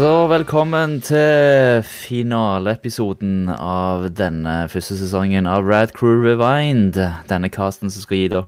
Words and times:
Og 0.00 0.30
velkommen 0.30 0.94
til 1.04 1.82
finaleepisoden 1.84 3.50
av 3.52 4.06
denne 4.16 4.54
første 4.72 4.96
sesongen 4.96 5.44
av 5.50 5.66
Rad 5.68 5.92
Crew 5.92 6.22
Rewind. 6.24 6.96
Denne 7.28 7.50
casten 7.52 7.92
som 7.92 8.06
skal 8.06 8.16
gi 8.16 8.30
dere 8.32 8.46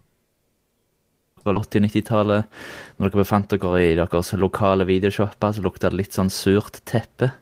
80-90-tallet. 1.44 2.48
Når 2.96 3.12
dere 3.12 3.20
befant 3.20 3.52
dere 3.52 3.82
i 3.84 3.92
deres 3.98 4.32
lokale 4.40 4.86
videoshopper, 4.88 5.52
så 5.52 5.66
lukta 5.66 5.90
det 5.92 6.00
litt 6.00 6.16
sånn 6.16 6.32
surt 6.32 6.80
teppe. 6.88 7.34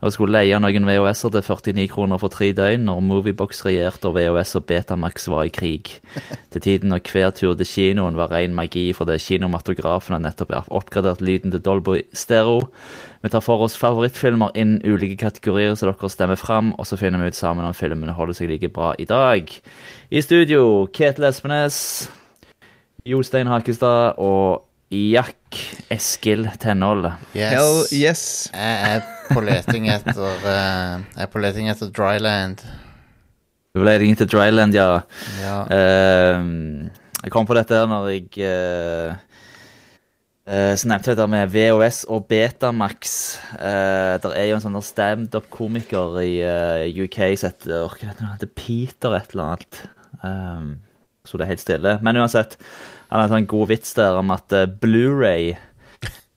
Og 0.00 0.14
skulle 0.14 0.32
leie 0.32 0.56
noen 0.56 0.86
VHS-er 0.88 1.34
til 1.34 1.44
49 1.44 1.90
kroner 1.92 2.20
for 2.22 2.32
tre 2.32 2.50
døgn 2.56 2.86
når 2.88 3.02
Moviebox 3.04 3.60
regjerte 3.66 4.08
og 4.08 4.16
VHS 4.16 4.54
og 4.56 4.64
Betamax 4.70 5.28
var 5.28 5.44
i 5.44 5.52
krig. 5.52 5.92
Til 6.52 6.64
tiden 6.64 6.88
når 6.94 7.04
hver 7.12 7.34
tur 7.36 7.52
til 7.54 7.68
kinoen 7.68 8.16
var 8.16 8.32
ren 8.32 8.54
magi 8.56 8.88
fordi 8.96 9.18
kinomatografen 9.20 10.16
har 10.16 10.24
nettopp 10.24 10.56
oppgradert 10.68 11.20
lyden 11.20 11.52
til 11.52 11.62
Dolby 11.62 12.00
Stereo. 12.16 12.70
Vi 13.20 13.28
tar 13.28 13.44
for 13.44 13.60
oss 13.60 13.76
favorittfilmer 13.76 14.56
innen 14.56 14.80
ulike 14.88 15.18
kategorier 15.20 15.76
så 15.76 15.90
dere 15.90 16.08
stemmer 16.08 16.40
fram, 16.40 16.72
og 16.80 16.88
så 16.88 16.96
finner 16.96 17.20
vi 17.20 17.28
ut 17.28 17.36
sammen 17.36 17.66
om 17.68 17.76
filmene 17.76 18.16
holder 18.16 18.38
seg 18.38 18.48
like 18.48 18.72
bra 18.72 18.94
i 18.98 19.04
dag. 19.04 19.52
I 20.10 20.24
studio 20.24 20.88
Ketil 20.96 21.28
Espenes, 21.28 22.08
Jostein 23.04 23.52
Hakestad 23.52 24.16
og 24.16 24.64
Jack 24.90 25.86
Eskil 25.88 26.48
Tenhold. 26.58 27.12
Yes. 27.30 27.52
Hell 27.54 27.76
yes. 27.94 28.22
Jeg 28.50 28.96
er 28.96 29.04
på 29.30 29.42
leting 29.46 29.86
etter 29.86 30.26
eh, 30.26 30.96
Jeg 31.14 31.22
er 31.22 31.30
på 31.30 31.42
leting 31.42 31.70
etter 31.70 31.92
Dryland. 31.94 32.64
Relating 33.78 34.18
til 34.18 34.26
Dryland, 34.26 34.74
ja. 34.74 35.04
Ja. 35.38 35.60
Uh, 35.70 36.90
jeg 37.22 37.30
kom 37.30 37.46
på 37.46 37.54
dette 37.54 37.76
her 37.78 37.86
når 37.86 38.08
jeg 38.10 38.42
uh, 38.42 39.14
uh, 40.50 40.74
snapte 40.74 41.12
dette 41.14 41.30
med 41.30 41.54
VHS 41.54 42.02
og 42.10 42.26
Betamax. 42.26 43.16
Uh, 43.54 44.18
det 44.18 44.34
er 44.34 44.50
jo 44.50 44.58
en 44.58 44.66
sånn 44.66 44.74
der 44.74 44.86
standup-komiker 44.90 46.18
i 46.24 46.32
uh, 46.42 47.04
UK 47.06 47.20
som 47.38 47.52
heter 47.52 47.98
heter 48.02 48.54
Peter 48.58 49.14
et 49.20 49.36
eller 49.36 49.52
annet. 49.52 49.84
Um, 50.24 50.72
så 51.22 51.38
det 51.38 51.46
er 51.46 51.54
helt 51.54 51.62
stille. 51.62 51.98
Men 52.02 52.18
uansett, 52.18 52.58
han 53.10 53.18
har 53.18 53.26
en 53.26 53.34
sånn 53.34 53.50
god 53.50 53.72
vits 53.72 53.96
der 53.98 54.20
om 54.20 54.30
at 54.34 54.54
uh, 54.54 54.68
Blu-ray 54.80 55.56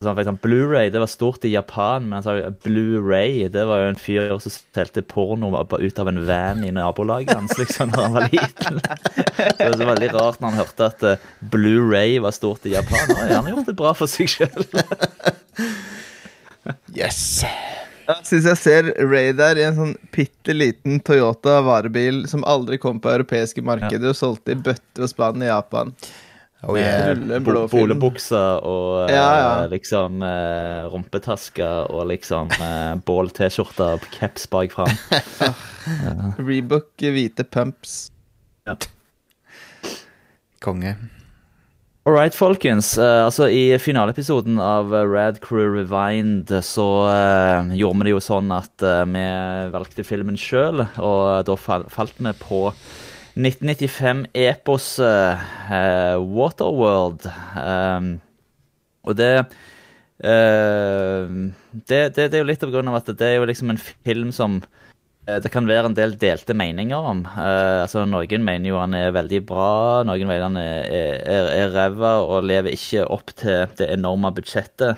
Sånn, 0.03 0.17
for 0.17 0.23
eksempel, 0.23 0.52
Blu-ray 0.52 0.89
det 0.91 0.99
var 0.99 1.07
stort 1.07 1.45
i 1.47 1.53
Japan, 1.53 2.09
men 2.09 2.17
han 2.17 2.23
sa 2.25 2.49
Blu-ray 2.65 3.45
det 3.53 3.63
var 3.69 3.83
jo 3.83 3.91
en 3.93 3.99
fyr 3.99 4.33
som 4.43 4.52
stelte 4.52 5.03
porno 5.07 5.52
ut 5.55 6.02
av 6.02 6.09
en 6.11 6.19
van 6.27 6.63
i 6.67 6.73
nabolaget 6.75 7.31
hans 7.38 7.55
liksom, 7.59 7.93
da 7.93 8.07
han 8.07 8.17
var 8.17 8.27
liten. 8.27 8.81
Så 8.83 9.53
det 9.59 9.69
var 9.69 9.77
så 9.80 9.88
veldig 9.93 10.09
rart 10.17 10.41
når 10.41 10.49
han 10.49 10.59
hørte 10.59 10.89
at 10.89 11.05
eh, 11.07 11.30
Blu-ray 11.53 12.17
var 12.23 12.35
stort 12.35 12.67
i 12.67 12.75
Japan. 12.75 13.15
Han 13.21 13.47
har 13.47 13.53
gjort 13.53 13.71
det 13.71 13.77
bra 13.80 13.93
for 13.97 14.11
seg 14.11 14.31
sjøl. 14.33 14.67
Yes. 16.95 17.43
Jeg 18.03 18.27
syns 18.27 18.45
jeg 18.49 18.59
ser 18.59 18.91
Ray 19.08 19.31
der 19.35 19.59
i 19.59 19.63
en 19.69 19.77
sånn 19.77 19.95
bitte 20.11 20.55
liten 20.55 20.99
Toyota 21.03 21.61
varebil 21.63 22.25
som 22.27 22.43
aldri 22.47 22.80
kom 22.81 22.99
på 23.03 23.11
europeiske 23.13 23.63
markedet, 23.63 24.11
og 24.11 24.19
solgte 24.19 24.55
i 24.55 24.59
bøtter 24.59 25.08
og 25.08 25.11
spann 25.11 25.43
i 25.43 25.47
Japan. 25.47 25.95
Oh, 26.64 26.78
yeah. 26.80 27.11
Bolebukse 27.44 28.39
og 28.64 29.09
eh, 29.09 29.16
Ja, 29.16 29.30
ja. 29.36 29.66
liksom 29.72 30.23
eh, 30.23 30.86
rumpetaske 30.94 31.67
og 31.92 32.08
liksom 32.14 32.53
eh, 32.55 32.94
bål-T-skjorte 33.03 33.89
og 33.97 34.05
caps 34.16 34.47
bak 34.47 34.72
fram. 34.72 34.94
Rebook 36.50 37.03
hvite 37.03 37.44
pumps. 37.44 38.14
Konge. 40.64 40.95
All 42.05 42.11
right, 42.11 42.36
folkens. 42.36 42.98
Uh, 42.98 43.23
altså, 43.26 43.48
I 43.48 43.77
finaleepisoden 43.80 44.58
av 44.60 44.92
eh, 44.92 45.05
Rad 45.08 45.37
Crew 45.39 45.70
Rewind 45.71 46.52
så 46.67 46.87
uh, 47.08 47.71
gjorde 47.71 48.02
vi 48.02 48.10
det 48.10 48.11
jo 48.11 48.20
sånn 48.23 48.52
at 48.52 48.83
uh, 48.83 49.05
vi 49.08 49.23
valgte 49.71 50.04
filmen 50.04 50.36
sjøl, 50.36 50.83
og 50.99 51.48
da 51.48 51.55
fal 51.55 51.87
falt 51.92 52.20
vi 52.20 52.33
på 52.42 52.66
1995-eposet 53.33 55.38
uh, 55.71 56.17
Waterworld. 56.21 57.26
Um, 57.58 58.21
og 59.04 59.17
det, 59.20 59.33
uh, 60.23 61.26
det, 61.73 62.16
det 62.16 62.30
Det 62.30 62.38
er 62.38 62.43
jo 62.43 62.52
litt 62.52 62.64
av 62.64 62.72
grunnen 62.73 62.93
av 62.93 63.02
at 63.02 63.10
det 63.17 63.27
er 63.27 63.36
jo 63.39 63.49
liksom 63.49 63.67
en 63.73 63.82
film 63.82 64.30
som 64.36 64.52
eh, 65.27 65.39
det 65.42 65.52
kan 65.52 65.67
være 65.67 65.86
en 65.89 65.98
del 65.98 66.11
delte 66.22 66.54
meninger 66.54 67.02
om. 67.11 67.20
Eh, 67.26 67.82
altså 67.83 68.05
Noen 68.05 68.45
mener 68.45 68.70
jo 68.70 68.80
han 68.80 68.93
er 68.95 69.17
veldig 69.17 69.42
bra, 69.49 70.04
noen 70.08 70.27
mener 70.30 70.45
han 70.45 70.58
er, 70.61 70.82
er, 71.26 71.73
ræva 71.73 72.11
og 72.27 72.45
lever 72.45 72.77
ikke 72.77 73.02
opp 73.10 73.30
til 73.42 73.66
det 73.80 73.88
enorme 73.98 74.30
budsjettet 74.36 74.93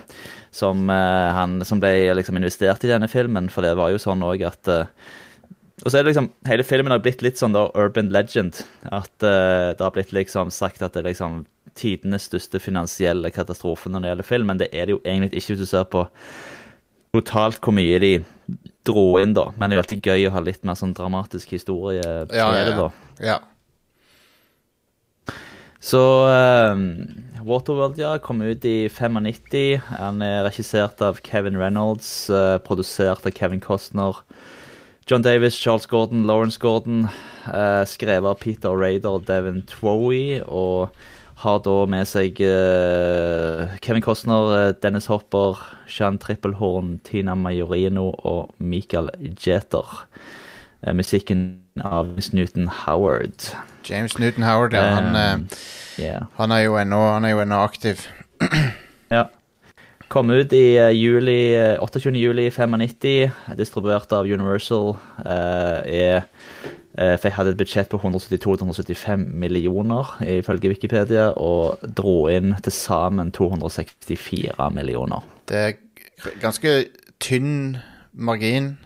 som, 0.56 0.90
eh, 0.90 1.28
han, 1.36 1.60
som 1.64 1.80
ble 1.82 1.92
liksom 2.16 2.38
investert 2.38 2.84
i 2.84 2.90
denne 2.90 3.08
filmen. 3.12 3.50
For 3.52 3.66
det 3.66 3.76
var 3.78 3.92
jo 3.92 4.02
sånn 4.02 4.24
òg 4.26 4.44
at 4.48 4.72
eh, 4.72 4.88
og 5.84 5.90
så 5.90 5.98
er 5.98 6.04
det 6.06 6.14
liksom, 6.14 6.30
Hele 6.48 6.64
filmen 6.64 6.94
har 6.94 7.02
blitt 7.04 7.20
litt 7.24 7.36
sånn 7.40 7.52
da 7.52 7.66
urban 7.76 8.08
legend. 8.14 8.62
At 8.88 9.12
uh, 9.20 9.74
det 9.76 9.82
har 9.82 9.92
blitt 9.92 10.14
liksom 10.16 10.52
sagt 10.54 10.80
at 10.80 10.96
det 10.96 11.02
er 11.02 11.10
liksom 11.10 11.42
tidenes 11.76 12.30
største 12.30 12.60
finansielle 12.62 13.28
katastrofe 13.34 13.90
når 13.92 14.02
det 14.02 14.12
gjelder 14.12 14.28
film, 14.30 14.46
men 14.48 14.62
det 14.62 14.70
er 14.72 14.88
det 14.88 14.94
jo 14.96 15.02
egentlig 15.04 15.42
ikke 15.42 15.52
hvis 15.52 15.66
du 15.66 15.68
ser 15.68 15.84
på 15.92 16.06
totalt 17.16 17.60
hvor 17.64 17.76
mye 17.76 17.98
de 18.00 18.12
dro 18.86 19.18
inn, 19.20 19.34
da. 19.36 19.50
Men 19.56 19.68
det 19.68 19.76
er 19.76 19.80
jo 19.80 19.84
alltid 19.84 20.08
gøy 20.08 20.24
å 20.28 20.32
ha 20.36 20.42
litt 20.46 20.64
mer 20.64 20.78
sånn 20.78 20.96
dramatisk 20.96 21.52
historie 21.56 22.00
til 22.30 22.38
Ja, 22.38 22.48
det, 22.54 22.76
da. 22.78 22.88
ja. 23.24 23.36
Så 25.86 26.00
eh, 26.32 26.80
Waterworld 27.46 28.00
ja, 28.00 28.16
kom 28.22 28.40
ut 28.42 28.64
i 28.66 28.88
95. 28.90 29.84
Han 30.00 30.24
er 30.24 30.44
regissert 30.48 31.02
av 31.04 31.20
Kevin 31.26 31.58
Reynolds, 31.60 32.30
uh, 32.32 32.56
produsert 32.64 33.28
av 33.28 33.36
Kevin 33.36 33.62
Costner. 33.62 34.24
John 35.08 35.22
Davis, 35.22 35.56
Charles 35.56 35.86
Gordon, 35.86 36.24
Lawrence 36.26 36.58
Gordon. 36.58 37.08
eh, 37.46 37.84
skrevet 37.86 38.26
av 38.26 38.40
Peter 38.40 38.70
Raider 38.74 39.08
og 39.20 39.26
Devin 39.28 39.62
Twoey. 39.62 40.40
Og 40.48 40.90
har 41.44 41.58
da 41.62 41.74
med 41.86 42.08
seg 42.10 42.40
eh, 42.42 43.76
Kevin 43.84 44.02
Costner, 44.02 44.50
eh, 44.56 44.72
Dennis 44.82 45.06
Hopper, 45.06 45.60
Jean 45.86 46.18
Trippelhorn, 46.18 46.98
Tina 47.06 47.36
Majorino 47.38 48.08
og 48.26 48.50
Michael 48.58 49.10
Jeter. 49.38 49.86
Eh, 50.82 50.92
musikken 50.92 51.60
av 51.84 52.08
James 52.10 52.32
Newton 52.32 52.66
Howard. 52.66 53.52
James 53.88 54.18
Newton 54.18 54.42
Howard, 54.42 54.72
ja. 54.74 54.82
Han, 54.98 55.48
Yeah. 55.98 56.26
han 56.36 56.50
er 56.52 56.58
jo 56.66 56.74
ennå 56.76 56.98
han 57.14 57.24
er 57.24 57.30
jo 57.30 57.38
ennå 57.40 57.62
aktiv. 57.64 58.02
Ja. 59.10 59.28
Kom 60.08 60.30
ut 60.30 60.52
i 60.54 60.76
eh, 60.78 60.92
juli, 60.94 61.54
eh, 61.56 61.80
28. 61.82 62.12
juli 62.14 62.46
95, 62.50 63.30
distribuert 63.58 64.12
av 64.14 64.28
Universal. 64.30 64.92
Eh, 65.24 65.80
er, 65.96 66.22
eh, 66.96 67.16
fikk- 67.18 67.34
hadde 67.34 67.50
et 67.56 67.58
budsjett 67.58 67.90
på 67.90 67.98
172-175 67.98 69.26
millioner, 69.34 70.04
ifølge 70.22 70.70
Wikipedia, 70.70 71.32
og 71.36 71.78
dro 71.82 72.28
inn 72.30 72.54
til 72.62 72.72
sammen 72.72 73.32
264 73.32 74.70
millioner. 74.72 75.22
Det 75.48 75.56
er 75.56 75.72
ganske 76.40 76.86
tynn 77.20 77.78
margin. 78.14 78.76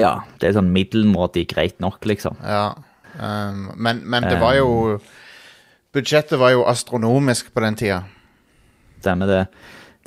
Ja, 0.00 0.20
det 0.40 0.48
er 0.48 0.58
sånn 0.58 0.72
middelmådig 0.74 1.46
greit 1.54 1.78
nok, 1.80 2.00
liksom. 2.08 2.36
Ja. 2.42 2.72
Um, 3.20 3.70
men, 3.76 4.02
men 4.08 4.22
det 4.22 4.38
var 4.40 4.54
jo 4.54 5.00
Budsjettet 5.92 6.38
var 6.38 6.52
jo 6.54 6.62
astronomisk 6.70 7.48
på 7.52 7.60
den 7.64 7.74
tida. 7.74 8.04
Stemmer 9.00 9.30
det. 9.30 9.42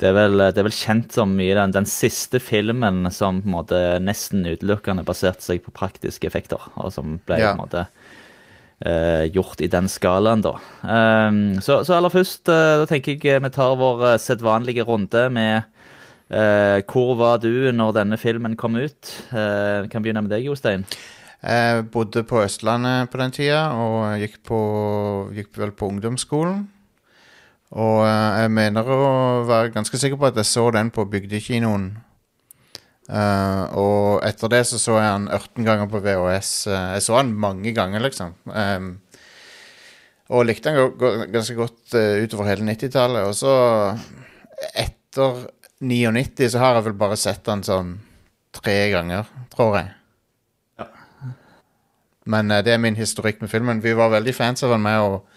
Det 0.02 0.08
er, 0.10 0.14
vel, 0.16 0.40
det 0.50 0.58
er 0.58 0.66
vel 0.66 0.74
kjent 0.74 1.14
som 1.14 1.36
mye 1.38 1.54
den, 1.54 1.70
den 1.76 1.86
siste 1.86 2.40
filmen 2.42 3.04
som 3.14 3.38
på 3.44 3.46
en 3.46 3.54
måte 3.54 3.78
nesten 4.02 4.42
utelukkende 4.42 5.04
baserte 5.06 5.44
seg 5.46 5.62
på 5.62 5.70
praktiske 5.76 6.26
effekter, 6.26 6.58
og 6.74 6.90
som 6.92 7.20
ble 7.28 7.38
Ja. 7.38 7.52
på 7.52 7.54
en 7.54 7.62
måte 7.62 7.84
eh, 8.84 9.30
gjort 9.32 9.62
i 9.62 9.68
den 9.70 9.86
skalaen, 9.88 10.42
da. 10.44 10.56
Ehm, 10.82 11.60
så, 11.62 11.78
så 11.86 11.94
aller 12.00 12.10
først, 12.12 12.42
eh, 12.50 12.74
da 12.82 12.88
tenker 12.90 13.22
jeg 13.22 13.44
vi 13.46 13.52
tar 13.54 13.76
vår 13.80 14.02
eh, 14.10 14.18
sedvanlige 14.20 14.84
runde 14.88 15.28
med 15.30 15.62
eh, 16.34 16.82
Hvor 16.90 17.14
var 17.22 17.38
du 17.38 17.70
når 17.72 17.94
denne 18.02 18.18
filmen 18.18 18.58
kom 18.58 18.74
ut? 18.76 19.14
Eh, 19.30 19.86
kan 19.92 20.02
begynne 20.02 20.26
med 20.26 20.34
deg, 20.34 20.48
Jostein. 20.50 20.84
Jeg 21.44 21.86
bodde 21.94 22.22
på 22.26 22.42
Østlandet 22.42 23.10
på 23.12 23.18
den 23.20 23.30
tida, 23.36 23.66
og 23.78 24.18
gikk, 24.18 24.40
på, 24.48 24.58
gikk 25.38 25.54
vel 25.60 25.70
på 25.76 25.90
ungdomsskolen. 25.92 26.64
Og 27.74 28.04
eh, 28.06 28.40
jeg 28.44 28.52
mener 28.54 28.90
å 28.90 28.98
være 29.48 29.72
ganske 29.74 29.98
sikker 29.98 30.20
på 30.20 30.28
at 30.30 30.38
jeg 30.38 30.50
så 30.50 30.68
den 30.74 30.92
på 30.94 31.06
Bygdekinoen. 31.10 31.88
Uh, 33.04 33.68
og 33.76 34.22
etter 34.24 34.48
det 34.48 34.62
så 34.64 34.78
så 34.80 34.94
jeg 34.96 35.10
han 35.10 35.26
18 35.28 35.66
ganger 35.66 35.90
på 35.92 36.00
VHS. 36.06 36.52
Uh, 36.70 36.76
jeg 36.94 37.02
så 37.04 37.18
han 37.18 37.34
mange 37.36 37.74
ganger, 37.76 38.00
liksom. 38.00 38.32
Um, 38.48 38.94
og 40.32 40.46
likte 40.48 40.72
han 40.72 40.94
ganske 41.34 41.56
godt 41.58 41.98
uh, 41.98 42.22
utover 42.24 42.48
hele 42.48 42.64
90-tallet. 42.70 43.28
Og 43.28 43.36
så, 43.36 43.52
etter 44.72 45.44
99, 45.84 46.48
så 46.54 46.62
har 46.62 46.78
jeg 46.78 46.88
vel 46.88 46.96
bare 47.04 47.20
sett 47.20 47.52
han 47.52 47.66
sånn 47.66 47.98
tre 48.54 48.78
ganger, 48.94 49.28
tror 49.52 49.78
jeg. 49.82 49.92
Men 52.24 52.50
eh, 52.50 52.62
det 52.64 52.74
er 52.74 52.82
min 52.82 52.96
historikk 52.96 53.42
med 53.42 53.52
filmen. 53.52 53.82
Vi 53.84 53.92
var 53.96 54.12
veldig 54.14 54.34
fans 54.34 54.64
av 54.64 54.74
han 54.74 54.84
med, 54.84 55.00
og 55.00 55.33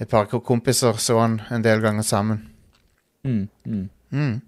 et 0.00 0.08
par 0.10 0.26
ko- 0.30 0.40
kompiser 0.40 0.96
så 0.98 1.18
han 1.20 1.40
en 1.50 1.62
del 1.62 1.80
ganger 1.84 2.02
sammen. 2.06 2.46
Mm, 3.24 3.48
mm. 3.66 3.88
Mm. 4.12 4.40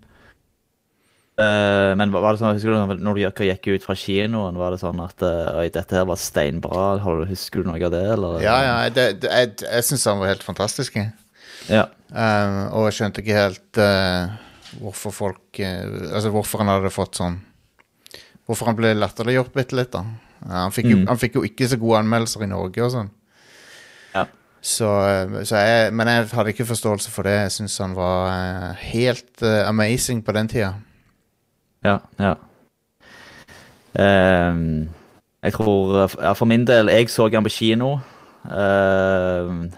Uh, 1.34 1.90
men 1.98 2.12
var 2.14 2.30
det 2.36 2.38
sånn, 2.44 2.54
husker 2.54 2.70
du 2.70 3.00
når 3.02 3.16
du 3.18 3.42
gikk 3.48 3.66
ut 3.74 3.82
fra 3.86 3.96
kinoen, 3.98 4.54
var 4.54 4.70
det 4.70 4.78
sånn 4.84 5.00
at 5.02 5.22
eh, 5.26 5.48
Oi, 5.58 5.64
dette 5.74 5.96
her 5.98 6.04
var 6.06 6.20
steinbra? 6.20 6.84
Husker 7.26 7.64
du 7.64 7.70
noe 7.72 7.80
av 7.82 7.90
det, 7.90 8.02
eller? 8.14 8.36
Ja, 8.44 8.54
ja, 8.62 8.74
det, 8.94 9.06
det, 9.24 9.32
jeg, 9.32 9.54
jeg 9.66 9.86
syns 9.88 10.04
han 10.06 10.20
var 10.22 10.30
helt 10.30 10.46
fantastisk. 10.46 10.94
Ja. 11.66 11.88
Um, 12.14 12.60
og 12.76 12.86
jeg 12.86 12.94
skjønte 13.00 13.24
ikke 13.24 13.34
helt 13.40 13.80
uh, 13.82 14.30
hvorfor 14.78 15.14
folk 15.16 15.58
Altså 15.64 16.30
hvorfor 16.30 16.60
han 16.62 16.68
hadde 16.70 16.90
fått 16.92 17.16
sånn 17.18 17.38
Hvorfor 18.44 18.68
han 18.68 18.76
ble 18.78 18.90
latterliggjort 18.98 19.54
bitte 19.56 19.74
litt, 19.78 19.90
da. 19.94 20.02
Ja, 20.44 20.60
han, 20.66 20.74
fikk 20.76 20.90
jo, 20.92 20.98
Mm. 21.00 21.06
han 21.08 21.18
fikk 21.18 21.38
jo 21.40 21.42
ikke 21.48 21.66
så 21.72 21.78
gode 21.80 22.02
anmeldelser 22.04 22.44
i 22.44 22.50
Norge 22.50 22.82
og 22.84 22.90
sånn. 22.92 23.08
Ja. 24.64 24.70
Så, 24.70 24.88
eh, 24.88 25.44
så 25.44 25.60
jeg, 25.60 25.92
men 25.92 26.08
jeg 26.08 26.28
hadde 26.32 26.54
ikke 26.54 26.64
forståelse 26.64 27.10
for 27.12 27.28
det. 27.28 27.36
Jeg 27.36 27.52
syns 27.52 27.76
han 27.78 27.96
var 27.96 28.30
eh, 28.32 28.84
helt 28.94 29.42
uh, 29.42 29.68
amazing 29.68 30.24
på 30.24 30.32
den 30.32 30.48
tida. 30.48 30.72
Ja, 31.84 31.98
ja. 32.18 32.34
Um, 33.94 34.88
jeg 35.44 35.52
tror 35.52 36.08
ja, 36.22 36.32
For 36.32 36.48
min 36.48 36.64
del, 36.66 36.88
jeg 36.88 37.10
så 37.12 37.28
han 37.28 37.44
på 37.44 37.52
kino. 37.52 37.98
Um, 38.44 39.68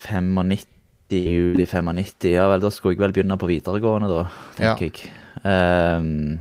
95, 0.00 0.66
juli 1.10 1.66
95. 1.66 2.24
Ja 2.24 2.48
vel, 2.48 2.62
da 2.64 2.70
skulle 2.70 2.96
jeg 2.96 3.04
vel 3.04 3.12
begynne 3.12 3.38
på 3.38 3.46
videregående, 3.46 4.08
da, 4.08 4.24
tenker 4.56 4.88
jeg. 4.88 5.12
Um, 5.44 6.40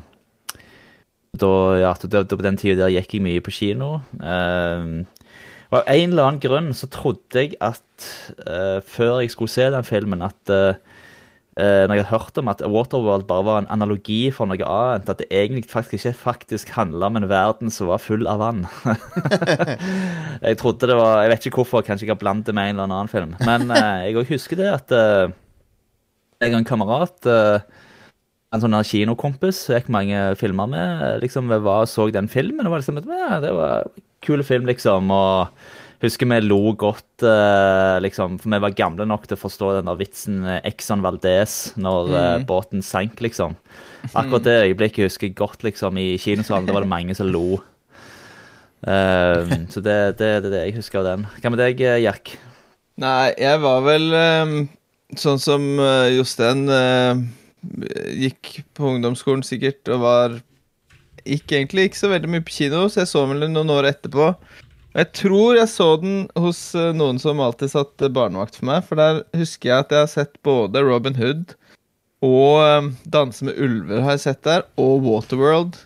da, 1.37 1.51
ja, 1.77 1.93
da, 2.01 2.23
da, 2.23 2.35
på 2.35 2.43
den 2.43 2.57
tida 2.57 2.85
der 2.85 2.95
gikk 2.95 3.17
jeg 3.17 3.25
mye 3.27 3.43
på 3.43 3.53
kino. 3.53 3.99
Ehm, 4.23 5.03
og 5.71 5.79
av 5.81 5.89
en 5.91 6.11
eller 6.13 6.27
annen 6.29 6.43
grunn 6.43 6.69
så 6.75 6.89
trodde 6.91 7.43
jeg 7.43 7.57
at 7.63 8.07
uh, 8.47 8.79
før 8.87 9.21
jeg 9.21 9.33
skulle 9.33 9.51
se 9.51 9.67
den 9.73 9.87
filmen, 9.87 10.23
at 10.25 10.53
uh, 10.53 10.77
når 11.57 11.95
jeg 11.97 12.03
hadde 12.05 12.11
hørt 12.11 12.37
om 12.37 12.51
at 12.51 12.59
Waterworld 12.61 13.23
bare 13.25 13.45
var 13.47 13.63
en 13.63 13.69
analogi 13.73 14.27
for 14.29 14.45
noe 14.45 14.61
annet, 14.61 15.07
at 15.09 15.23
det 15.23 15.25
egentlig 15.33 15.65
faktisk 15.71 16.05
ikke 16.05 16.19
faktisk 16.19 16.69
handla 16.75 17.09
om 17.09 17.17
en 17.17 17.25
verden 17.31 17.73
som 17.73 17.89
var 17.89 18.03
full 18.03 18.29
av 18.29 18.43
vann. 18.43 18.67
jeg 20.45 20.59
trodde 20.61 20.91
det 20.91 20.99
var 20.99 21.23
Jeg 21.23 21.31
vet 21.33 21.49
ikke 21.49 21.63
hvorfor, 21.63 21.81
kanskje 21.81 22.05
jeg 22.05 22.13
har 22.13 22.21
blandet 22.21 22.51
det 22.51 22.55
med 22.55 22.69
en 22.69 22.77
eller 22.77 22.85
annen 22.85 23.09
film. 23.09 23.33
Men 23.41 23.73
uh, 23.73 24.05
jeg 24.05 24.21
òg 24.21 24.29
husker 24.29 24.61
det 24.61 24.69
at 24.69 24.93
uh, 24.93 25.33
jeg 26.37 26.53
og 26.53 26.59
en 26.61 26.69
kamerat 26.69 27.25
uh, 27.25 27.57
en 28.53 28.63
sånn 28.63 28.77
kinokompis 28.87 29.65
jeg 29.67 29.81
gikk 29.81 29.89
mange 29.91 30.19
filmer 30.39 30.69
med, 30.71 31.07
liksom 31.23 31.49
vi 31.51 31.57
var 31.65 31.83
og 31.83 31.91
så 31.91 32.07
den 32.13 32.29
filmen. 32.31 32.65
og 32.65 32.75
var 32.75 32.83
liksom, 32.83 33.01
ja, 33.01 33.39
Det 33.43 33.53
var 33.55 33.89
kul 34.25 34.43
film, 34.45 34.67
liksom. 34.69 35.11
og 35.13 35.53
Husker 35.97 36.29
vi 36.29 36.37
lo 36.45 36.75
godt, 36.77 37.23
eh, 37.25 37.95
liksom, 38.05 38.35
for 38.37 38.53
vi 38.53 38.59
var 38.61 38.75
gamle 38.77 39.05
nok 39.09 39.23
til 39.25 39.33
å 39.33 39.41
forstå 39.41 39.71
den 39.79 39.87
der 39.89 39.97
vitsen 39.97 40.43
med 40.43 40.67
Exxon 40.69 41.01
Valdez 41.01 41.55
når 41.73 42.11
eh, 42.13 42.43
båten 42.45 42.83
sank, 42.85 43.17
liksom. 43.25 43.55
Akkurat 44.11 44.45
det 44.45 44.59
øyeblikket 44.67 45.07
husker 45.07 45.31
jeg 45.31 45.39
godt, 45.39 45.65
liksom, 45.65 45.97
i 45.97 46.19
kinosalen. 46.21 46.69
Da 46.69 46.75
var 46.77 46.85
det 46.85 46.91
mange 46.91 47.17
som 47.17 47.31
lo. 47.33 47.57
Um, 48.85 49.65
så 49.73 49.81
det 49.81 49.93
er 49.95 50.13
det, 50.13 50.29
det, 50.45 50.51
det 50.53 50.61
jeg 50.67 50.75
husker 50.77 51.01
av 51.01 51.07
den. 51.07 51.25
Hva 51.41 51.49
med 51.49 51.63
deg, 51.63 51.81
eh, 51.81 52.03
Jack? 52.05 52.35
Nei, 53.01 53.33
jeg 53.41 53.63
var 53.65 53.81
vel 53.85 54.05
um, 54.13 54.55
sånn 55.17 55.41
som 55.41 55.65
uh, 55.81 56.05
Jostein 56.13 56.67
uh, 56.69 57.25
gikk 58.13 58.59
på 58.77 58.93
ungdomsskolen 58.93 59.41
sikkert 59.45 59.89
og 59.89 60.05
var 60.05 60.37
Gikk 61.27 61.53
egentlig 61.53 61.89
ikke 61.89 61.99
så 61.99 62.11
veldig 62.13 62.31
mye 62.31 62.45
på 62.47 62.55
kino, 62.55 62.85
så 62.87 63.03
jeg 63.03 63.11
så 63.11 63.25
den 63.25 63.35
vel 63.35 63.51
noen 63.51 63.73
år 63.75 63.91
etterpå. 63.91 64.31
Og 64.31 65.01
jeg 65.03 65.11
tror 65.19 65.59
jeg 65.59 65.69
så 65.69 65.91
den 66.01 66.19
hos 66.39 66.61
eh, 66.77 66.93
noen 66.95 67.19
som 67.21 67.43
alltid 67.43 67.73
satt 67.75 68.05
eh, 68.05 68.13
barnevakt 68.13 68.57
for 68.57 68.69
meg, 68.71 68.85
for 68.87 68.99
der 68.99 69.21
husker 69.37 69.69
jeg 69.69 69.85
at 69.85 69.93
jeg 69.93 70.05
har 70.05 70.13
sett 70.13 70.39
både 70.47 70.81
Robin 70.87 71.19
Hood 71.19 71.57
og 72.25 72.63
eh, 72.63 72.87
Danse 73.13 73.45
med 73.45 73.59
ulver 73.61 74.01
har 74.01 74.17
jeg 74.17 74.25
sett 74.25 74.41
der, 74.47 74.65
og 74.81 75.05
Waterworld. 75.05 75.77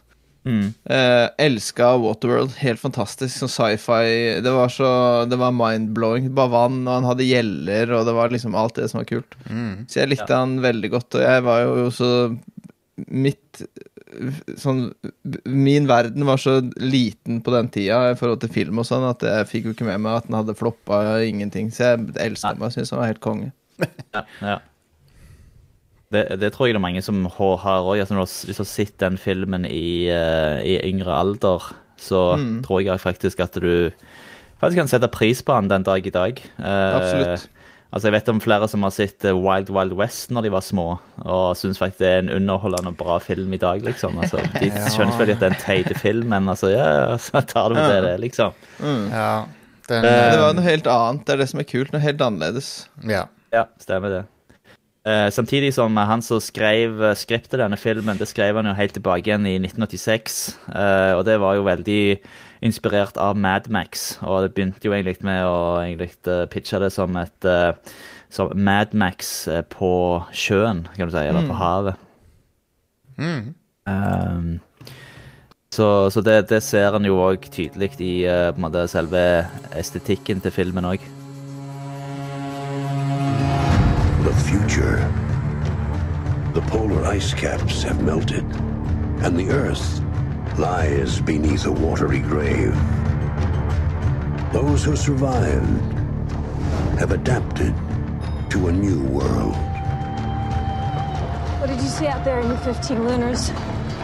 Mm. 0.48 0.72
Eh, 0.90 1.28
elska 1.44 1.92
Waterworld. 2.02 2.56
Helt 2.62 2.82
fantastisk. 2.82 3.36
Sånn 3.36 3.52
sci-fi. 3.52 4.40
Det 4.42 4.54
var 4.56 4.72
så 4.74 4.92
Det 5.30 5.38
var 5.38 5.54
mind-blowing. 5.54 6.32
Bare 6.38 6.54
vann, 6.56 6.82
og 6.88 6.96
han 6.96 7.10
hadde 7.10 7.28
gjeller, 7.28 7.92
og 7.98 8.08
det 8.08 8.16
var 8.18 8.34
liksom 8.34 8.56
alt 8.58 8.80
det 8.80 8.90
som 8.92 9.02
var 9.02 9.10
kult. 9.12 9.38
Mm. 9.50 9.86
Så 9.92 10.02
jeg 10.02 10.14
likte 10.14 10.40
han 10.40 10.60
veldig 10.64 10.94
godt, 10.96 11.20
og 11.20 11.28
jeg 11.28 11.48
var 11.48 11.66
jo 11.66 11.88
også 11.90 12.12
Mitt 13.08 13.62
Sånn 14.60 14.90
Min 15.46 15.88
verden 15.90 16.26
var 16.28 16.42
så 16.42 16.58
liten 16.80 17.40
på 17.46 17.54
den 17.54 17.70
tida 17.74 18.12
i 18.12 18.18
forhold 18.20 18.42
til 18.44 18.52
film 18.54 18.82
og 18.82 18.88
sånn, 18.90 19.06
at 19.08 19.24
jeg 19.26 19.48
fikk 19.50 19.70
jo 19.70 19.76
ikke 19.76 19.88
med 19.88 20.04
meg 20.04 20.20
at 20.20 20.28
den 20.28 20.38
hadde 20.40 20.58
floppa 20.58 21.22
ingenting. 21.26 21.72
Så 21.74 21.94
jeg 21.94 22.12
elska 22.28 22.56
meg 22.58 22.70
og 22.70 22.76
syntes 22.76 22.94
han 22.94 23.04
var 23.04 23.14
helt 23.14 23.24
konge. 23.24 23.52
Ja. 24.12 24.26
ja. 24.42 24.58
Det, 26.12 26.26
det 26.42 26.52
tror 26.52 26.68
jeg 26.68 26.76
det 26.76 26.82
er 26.82 26.84
mange 26.84 27.02
som 27.06 27.24
har 27.38 27.86
òg. 27.88 28.02
Hvis 28.02 28.44
du 28.52 28.60
har 28.60 28.68
sett 28.68 28.98
den 29.00 29.16
filmen 29.22 29.64
i, 29.66 30.10
eh, 30.12 30.60
i 30.68 30.76
yngre 30.90 31.16
alder, 31.16 31.72
så 32.02 32.36
tror 32.66 32.82
jeg 32.84 33.00
faktisk 33.00 33.40
at 33.46 33.56
du 33.62 33.92
faktisk 34.62 34.82
kan 34.82 34.92
sette 34.92 35.10
pris 35.14 35.42
på 35.46 35.56
den 35.56 35.72
den 35.72 35.88
dag 35.88 36.06
i 36.06 36.14
dag. 36.14 36.42
Eh, 36.60 36.96
Absolutt. 36.98 37.48
Altså, 37.92 38.08
Jeg 38.08 38.14
vet 38.16 38.30
om 38.32 38.40
flere 38.40 38.68
som 38.72 38.84
har 38.88 38.94
sett 38.96 39.26
eh, 39.28 39.36
Wild 39.36 39.70
Wild 39.76 39.94
West 40.00 40.32
når 40.32 40.46
de 40.46 40.52
var 40.54 40.64
små, 40.64 40.86
og 41.26 41.58
syns 41.60 41.80
faktisk 41.82 42.00
det 42.00 42.08
er 42.08 42.22
en 42.24 42.34
underholdende 42.38 42.94
og 42.94 43.00
bra 43.00 43.18
film 43.20 43.52
i 43.54 43.60
dag, 43.60 43.84
liksom. 43.84 44.16
Altså, 44.24 44.40
de 44.62 44.70
skjønner 44.72 45.12
selvfølgelig 45.12 45.36
at 45.36 45.42
det 45.44 45.50
er 45.50 45.56
en 45.56 45.64
teit 45.66 45.98
film, 46.00 46.30
men 46.32 46.48
altså, 46.50 46.72
ja, 46.72 47.18
så 47.20 47.42
tar 47.44 47.74
det 47.74 47.82
med 47.82 47.92
det, 47.92 48.02
det, 48.08 48.14
liksom. 48.28 48.56
Ja, 49.12 49.32
den, 49.90 50.06
Eh, 50.08 50.32
Det 50.32 50.40
var 50.40 50.54
noe 50.56 50.64
helt 50.64 50.88
annet. 50.88 51.26
Det 51.28 51.34
er 51.34 51.42
det 51.44 51.50
som 51.52 51.60
er 51.60 51.68
kult. 51.68 51.92
Noe 51.92 52.04
helt 52.04 52.22
annerledes. 52.24 52.74
ja. 53.08 53.26
Ja, 53.52 53.66
stemmer 53.84 54.14
det. 54.14 54.22
Uh, 55.04 55.28
samtidig 55.34 55.74
som 55.74 55.98
han 55.98 56.22
som 56.24 56.40
skrev 56.40 56.94
uh, 57.02 57.10
skriptet 57.18 57.58
denne 57.60 57.76
filmen, 57.76 58.16
det 58.16 58.30
skrev 58.30 58.56
han 58.56 58.70
jo 58.70 58.76
helt 58.78 58.94
tilbake 58.96 59.28
igjen 59.28 59.48
i 59.50 59.58
1986. 59.60 60.38
eh, 60.72 61.12
og 61.18 61.26
det 61.28 61.36
var 61.42 61.58
jo 61.58 61.66
veldig 61.66 62.04
inspirert 62.62 63.18
av 63.18 63.38
Mad 63.38 63.70
Max. 63.70 64.18
Og 64.22 64.46
det 64.46 64.54
begynte 64.54 64.86
jo 64.86 64.94
egentlig 64.94 65.18
med 65.26 65.44
å 65.46 65.82
egentlig 65.82 66.12
eh, 66.30 66.46
pitche 66.52 66.80
det 66.82 66.92
som 66.94 67.18
et 67.20 67.48
eh, 67.50 67.74
som 68.32 68.52
Mad 68.56 68.94
Max 68.94 69.48
eh, 69.48 69.64
på 69.68 70.22
sjøen, 70.32 70.86
kan 70.96 71.10
du 71.10 71.16
si, 71.16 71.24
eller 71.26 71.48
på 71.50 71.58
havet. 71.58 72.08
Mm. 73.18 73.54
Um, 73.86 74.60
så 75.74 76.10
så 76.10 76.22
det, 76.22 76.50
det 76.50 76.62
ser 76.64 76.96
en 76.96 77.06
jo 77.06 77.18
òg 77.22 77.50
tydelig 77.52 77.96
i 78.00 78.14
uh, 78.30 78.52
på 78.52 78.62
en 78.62 78.66
måte 78.68 78.86
selve 78.92 79.24
estetikken 79.78 80.42
til 80.42 80.54
filmen 80.54 80.88
òg. 80.88 81.04
The 84.22 84.36
future. 84.46 85.02
The 86.54 86.62
polar 86.70 87.06
ice 87.16 87.34
caps 87.34 87.84
have 87.84 88.04
melted, 88.04 88.46
and 89.24 89.40
the 89.40 89.50
Earth 89.50 90.02
lies 90.58 91.22
beneath 91.22 91.66
a 91.66 91.72
watery 91.72 92.20
grave. 92.20 92.76
Those 94.52 94.84
who 94.84 94.96
survived 94.96 95.68
have 97.00 97.12
adapted 97.12 97.74
to 98.50 98.68
a 98.68 98.72
new 98.72 99.02
world. 99.06 99.56
What 101.60 101.68
did 101.68 101.80
you 101.82 101.88
see 101.88 102.08
out 102.08 102.26
there 102.26 102.40
in 102.42 102.48
your 102.48 102.58
15 102.58 103.06
lunars? 103.06 103.52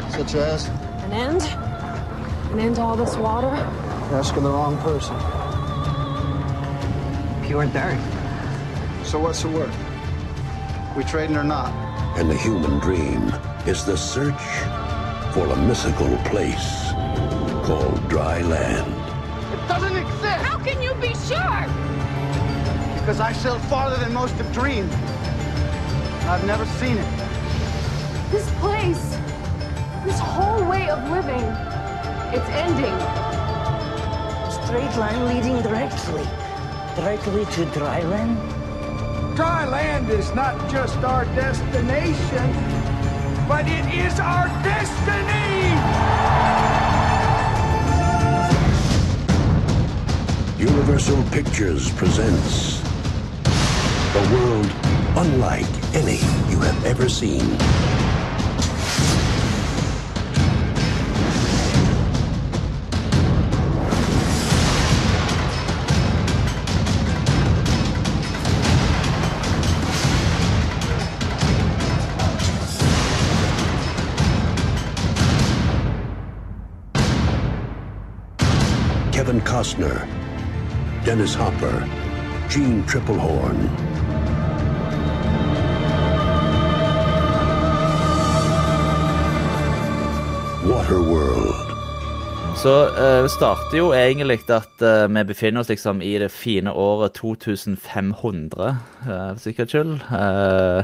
Such 0.09 0.35
as? 0.35 0.67
An 1.03 1.11
end? 1.11 1.41
An 2.51 2.59
end 2.59 2.75
to 2.75 2.81
all 2.81 2.95
this 2.95 3.15
water? 3.17 3.47
You're 3.47 4.19
asking 4.19 4.43
the 4.43 4.49
wrong 4.49 4.77
person. 4.77 5.15
Pure 7.45 7.65
dirt. 7.67 7.99
So 9.03 9.19
what's 9.19 9.41
the 9.41 9.49
word? 9.49 9.71
We 10.95 11.03
trading 11.03 11.35
or 11.35 11.43
not? 11.43 11.73
And 12.17 12.29
the 12.29 12.37
human 12.37 12.79
dream 12.79 13.33
is 13.65 13.85
the 13.85 13.97
search 13.97 14.33
for 15.37 15.53
a 15.53 15.55
mythical 15.55 16.17
place 16.31 16.91
called 17.61 18.09
dry 18.09 18.41
land. 18.41 18.91
It 19.53 19.67
doesn't 19.67 19.95
exist 19.95 20.41
How 20.49 20.57
can 20.57 20.81
you 20.81 20.95
be 20.95 21.13
sure? 21.29 21.63
because 22.97 23.19
I 23.19 23.33
sailed 23.33 23.61
farther 23.73 23.97
than 23.97 24.13
most 24.13 24.33
have 24.41 24.51
dreamed. 24.51 24.91
I've 26.31 26.43
never 26.47 26.65
seen 26.81 26.97
it. 26.97 27.11
This 28.31 28.49
place, 28.63 29.05
this 30.03 30.19
whole 30.19 30.65
way 30.67 30.89
of 30.89 30.99
living, 31.17 31.45
it's 32.35 32.49
ending. 32.65 32.97
Straight 34.65 34.93
line 34.97 35.21
leading 35.31 35.61
directly. 35.61 36.25
Directly 36.95 37.45
to 37.45 37.65
dry 37.77 38.01
land? 38.01 38.35
Dry 39.35 39.65
land 39.67 40.09
is 40.09 40.33
not 40.33 40.55
just 40.71 40.97
our 40.97 41.25
destination, 41.35 42.76
but 43.47 43.65
it 43.65 43.85
is 43.93 44.19
our 44.19 44.47
destiny! 44.61 45.47
Universal 50.59 51.23
Pictures 51.31 51.91
presents 51.93 52.81
a 54.15 54.33
world 54.33 54.71
unlike 55.15 55.65
any 55.95 56.17
you 56.51 56.59
have 56.59 56.85
ever 56.85 57.07
seen. 57.07 57.96
Costner, 79.67 80.07
Dennis 81.05 81.35
Hopper, 81.35 81.83
Gene 82.49 82.83
Triplehorn. 82.87 83.69
Waterworld. 90.63 91.67
Så 92.55 92.87
eh, 92.87 93.27
starter 93.27 93.77
jo 93.77 93.91
egentlig 93.91 94.39
at 94.47 94.81
eh, 94.81 95.07
vi 95.11 95.23
befinner 95.23 95.59
oss 95.59 95.69
liksom 95.69 96.01
i 96.01 96.15
det 96.17 96.31
fine 96.31 96.71
året 96.71 97.19
2500, 97.19 98.77
uh, 99.01 99.07
for 99.07 99.39
sikkerhets 99.39 99.71
skyld. 99.71 99.99
Eh, 99.99 100.83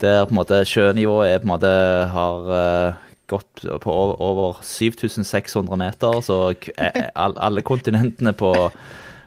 der 0.00 0.24
på 0.24 0.32
en 0.32 0.40
måte 0.40 0.64
sjønivået 0.64 1.34
er 1.34 1.38
på 1.38 1.50
en 1.50 1.52
måte 1.52 1.68
har 2.16 2.96
gått 3.30 3.64
på 3.82 3.92
over, 3.92 4.20
over 4.22 4.60
7600 4.62 5.78
meter, 5.80 6.20
så 6.24 6.38
eh, 6.52 7.08
all, 7.14 7.36
alle 7.42 7.64
kontinentene 7.66 8.32
på, 8.36 8.52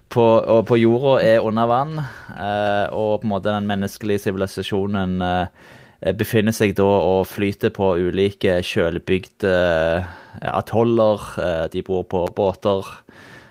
på, 0.10 0.25
på 0.68 0.79
jorda 0.79 1.18
er 1.25 1.46
under 1.46 1.70
vann. 1.70 2.00
eh, 2.00 2.86
og 2.96 3.20
på 3.22 3.27
en 3.27 3.34
måte 3.34 3.51
den 3.51 3.68
menneskelige 3.70 4.25
sivilisasjonen 4.27 5.20
eh, 5.25 5.68
befinner 6.15 6.56
seg 6.56 6.77
da 6.79 6.88
og 6.88 7.27
flyter 7.27 7.74
på 7.75 7.91
ulike 8.00 8.62
kjølbygde 8.63 9.53
eh, 10.00 10.10
atoller. 10.53 11.27
de 11.74 11.84
bor 11.84 12.06
på 12.08 12.25
båter. 12.36 12.88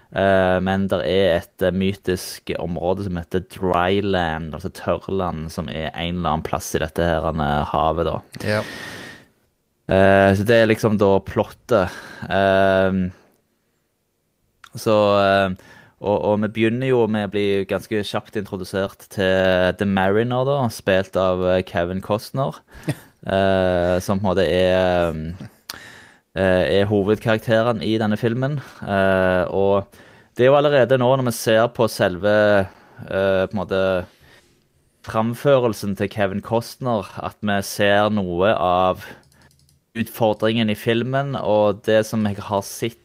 Men 0.08 0.86
det 0.88 1.02
er 1.04 1.34
et 1.36 1.64
mytisk 1.76 2.48
område 2.56 3.04
som 3.04 3.18
heter 3.20 3.42
dryland, 3.52 4.54
altså 4.56 4.70
tørrland, 4.72 5.50
som 5.52 5.68
er 5.68 5.90
en 5.90 6.22
eller 6.22 6.30
annen 6.30 6.46
plass 6.46 6.70
i 6.72 6.80
dette 6.80 7.04
her 7.04 7.28
havet, 7.68 8.08
da. 8.08 8.14
Ja. 8.40 8.62
Eh, 9.88 10.30
så 10.36 10.44
det 10.44 10.56
er 10.60 10.68
liksom 10.68 10.98
da 11.00 11.14
plottet. 11.24 11.94
Uh, 12.28 13.08
så 14.76 14.96
uh, 15.16 15.54
og, 15.98 16.16
og 16.16 16.34
vi 16.44 16.50
begynner 16.54 16.90
jo 16.92 17.06
med 17.10 17.26
å 17.26 17.32
bli 17.32 17.46
ganske 17.66 18.04
kjapt 18.06 18.36
introdusert 18.38 19.08
til 19.10 19.72
The 19.80 19.88
Mariner, 19.88 20.44
da, 20.46 20.58
spilt 20.70 21.16
av 21.18 21.42
Kevin 21.66 22.04
Costner. 22.04 22.60
som 23.18 24.20
på 24.20 24.22
en 24.22 24.28
måte 24.28 24.44
er 24.46 25.16
er 26.38 26.86
hovedkarakteren 26.86 27.80
i 27.82 27.96
denne 27.98 28.14
filmen. 28.16 28.60
Og 28.78 29.88
det 30.38 30.44
er 30.44 30.52
jo 30.52 30.54
allerede 30.54 31.00
nå, 31.02 31.08
når 31.18 31.26
vi 31.26 31.32
ser 31.34 31.64
på 31.74 31.88
selve 31.90 32.36
på 33.02 33.18
en 33.18 33.58
måte 33.58 33.80
framførelsen 35.08 35.96
til 35.98 36.12
Kevin 36.14 36.44
Costner, 36.46 37.10
at 37.18 37.34
vi 37.42 37.58
ser 37.66 38.14
noe 38.14 38.54
av 38.54 39.02
utfordringen 39.98 40.70
i 40.70 40.76
filmen, 40.78 41.36
og 41.36 41.82
det 41.88 42.06
som 42.08 42.26
jeg 42.28 42.36
har 42.48 42.62
sett 42.66 42.98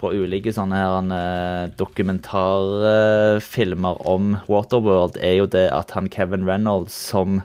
på 0.00 0.06
ulike 0.12 0.52
sånne 0.52 0.76
her 0.76 1.12
eh, 1.14 1.64
dokumentarfilmer 1.78 3.94
om 4.10 4.36
Waterworld, 4.50 5.16
er 5.22 5.34
jo 5.38 5.46
det 5.50 5.68
at 5.72 5.90
han 5.96 6.10
Kevin 6.12 6.48
Reynolds, 6.48 6.94
som 6.94 7.42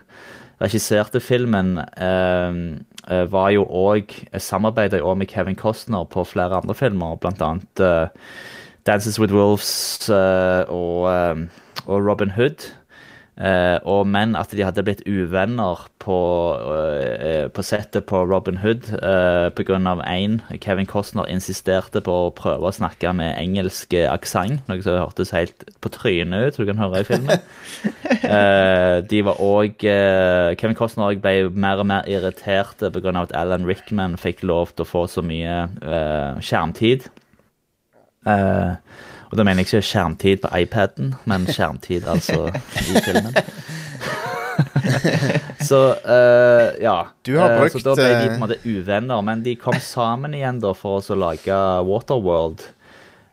regisserte 0.59 1.19
filmen, 1.23 1.77
eh, 1.79 2.51
eh, 3.07 3.25
var 3.31 3.49
jo 3.55 3.63
òg 3.65 4.11
Samarbeidet 4.35 4.99
jo 4.99 5.15
med 5.15 5.29
Kevin 5.31 5.55
Costner 5.55 6.03
på 6.05 6.23
flere 6.27 6.55
andre 6.59 6.75
filmer, 6.75 7.17
annet 7.23 7.79
eh, 7.79 8.07
Dances 8.85 9.19
with 9.19 9.33
Wolves 9.33 10.09
eh, 10.09 10.63
og, 10.67 11.11
eh, 11.11 11.35
og 11.85 12.05
Robin 12.05 12.31
Hood. 12.31 12.71
Eh, 13.39 13.77
og 13.87 14.03
men 14.11 14.33
at 14.35 14.51
de 14.51 14.65
hadde 14.67 14.83
blitt 14.83 15.05
uvenner 15.07 15.85
på, 16.03 16.17
eh, 16.59 17.45
på 17.47 17.63
settet 17.63 18.03
på 18.09 18.25
Robin 18.27 18.57
Hood 18.59 18.89
eh, 18.99 19.47
pga. 19.55 19.77
én. 20.03 20.41
Kevin 20.59 20.85
Costner 20.85 21.29
insisterte 21.31 22.01
på 22.03 22.11
å 22.11 22.33
prøve 22.35 22.67
å 22.67 22.75
snakke 22.75 23.13
med 23.15 23.37
engelsk 23.39 23.95
aksent, 23.95 24.67
noe 24.67 24.83
som 24.83 24.99
hørtes 24.99 25.31
helt 25.31 25.63
på 25.79 25.91
trynet 25.95 26.49
ut, 26.49 26.57
du 26.59 26.65
kan 26.67 26.83
høre 26.83 26.99
i 26.99 27.07
filmen. 27.07 27.39
eh, 28.35 28.99
de 29.07 29.23
var 29.23 29.39
òg 29.39 29.87
eh, 29.87 30.55
Kevin 30.59 30.75
Costner 30.75 31.15
ble 31.15 31.47
mer 31.49 31.79
og 31.79 31.87
mer 31.87 32.11
irritert 32.11 32.83
pga. 32.91 33.15
at 33.23 33.31
Alan 33.31 33.65
Rickman 33.65 34.17
fikk 34.19 34.43
lov 34.43 34.75
til 34.75 34.83
å 34.83 34.89
få 34.89 35.07
så 35.07 35.23
mye 35.23 35.63
eh, 35.79 36.43
skjermtid. 36.43 37.07
Eh, 38.27 38.75
og 39.29 39.37
da 39.37 39.45
mener 39.45 39.61
jeg 39.61 39.69
ikke 39.69 39.85
skjermtid 39.85 40.41
på 40.43 40.49
iPaden, 40.57 41.13
men 41.29 41.45
skjermtid 41.49 42.07
altså 42.09 42.47
i 42.49 43.03
filmen. 43.05 43.37
så 45.69 45.79
uh, 45.93 46.67
ja. 46.81 46.97
Du 47.25 47.35
har 47.37 47.53
Eh, 47.53 47.59
brukt, 47.61 47.77
så 47.77 47.83
da 47.85 47.95
ble 47.97 48.09
de 48.09 48.25
på 48.25 48.31
eh, 48.31 48.35
en 48.35 48.43
måte 48.43 48.59
uvenner, 48.65 49.21
men 49.25 49.43
de 49.45 49.55
kom 49.59 49.77
sammen 49.83 50.33
igjen 50.37 50.61
da 50.63 50.73
for 50.77 51.03
å 51.03 51.19
lage 51.19 51.59
Waterworld. 51.87 52.65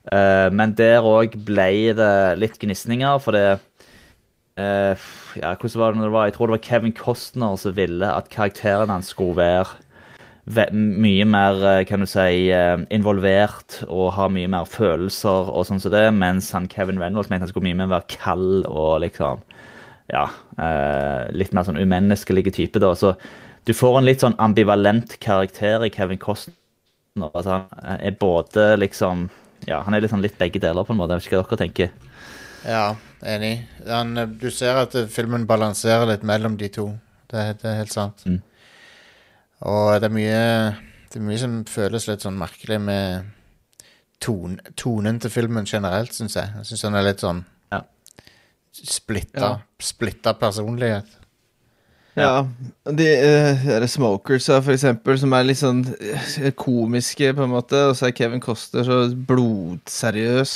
Uh, 0.06 0.52
men 0.54 0.76
der 0.78 1.06
òg 1.06 1.34
ble 1.48 1.96
det 1.96 2.12
litt 2.38 2.60
gnisninger, 2.62 3.16
for 3.24 3.34
det 3.34 3.46
uh, 4.60 5.08
Ja, 5.36 5.56
hvordan 5.56 5.80
var 5.80 5.92
det 5.92 6.00
når 6.00 6.06
det 6.06 6.14
var? 6.14 6.28
Jeg 6.28 6.36
tror 6.36 6.48
det 6.48 6.58
var 6.58 6.66
Kevin 6.68 6.94
Costner 6.96 7.58
som 7.60 7.74
ville 7.76 8.12
at 8.20 8.30
karakteren 8.32 8.92
hans 8.92 9.10
skulle 9.16 9.40
være 9.40 9.80
mye 10.46 11.24
mer, 11.26 11.64
eh, 11.66 11.84
kan 11.84 12.00
du 12.00 12.06
si, 12.06 12.50
eh, 12.50 12.76
involvert 12.90 13.84
og 13.88 14.12
har 14.12 14.28
mye 14.28 14.48
mer 14.48 14.64
følelser 14.64 15.50
og 15.50 15.66
sånn 15.66 15.80
som 15.80 15.90
det, 15.90 16.14
mens 16.14 16.52
han 16.52 16.68
Kevin 16.68 16.98
Reynolds 16.98 17.28
mente 17.28 17.42
han 17.42 17.48
skulle 17.48 17.66
mye 17.66 17.76
mer 17.76 17.88
være 18.00 18.06
kald 18.08 18.66
og 18.66 19.00
liksom 19.02 19.42
Ja, 20.08 20.28
eh, 20.56 21.32
litt 21.32 21.52
mer 21.52 21.64
sånn 21.64 21.80
umenneskelig 21.82 22.52
type, 22.54 22.78
da. 22.78 22.94
Så 22.94 23.16
du 23.64 23.72
får 23.72 23.98
en 23.98 24.04
litt 24.04 24.20
sånn 24.20 24.36
ambivalent 24.38 25.18
karakter 25.18 25.82
i 25.82 25.90
Kevin 25.90 26.18
Costner. 26.18 26.54
Altså, 27.34 27.66
han 27.82 27.98
er 28.00 28.12
både 28.12 28.78
liksom 28.78 29.28
Ja, 29.66 29.82
han 29.82 29.94
er 29.94 30.06
sånn 30.06 30.22
litt 30.22 30.38
begge 30.38 30.60
deler, 30.60 30.84
på 30.84 30.92
en 30.92 30.98
måte. 30.98 31.18
Jeg 31.18 31.18
vet 31.18 31.26
ikke 31.26 31.42
hva 31.42 31.48
dere 31.48 31.66
tenker. 31.66 31.90
Ja, 32.64 32.94
enig. 33.24 33.66
Han, 33.88 34.38
du 34.38 34.48
ser 34.50 34.76
at 34.76 34.92
filmen 35.10 35.44
balanserer 35.44 36.06
litt 36.06 36.22
mellom 36.22 36.56
de 36.56 36.68
to. 36.68 36.92
Det, 37.26 37.58
det 37.62 37.64
er 37.64 37.80
helt 37.80 37.90
sant. 37.90 38.22
Mm. 38.26 38.42
Og 39.66 39.96
det 40.00 40.06
er 40.10 40.14
mye 40.14 40.40
Det 41.10 41.18
er 41.20 41.24
mye 41.26 41.40
som 41.40 41.58
føles 41.70 42.06
litt 42.10 42.22
sånn 42.24 42.38
merkelig 42.38 42.78
med 42.82 43.32
ton, 44.22 44.56
tonen 44.78 45.18
til 45.20 45.30
filmen 45.32 45.66
generelt, 45.68 46.12
syns 46.16 46.36
jeg. 46.38 46.48
Jeg 46.60 46.68
syns 46.70 46.82
han 46.88 46.94
er 46.98 47.06
litt 47.10 47.20
sånn 47.24 47.44
Ja. 47.72 47.82
splitta, 48.72 49.40
Ja. 49.40 49.52
splitta 49.80 50.32
personlighet. 50.38 51.06
Ja, 52.16 52.46
de 52.88 53.06
uh, 53.76 53.86
Smokers, 53.86 54.46
for 54.46 54.72
eksempel, 54.72 55.18
som 55.20 55.34
er 55.36 55.44
litt 55.44 55.58
sånn 55.60 55.82
eh, 56.00 56.50
komiske, 56.56 57.34
på 57.36 57.44
en 57.44 57.50
måte, 57.52 57.76
og 57.90 57.96
så 57.98 58.06
er 58.08 58.14
Kevin 58.16 58.40
Coster 58.40 58.84
så 58.88 59.02
blodseriøs. 59.28 60.54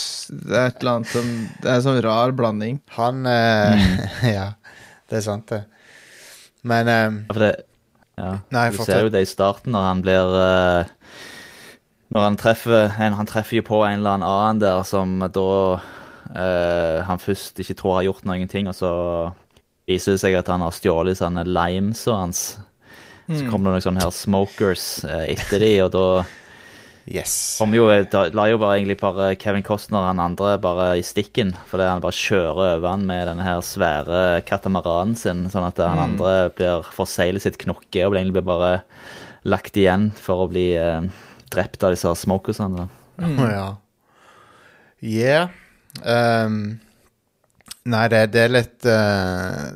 Det 0.49 0.57
er 0.57 0.71
et 0.71 0.81
eller 0.81 0.95
annet 1.03 1.13
som 1.13 1.29
Det 1.61 1.69
er 1.69 1.75
en 1.75 1.85
sånn 1.85 2.01
rar 2.05 2.33
blanding. 2.33 2.81
Han 2.97 3.27
eh, 3.27 3.77
Mm. 3.77 3.99
Ja, 4.39 4.47
det 5.11 5.19
er 5.21 5.27
sant, 5.27 5.47
det. 5.53 5.65
Men 6.65 6.89
eh, 6.89 7.11
Ja, 7.29 7.35
For 7.35 7.45
det, 7.45 7.53
ja. 8.21 8.33
Nei, 8.53 8.69
du 8.75 8.81
ser 8.85 9.07
jo 9.07 9.13
det 9.13 9.25
i 9.25 9.29
starten 9.29 9.75
når 9.75 9.87
han 9.89 10.05
blir 10.05 10.35
uh, 10.37 11.17
Når 12.15 12.27
han 12.27 12.39
treffer 12.41 12.97
en, 13.01 13.17
Han 13.19 13.29
treffer 13.29 13.61
jo 13.61 13.67
på 13.67 13.83
en 13.87 14.01
eller 14.01 14.21
annen 14.21 14.61
der 14.63 14.83
som 14.89 15.19
da 15.23 15.51
uh, 15.81 16.99
han 17.07 17.23
først 17.23 17.59
ikke 17.63 17.79
tror 17.79 18.01
har 18.01 18.11
gjort 18.11 18.27
noen 18.29 18.51
ting, 18.51 18.69
og 18.71 18.77
så 18.77 18.91
viser 19.91 20.15
det 20.15 20.23
seg 20.23 20.37
at 20.39 20.51
han 20.53 20.63
har 20.63 20.75
stjålet 20.75 21.19
sånne 21.19 21.43
limes 21.49 22.05
og 22.11 22.19
hans. 22.19 22.43
Så 23.31 23.47
kommer 23.47 23.71
det 23.71 23.79
noen 23.79 23.85
sånne 23.85 24.03
her 24.03 24.15
smokers 24.15 24.85
eh, 25.07 25.33
etter 25.37 25.63
de, 25.63 25.71
og 25.85 25.91
da 25.95 26.05
yes. 27.11 27.35
kommer 27.61 27.79
jo, 27.79 27.87
la 28.35 28.47
jo 28.51 28.59
bare 28.61 28.79
egentlig 28.79 28.99
bare 29.01 29.33
Kevin 29.41 29.65
Costner 29.67 30.07
han 30.09 30.23
andre 30.23 30.57
bare 30.63 30.93
i 31.01 31.05
stikken, 31.07 31.53
fordi 31.71 31.89
han 31.89 32.03
bare 32.05 32.17
kjører 32.17 32.61
over 32.77 32.89
han 32.89 33.07
med 33.09 33.27
denne 33.29 33.47
her 33.47 33.63
svære 33.67 34.41
katamaranen 34.49 35.17
sin, 35.19 35.47
sånn 35.53 35.69
at 35.69 35.81
han 35.83 36.01
andre 36.01 36.35
blir 36.57 36.87
forseglet 36.95 37.45
sitt 37.47 37.59
knokke 37.63 38.07
og 38.07 38.15
blir 38.15 38.23
egentlig 38.23 38.47
bare 38.47 38.73
lagt 39.49 39.79
igjen 39.81 40.11
for 40.21 40.45
å 40.45 40.51
bli 40.51 40.71
eh, 40.77 41.09
drept 41.51 41.83
av 41.85 41.95
disse 41.95 42.13
smokersene. 42.23 42.89
Mm. 43.21 43.39
Ja. 43.51 43.69
Yeah. 45.01 45.55
Um, 46.05 46.81
nei, 47.89 48.05
det, 48.13 48.27
det 48.35 48.43
er 48.45 48.53
litt 48.53 48.87
uh, 48.87 49.73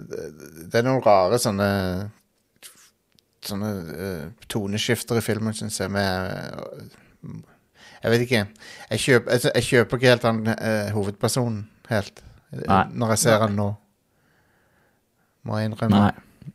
Det 0.69 0.79
er 0.79 0.85
noen 0.87 1.01
rare 1.03 1.41
sånne 1.43 1.67
Sånne 3.45 3.71
uh, 3.89 4.29
toneskifter 4.49 5.19
i 5.19 5.25
filmen, 5.25 5.57
syns 5.57 5.81
jeg, 5.83 5.91
med 5.93 6.95
Jeg 8.05 8.13
vet 8.13 8.25
ikke. 8.27 8.41
Jeg 8.91 9.01
kjøper, 9.01 9.33
jeg, 9.33 9.53
jeg 9.55 9.65
kjøper 9.71 9.97
ikke 10.01 10.11
helt 10.13 10.27
han 10.29 10.41
eh, 10.55 10.91
hovedpersonen 10.93 11.63
helt. 11.89 12.23
Nei. 12.55 12.83
Når 12.93 13.15
jeg 13.15 13.19
ser 13.25 13.45
han 13.47 13.57
nå. 13.59 13.69
Må 15.45 15.59
jeg 15.61 15.71
innrømme. 15.71 16.01
Nei. 16.01 16.51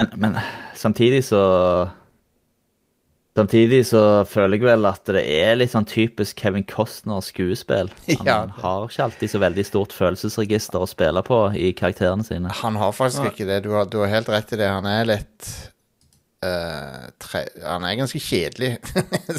Men, 0.00 0.10
men 0.18 0.40
samtidig 0.76 1.22
så 1.26 1.44
Samtidig 3.34 3.80
så 3.88 4.00
føler 4.30 4.60
jeg 4.60 4.62
vel 4.68 4.86
at 4.86 5.08
det 5.10 5.22
er 5.26 5.56
litt 5.58 5.72
sånn 5.72 5.86
typisk 5.90 6.38
Kevin 6.38 6.62
Costner-skuespill. 6.70 7.88
Han 8.20 8.28
Ja. 8.30 8.36
har 8.60 8.84
ikke 8.86 9.08
alltid 9.08 9.32
så 9.32 9.40
veldig 9.42 9.64
stort 9.66 9.94
følelsesregister 9.96 10.78
å 10.78 10.86
spille 10.86 11.22
på 11.26 11.38
i 11.58 11.72
karakterene 11.74 12.22
sine. 12.22 12.52
Han 12.60 12.78
har 12.78 12.94
faktisk 12.94 13.26
ikke 13.32 13.48
det. 13.48 13.56
Du 13.66 13.72
har, 13.74 13.88
du 13.90 13.98
har 14.04 14.12
helt 14.12 14.30
rett 14.30 14.54
i 14.54 14.60
det. 14.60 14.68
Han 14.70 14.86
er 14.86 15.08
litt 15.10 15.48
eh, 16.44 17.06
tre, 17.22 17.42
Han 17.64 17.86
er 17.88 17.96
ganske 17.98 18.20
kjedelig 18.20 18.74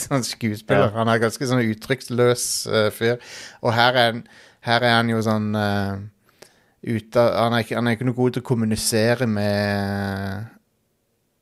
som 0.04 0.24
skuespiller. 0.34 0.92
Han 0.96 1.12
er 1.12 1.22
ganske 1.24 1.48
sånn 1.50 1.64
uttrykksløs 1.66 2.46
uh, 2.72 2.90
fyr. 2.96 3.22
Og 3.62 3.74
her 3.76 4.00
er, 4.02 4.20
her 4.68 4.86
er 4.86 4.98
han 4.98 5.12
jo 5.14 5.22
sånn 5.26 5.52
uh, 5.56 5.96
ute 6.86 7.22
han, 7.22 7.56
er 7.58 7.70
han 7.74 7.88
er 7.90 7.98
ikke 7.98 8.08
noe 8.10 8.18
god 8.18 8.36
til 8.36 8.46
å 8.46 8.50
kommunisere 8.50 9.28
med 9.30 10.52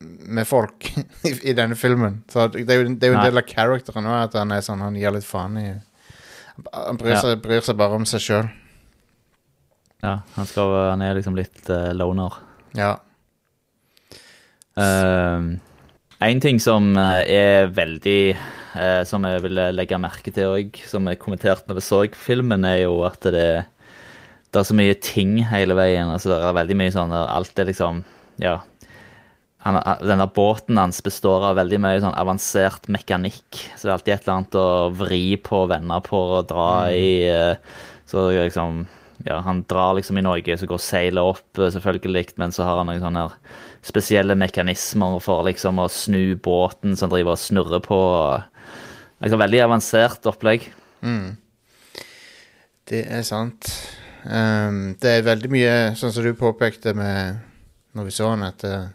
med 0.03 0.47
folk 0.47 0.89
i, 1.29 1.31
i 1.51 1.55
denne 1.55 1.77
filmen. 1.79 2.21
Så 2.31 2.49
det 2.51 2.65
er 2.67 2.81
jo, 2.81 2.89
det 2.91 3.07
er 3.07 3.13
jo 3.13 3.19
en 3.21 3.25
del 3.29 3.39
av 3.39 3.47
characteren 3.47 4.09
òg, 4.09 4.17
at 4.27 4.35
han 4.35 4.51
er 4.51 4.65
sånn 4.65 4.83
Han 4.83 4.97
gir 4.99 5.13
litt 5.15 5.27
faen 5.27 5.55
i 5.61 5.67
Han 6.73 6.99
bryr, 6.99 7.15
Ja. 7.15 7.21
seg, 7.23 7.39
bryr 7.43 7.63
seg 7.63 7.79
bare 7.79 7.95
om 7.95 8.07
seg 8.09 8.23
sjøl. 8.25 8.49
Ja, 10.03 10.17
han, 10.35 10.47
skal, 10.49 10.73
han 10.89 11.01
er 11.05 11.15
liksom 11.15 11.37
litt 11.39 11.71
loner. 11.95 12.35
Ja. 12.75 12.97
Uh, 14.77 15.53
en 16.23 16.39
ting 16.41 16.57
som 16.61 16.95
eh, 16.97 17.19
er 17.29 17.67
veldig 17.75 18.33
uh, 18.33 19.03
Som 19.05 19.27
jeg 19.27 19.43
ville 19.43 19.67
legge 19.75 19.99
merke 20.01 20.31
til 20.33 20.55
òg, 20.55 20.79
som 20.89 21.05
jeg 21.05 21.19
kommenterte 21.21 21.67
når 21.69 21.81
jeg 21.81 21.85
så 21.85 21.99
filmen, 22.17 22.65
er 22.65 22.85
jo 22.85 23.01
at 23.05 23.21
det, 23.27 23.65
det 24.49 24.61
er 24.61 24.65
så 24.65 24.77
mye 24.77 24.95
ting 24.97 25.35
hele 25.51 25.77
veien. 25.77 26.09
Altså, 26.09 26.31
det 26.31 26.39
er 26.39 26.57
veldig 26.57 26.79
mye 26.79 26.93
sånn 26.95 27.13
der 27.13 27.33
Alt 27.35 27.59
er 27.59 27.69
liksom 27.69 28.03
Ja. 28.41 28.61
Han, 29.63 29.77
denne 30.03 30.25
båten 30.27 30.75
hans 30.75 30.97
består 31.05 31.45
av 31.47 31.55
veldig 31.55 31.77
mye 31.79 32.01
sånn 32.03 32.17
avansert 32.19 32.89
mekanikk. 32.91 33.61
Så 33.77 33.85
det 33.85 33.91
er 33.91 33.93
alltid 33.97 34.13
et 34.15 34.25
eller 34.25 34.33
annet 34.35 34.57
å 34.59 34.69
vri 34.99 35.23
på, 35.39 35.61
vende 35.71 35.99
på 36.03 36.19
og 36.39 36.49
dra 36.49 36.71
i. 36.91 37.13
Uh, 37.29 37.83
Så 38.09 38.27
liksom 38.35 38.83
Ja, 39.23 39.39
han 39.45 39.63
drar 39.69 39.95
liksom 39.97 40.17
i 40.19 40.25
Norge, 40.25 40.57
så 40.59 40.67
går 40.67 40.81
seilet 40.83 41.23
opp, 41.23 41.45
eh, 41.57 41.71
selvfølgelig, 41.71 42.33
men 42.41 42.51
så 42.55 42.65
har 42.67 42.81
han 42.81 42.89
noen 42.91 43.03
sånne 43.03 43.27
spesielle 43.83 44.35
mekanismer 44.39 45.19
for 45.23 45.45
liksom 45.47 45.79
å 45.79 45.89
snu 45.91 46.35
båten 46.35 46.97
som 46.99 47.11
driver 47.11 47.35
og 47.35 47.41
snurrer 47.41 47.83
på. 47.83 47.99
Liksom 49.23 49.39
veldig 49.39 49.61
avansert 49.63 50.27
opplegg. 50.27 50.67
Det 52.89 53.05
er 53.07 53.23
sant. 53.27 53.69
Um, 54.23 54.95
det 54.99 55.17
er 55.17 55.25
veldig 55.27 55.51
mye, 55.51 55.73
sånn 55.99 56.11
som 56.15 56.23
du 56.23 56.31
påpekte 56.39 56.93
med 56.95 57.41
når 57.93 58.07
vi 58.07 58.13
så 58.15 58.29
den, 58.31 58.45
at 58.47 58.63
uh, 58.67 58.91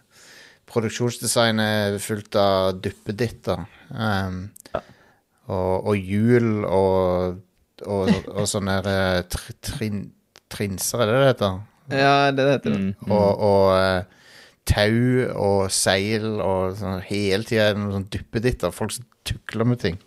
produksjonsdesignet 0.69 1.95
er 1.95 1.99
fullt 2.03 2.37
av 2.41 2.79
duppeditter. 2.83 3.65
Ehm, 3.95 4.41
og, 5.49 5.89
og 5.89 5.97
hjul 5.97 6.65
og, 6.67 7.39
og, 7.87 8.11
og 8.29 8.49
sånne 8.51 8.81
tr 9.33 9.55
trin 9.65 10.03
trinser, 10.53 11.03
er 11.03 11.11
det 11.11 11.19
det 11.19 11.33
heter? 11.33 11.59
Ja, 11.89 12.15
det 12.31 12.45
det 12.45 12.55
heter 12.57 12.75
det. 12.75 12.81
Mm. 12.85 13.13
Og, 13.13 13.45
og 13.49 13.71
uh, 13.77 14.19
tau 14.69 15.29
og 15.33 15.73
seil 15.73 16.27
og 16.45 16.77
sånn 16.79 17.01
hele 17.09 17.47
tida 17.49 17.73
noen 17.77 17.95
sånn 17.99 18.11
duppeditter. 18.13 18.75
Folk 18.75 18.97
som 18.97 19.07
tukler 19.29 19.69
med 19.69 19.81
ting. 19.85 19.99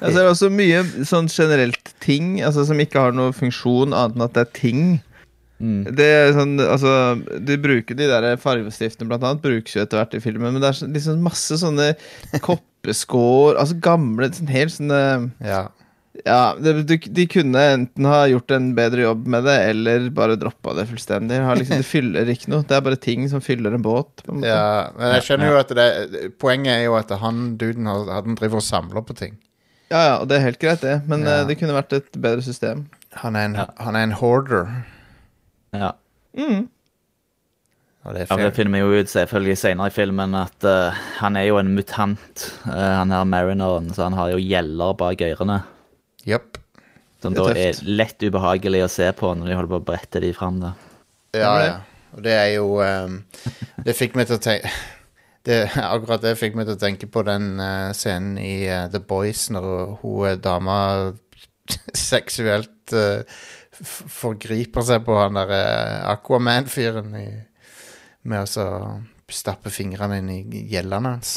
Altså, 0.00 0.14
det 0.14 0.22
er 0.22 0.30
også 0.30 0.48
mye 0.48 0.80
sånn 1.04 1.28
generelt 1.28 1.90
ting 2.00 2.38
altså, 2.40 2.64
som 2.64 2.78
ikke 2.80 3.02
har 3.02 3.12
noen 3.16 3.36
funksjon 3.36 3.92
annet 3.92 4.16
enn 4.16 4.24
at 4.24 4.36
det 4.36 4.44
er 4.46 4.54
ting. 4.56 4.82
Mm. 5.58 5.82
Det 5.98 6.06
er 6.06 6.28
sånn, 6.36 6.52
altså 6.62 6.90
De 7.42 7.56
bruker 7.58 7.96
de 7.98 8.06
der 8.06 8.36
fargestiftene 8.38 9.08
blant 9.10 9.24
annet 9.26 9.40
Brukes 9.42 9.72
jo 9.74 9.80
etter 9.82 9.98
hvert 9.98 10.12
i 10.14 10.20
filmen 10.22 10.54
Men 10.54 10.62
det 10.62 10.68
er 10.70 10.92
liksom 10.94 11.24
masse 11.26 11.56
sånne 11.58 11.88
koppeskår 12.46 13.58
Altså 13.58 13.74
gamle, 13.82 14.28
sånn 14.36 14.52
helt 14.54 14.76
sånne 14.76 15.00
Ja. 15.42 15.64
Ja, 16.26 16.54
det, 16.58 16.72
de, 16.88 16.96
de 17.14 17.24
kunne 17.30 17.60
enten 17.76 18.06
ha 18.08 18.24
gjort 18.26 18.50
en 18.56 18.72
bedre 18.74 19.04
jobb 19.04 19.26
med 19.30 19.44
det 19.46 19.54
Eller 19.70 20.08
bare 20.10 20.34
droppa 20.40 20.72
det 20.74 20.88
fullstendig 20.90 21.36
har 21.44 21.54
liksom, 21.60 21.78
Det 21.78 21.86
fyller 21.86 22.32
ikke 22.32 22.48
noe 22.50 22.64
Det 22.66 22.74
er 22.74 22.80
bare 22.82 22.98
ting 22.98 23.28
som 23.30 23.40
fyller 23.44 23.76
en 23.76 23.84
båt 23.84 24.24
på 24.24 24.32
en 24.32 24.40
måte. 24.40 24.48
Ja, 24.50 24.88
men 24.96 25.12
jeg 25.14 25.22
skjønner 25.28 25.52
jo 25.52 25.58
at 25.60 25.74
det 25.78 26.32
Poenget 26.42 26.72
er 26.74 26.82
jo 26.88 26.96
at 26.98 27.12
han 27.22 27.56
duden 27.60 27.86
har- 27.86 28.10
han 28.18 28.34
driver 28.40 28.58
og 28.58 28.66
samler 28.66 29.04
på 29.06 29.14
ting. 29.20 29.36
ja, 29.92 30.00
ja, 30.08 30.16
og 30.18 30.26
det 30.28 30.36
er 30.40 30.46
helt 30.48 30.58
greit 30.58 30.80
det 30.82 30.96
Men 31.06 31.22
Ja. 31.22 31.40
eh, 31.42 31.46
det 31.46 31.58
kunne 31.60 31.76
vært 31.78 31.92
et 32.00 32.10
bedre 32.18 32.42
system 32.42 32.88
Han 33.22 33.36
er 33.36 33.44
en, 33.44 33.54
Ja. 33.54 33.66
han 33.78 33.94
er 33.96 34.02
en 34.02 34.12
hoarder. 34.18 34.66
Ja. 35.72 35.92
Mm. 36.36 36.68
det 38.08 38.22
er 38.22 38.26
Ja, 38.30 38.36
det 38.48 38.54
finner 38.56 38.72
vi 38.72 38.78
jo 38.78 39.00
ut 39.02 39.06
selvfølgelig 39.06 39.58
senere 39.58 39.86
i 39.86 39.90
filmen 39.94 40.34
at 40.34 40.64
uh, 40.64 40.90
han 41.20 41.36
er 41.36 41.46
jo 41.48 41.58
en 41.58 41.74
mutant, 41.74 42.52
uh, 42.66 42.72
han 42.72 43.10
her 43.10 43.24
marineren, 43.24 43.90
så 43.92 44.04
han 44.08 44.12
har 44.14 44.30
jo 44.30 44.38
gjeller 44.38 44.94
bak 44.96 45.18
ørene. 45.20 45.62
Japp. 46.28 46.58
Som 47.22 47.34
Det 47.34 47.42
da 47.42 47.54
er 47.58 47.80
lett 47.88 48.22
ubehagelig 48.22 48.84
å 48.86 48.90
se 48.92 49.08
på 49.16 49.32
når 49.34 49.50
de 49.50 49.56
holder 49.58 49.72
på 49.72 49.80
å 49.80 49.86
brette 49.88 50.22
de 50.22 50.30
fram. 50.36 50.60
da. 50.62 50.74
Ja, 51.34 51.54
ja. 51.64 51.78
Og 52.16 52.22
det 52.24 52.32
er 52.32 52.46
jo 52.54 52.78
um, 52.80 53.18
Det 53.84 53.96
fikk 53.96 54.16
meg 54.16 54.30
til 54.30 54.38
å 54.38 54.42
tenke 54.42 54.70
det, 55.48 55.58
Akkurat 55.82 56.24
det 56.24 56.38
fikk 56.40 56.56
meg 56.58 56.68
til 56.68 56.78
å 56.78 56.80
tenke 56.80 57.08
på 57.10 57.24
den 57.26 57.58
uh, 57.60 57.90
scenen 57.96 58.38
i 58.40 58.68
uh, 58.68 58.86
The 58.92 59.02
Boys 59.04 59.48
når 59.54 59.68
hun 60.02 60.28
eh, 60.30 60.38
dama 60.40 60.78
seksuelt 62.10 62.96
uh, 62.96 63.22
forgriper 63.78 64.82
seg 64.82 65.04
på 65.06 65.14
han 65.20 65.38
der 65.38 65.52
eh, 65.54 66.10
Aquaman-fyren 66.10 67.12
med 67.12 68.40
å 68.40 68.48
så 68.50 68.66
stappe 69.30 69.70
fingrene 69.70 70.18
inn 70.18 70.32
i 70.32 70.64
gjellene 70.72 71.12
hans. 71.14 71.36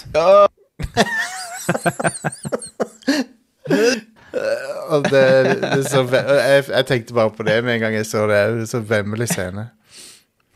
Og 4.91 5.05
det, 5.07 5.27
det 5.61 5.85
så 5.87 6.03
jeg, 6.11 6.65
jeg 6.67 6.87
tenkte 6.89 7.15
bare 7.15 7.31
på 7.35 7.45
det 7.47 7.61
med 7.63 7.77
en 7.77 7.85
gang 7.85 7.95
jeg 7.95 8.09
så 8.09 8.25
det. 8.29 8.41
Det 8.59 8.67
så 8.71 8.81
vemmelig 8.83 9.29
scene. 9.31 9.69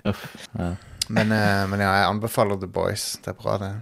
Uff, 0.06 0.26
ja. 0.58 0.74
Men, 1.08 1.32
eh, 1.32 1.66
men 1.70 1.82
ja, 1.84 1.92
jeg 2.00 2.10
anbefaler 2.10 2.60
The 2.62 2.70
Boys. 2.72 3.16
Det 3.24 3.34
er 3.34 3.40
bra, 3.40 3.58
det. 3.62 3.74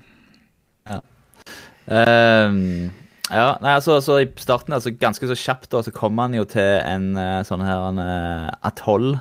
Ehm, 1.92 2.92
ja, 3.28 3.58
nei, 3.60 3.74
altså, 3.76 3.98
så 4.04 4.22
I 4.24 4.30
starten, 4.40 4.76
altså 4.76 4.94
ganske 4.96 5.28
så 5.28 5.36
kjapt, 5.36 5.70
da, 5.74 5.82
så 5.84 5.92
kommer 5.96 6.28
han 6.28 6.38
jo 6.38 6.46
til 6.48 6.80
en 6.80 7.14
eh, 7.20 7.42
sånn 7.48 7.64
her 7.66 7.90
en, 7.92 8.02
eh, 8.04 8.50
atoll. 8.72 9.16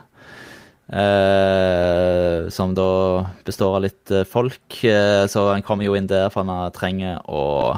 Uh, 0.93 2.51
som 2.53 2.75
da 2.77 2.85
består 3.47 3.79
av 3.79 3.85
litt 3.87 4.11
folk. 4.29 4.75
så 5.33 5.45
han 5.47 5.63
kommer 5.65 5.87
jo 5.87 5.95
inn 5.97 6.11
der, 6.11 6.27
for 6.29 6.45
han 6.45 6.75
trenger 6.75 7.23
å 7.33 7.73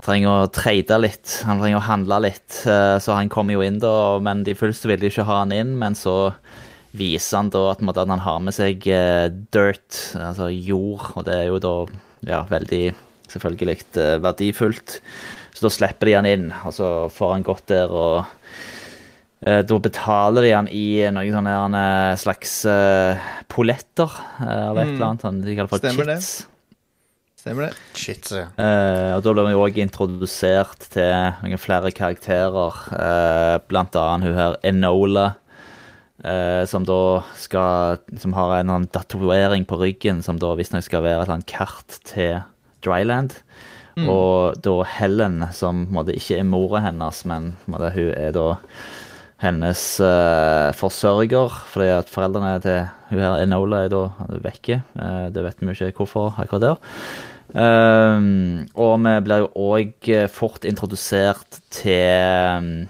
Han 0.00 0.06
trenger 0.06 0.30
å 0.32 0.48
trade 0.48 0.96
litt, 1.02 1.32
han 1.44 1.58
trenger 1.60 1.76
å 1.76 1.84
handle 1.84 2.20
litt. 2.24 2.62
eh, 2.64 2.96
så 3.04 3.12
han 3.18 3.28
kommer 3.28 3.52
jo 3.52 3.60
inn 3.66 3.78
da, 3.82 4.18
men 4.24 4.44
de 4.46 4.54
fullste 4.56 4.88
vil 4.88 4.98
de 5.02 5.10
ikke 5.10 5.26
ha 5.28 5.42
han 5.42 5.52
inn, 5.52 5.74
men 5.78 5.92
så 5.98 6.32
viser 6.96 7.36
han 7.36 7.50
da 7.52 7.66
at, 7.74 7.82
måte, 7.84 8.00
at 8.00 8.08
han 8.08 8.22
har 8.24 8.40
med 8.40 8.56
seg 8.56 8.86
eh, 8.88 9.28
dirt, 9.52 9.98
altså 10.16 10.48
jord, 10.48 11.04
og 11.20 11.26
det 11.28 11.34
er 11.36 11.46
jo 11.50 11.58
da 11.60 11.74
ja, 12.26 12.40
veldig 12.48 12.94
selvfølgelig 13.28 13.76
eh, 14.00 14.16
verdifullt. 14.24 14.96
Så 15.52 15.66
da 15.68 15.74
slipper 15.76 16.08
de 16.08 16.16
han 16.16 16.26
inn, 16.30 16.48
og 16.64 16.72
så 16.72 16.88
får 17.12 17.32
han 17.36 17.44
gått 17.46 17.66
der 17.68 17.92
og 17.92 18.24
Da 19.40 19.76
betaler 19.80 20.44
de 20.44 20.50
han 20.52 20.66
i 20.68 21.00
noen 21.16 21.76
slags 22.20 22.58
poletter, 22.66 23.48
polletter 23.48 24.10
av 24.44 24.76
et 24.82 24.88
Mm. 24.90 24.94
eller 24.96 25.06
annet. 25.06 25.44
De 25.46 25.54
kaller 25.56 25.68
for 25.70 25.78
Stemmer 25.80 26.04
det. 26.10 26.18
Stemmer 27.40 27.70
det? 27.70 27.76
Shit, 27.96 28.28
ja. 28.36 28.48
Eh, 28.60 29.14
og 29.16 29.22
da 29.24 29.32
ble 29.32 29.46
vi 29.48 29.56
òg 29.56 29.78
introdusert 29.80 30.90
til 30.92 31.08
noen 31.40 31.60
flere 31.60 31.88
karakterer, 31.96 32.82
eh, 32.92 33.56
blant 33.70 33.96
annet 33.96 34.28
hun 34.28 34.36
her 34.36 34.58
Enola. 34.62 35.36
eh, 36.22 36.66
som 36.66 36.84
da 36.84 37.24
skal 37.34 37.98
Som 38.18 38.34
har 38.34 38.60
en 38.60 38.68
annen 38.68 38.88
tatovering 38.88 39.64
på 39.64 39.78
ryggen 39.80 40.22
som 40.22 40.36
da 40.38 40.54
visstnok 40.54 40.84
skal 40.84 41.02
være 41.02 41.22
et 41.22 41.22
eller 41.22 41.34
annet 41.38 41.46
kart 41.46 41.98
til 42.04 42.42
Dryland. 42.82 43.32
Og 43.96 44.60
da 44.62 44.82
Helen, 44.84 45.44
som 45.52 45.86
på 45.86 45.90
en 45.90 45.96
måte 45.96 46.16
ikke 46.16 46.38
er 46.38 46.44
mora 46.44 46.80
hennes, 46.80 47.24
men 47.24 47.56
på 47.64 47.74
måte, 47.74 47.92
hun 47.96 48.12
er 48.16 48.32
da 48.32 48.46
hennes 49.40 49.82
uh, 50.04 50.70
forsørger, 50.76 51.54
fordi 51.72 51.88
at 51.94 52.12
foreldrene 52.12 52.60
til 52.60 52.88
hun 53.10 53.22
her 53.24 53.40
Enola 53.40 53.84
er 53.86 53.92
da 53.92 54.02
vekke. 54.44 54.82
Uh, 54.94 55.28
det 55.32 55.44
vet 55.44 55.60
vi 55.60 55.72
jo 55.72 55.88
ikke 55.88 56.04
hvorfor 56.04 56.36
akkurat 56.38 56.66
der. 56.66 56.76
Um, 57.50 58.68
og 58.78 59.00
vi 59.02 59.12
blir 59.26 59.42
jo 59.42 59.70
òg 59.74 60.10
fort 60.30 60.66
introdusert 60.68 61.58
til 61.74 62.84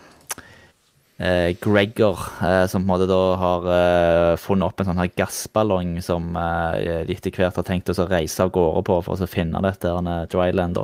uh, 1.20 1.50
Gregor, 1.62 2.26
uh, 2.42 2.66
som 2.68 2.82
på 2.82 2.84
en 2.84 2.90
måte 2.90 3.08
da 3.08 3.20
har 3.40 3.68
uh, 3.70 4.34
funnet 4.40 4.68
opp 4.68 4.82
en 4.82 4.90
sånn 4.90 5.00
her 5.00 5.12
gassballong 5.16 5.96
som 6.04 6.34
eh, 6.36 7.06
de 7.08 7.16
etter 7.16 7.32
hvert 7.34 7.56
har 7.56 7.66
tenkt 7.66 7.88
å 7.92 8.08
reise 8.08 8.44
av 8.44 8.52
gårde 8.52 8.84
på 8.88 9.00
for 9.06 9.20
å 9.20 9.30
finne 9.30 9.62
dette 9.64 9.94
eh, 9.96 10.26
dryland. 10.32 10.80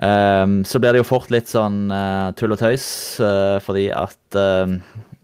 Um, 0.00 0.62
så 0.64 0.80
blir 0.80 0.94
det 0.94 1.02
jo 1.02 1.10
fort 1.10 1.30
litt 1.32 1.50
sånn 1.50 1.90
eh, 1.92 2.30
tull 2.38 2.54
og 2.54 2.60
tøys, 2.62 2.88
eh, 3.20 3.58
fordi 3.62 3.90
at 3.92 4.38
eh, 4.38 4.78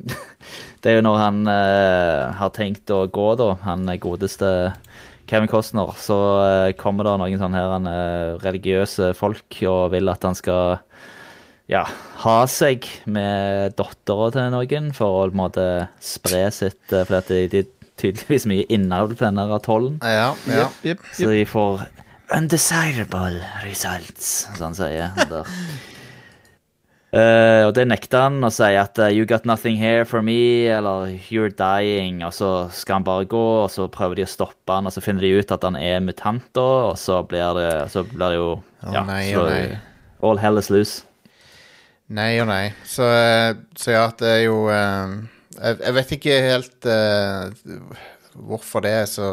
Det 0.85 0.93
er 0.93 0.99
jo 1.01 1.07
når 1.07 1.17
han 1.19 1.39
eh, 1.51 2.35
har 2.39 2.51
tenkt 2.55 2.93
å 2.95 3.07
gå, 3.11 3.31
da, 3.41 3.49
han 3.65 3.89
godeste 3.99 4.51
Kevin 5.27 5.51
Costner, 5.51 5.93
så 5.99 6.17
eh, 6.45 6.73
kommer 6.79 7.07
det 7.07 7.17
noen 7.21 7.41
sånne 7.41 7.59
her 7.59 7.89
eh, 7.91 8.37
religiøse 8.45 9.13
folk 9.19 9.59
og 9.67 9.91
vil 9.95 10.13
at 10.13 10.27
han 10.27 10.39
skal 10.39 10.79
ja, 11.71 11.83
ha 12.23 12.37
seg 12.51 12.87
med 13.11 13.75
dattera 13.79 14.29
til 14.35 14.53
noen 14.55 14.93
for 14.95 15.25
å 15.25 15.25
på 15.27 15.35
en 15.35 15.41
måte 15.41 15.67
spre 15.99 16.45
sitt 16.55 16.95
eh, 16.95 17.03
For 17.09 17.19
at 17.19 17.33
de, 17.33 17.49
de 17.51 17.65
tydeligvis 17.99 18.47
mye 18.47 18.67
innavl 18.71 19.17
på 19.17 19.25
denne 19.25 19.49
atollen. 19.57 19.99
Ja, 20.05 20.35
ja. 20.47 20.67
Yep, 20.69 20.85
yep, 20.85 20.89
yep. 21.01 21.13
Så 21.17 21.33
de 21.33 21.45
får 21.49 21.87
undesirable 22.37 23.41
results, 23.65 24.47
som 24.53 24.69
han 24.69 24.79
sier 24.79 25.29
der. 25.31 25.51
Eh, 27.17 27.63
og 27.65 27.73
det 27.77 27.87
nekter 27.89 28.27
han 28.27 28.45
å 28.45 28.51
si 28.53 28.67
at 28.77 28.99
uh, 29.01 29.09
'you 29.09 29.25
got 29.29 29.47
nothing 29.49 29.79
here 29.81 30.05
for 30.05 30.21
me', 30.23 30.69
eller 30.69 31.17
'you're 31.31 31.55
dying', 31.55 32.21
og 32.27 32.35
så 32.35 32.69
skal 32.75 32.99
han 32.99 33.07
bare 33.07 33.25
gå, 33.25 33.45
og 33.63 33.71
så 33.71 33.87
prøver 33.89 34.17
de 34.17 34.27
å 34.27 34.29
stoppe 34.29 34.75
han, 34.75 34.87
og 34.87 34.93
så 34.93 35.01
finner 35.01 35.25
de 35.25 35.39
ut 35.39 35.53
at 35.55 35.65
han 35.65 35.79
er 35.81 36.01
mutant, 36.05 36.45
da, 36.53 36.67
og 36.91 36.99
så 36.99 37.23
blir 37.25 37.57
det, 37.57 37.71
så 37.95 38.05
blir 38.05 38.35
det 38.35 38.41
jo 38.41 38.51
ja, 38.93 39.05
nei, 39.07 39.23
så, 39.31 39.47
oh, 39.47 39.49
nei. 39.49 39.79
All 40.27 40.43
hell 40.43 40.59
is 40.59 40.69
loose. 40.71 41.07
Nei 42.13 42.37
og 42.43 42.51
nei. 42.51 42.75
Så, 42.85 43.07
eh, 43.07 43.55
så 43.79 43.97
ja, 43.97 44.05
det 44.19 44.29
er 44.29 44.43
jo 44.45 44.67
um, 44.69 45.17
jeg, 45.57 45.79
jeg 45.81 45.95
vet 45.97 46.17
ikke 46.19 46.41
helt 46.45 46.87
uh, 46.91 47.49
hvorfor 48.35 48.85
det 48.85 48.99
er 49.03 49.07
så 49.07 49.31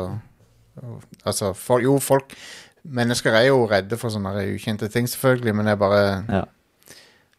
Altså, 1.22 1.52
for, 1.54 1.84
jo, 1.86 2.00
folk 2.02 2.32
Mennesker 2.82 3.36
er 3.38 3.44
jo 3.52 3.68
redde 3.70 3.94
for 4.02 4.10
sånne 4.10 4.32
ukjente 4.56 4.88
ting, 4.90 5.06
selvfølgelig, 5.06 5.54
men 5.56 5.70
jeg 5.70 5.80
bare 5.80 6.06
Ja. 6.26 6.44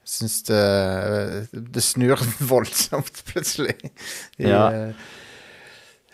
Syns 0.05 0.43
det 0.49 1.49
Det 1.53 1.83
snur 1.83 2.21
voldsomt 2.53 3.23
plutselig 3.31 3.77
i 4.39 4.49
Ja. 4.51 4.67
eh, 4.71 4.93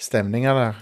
stemninga 0.01 0.55
der. 0.57 0.79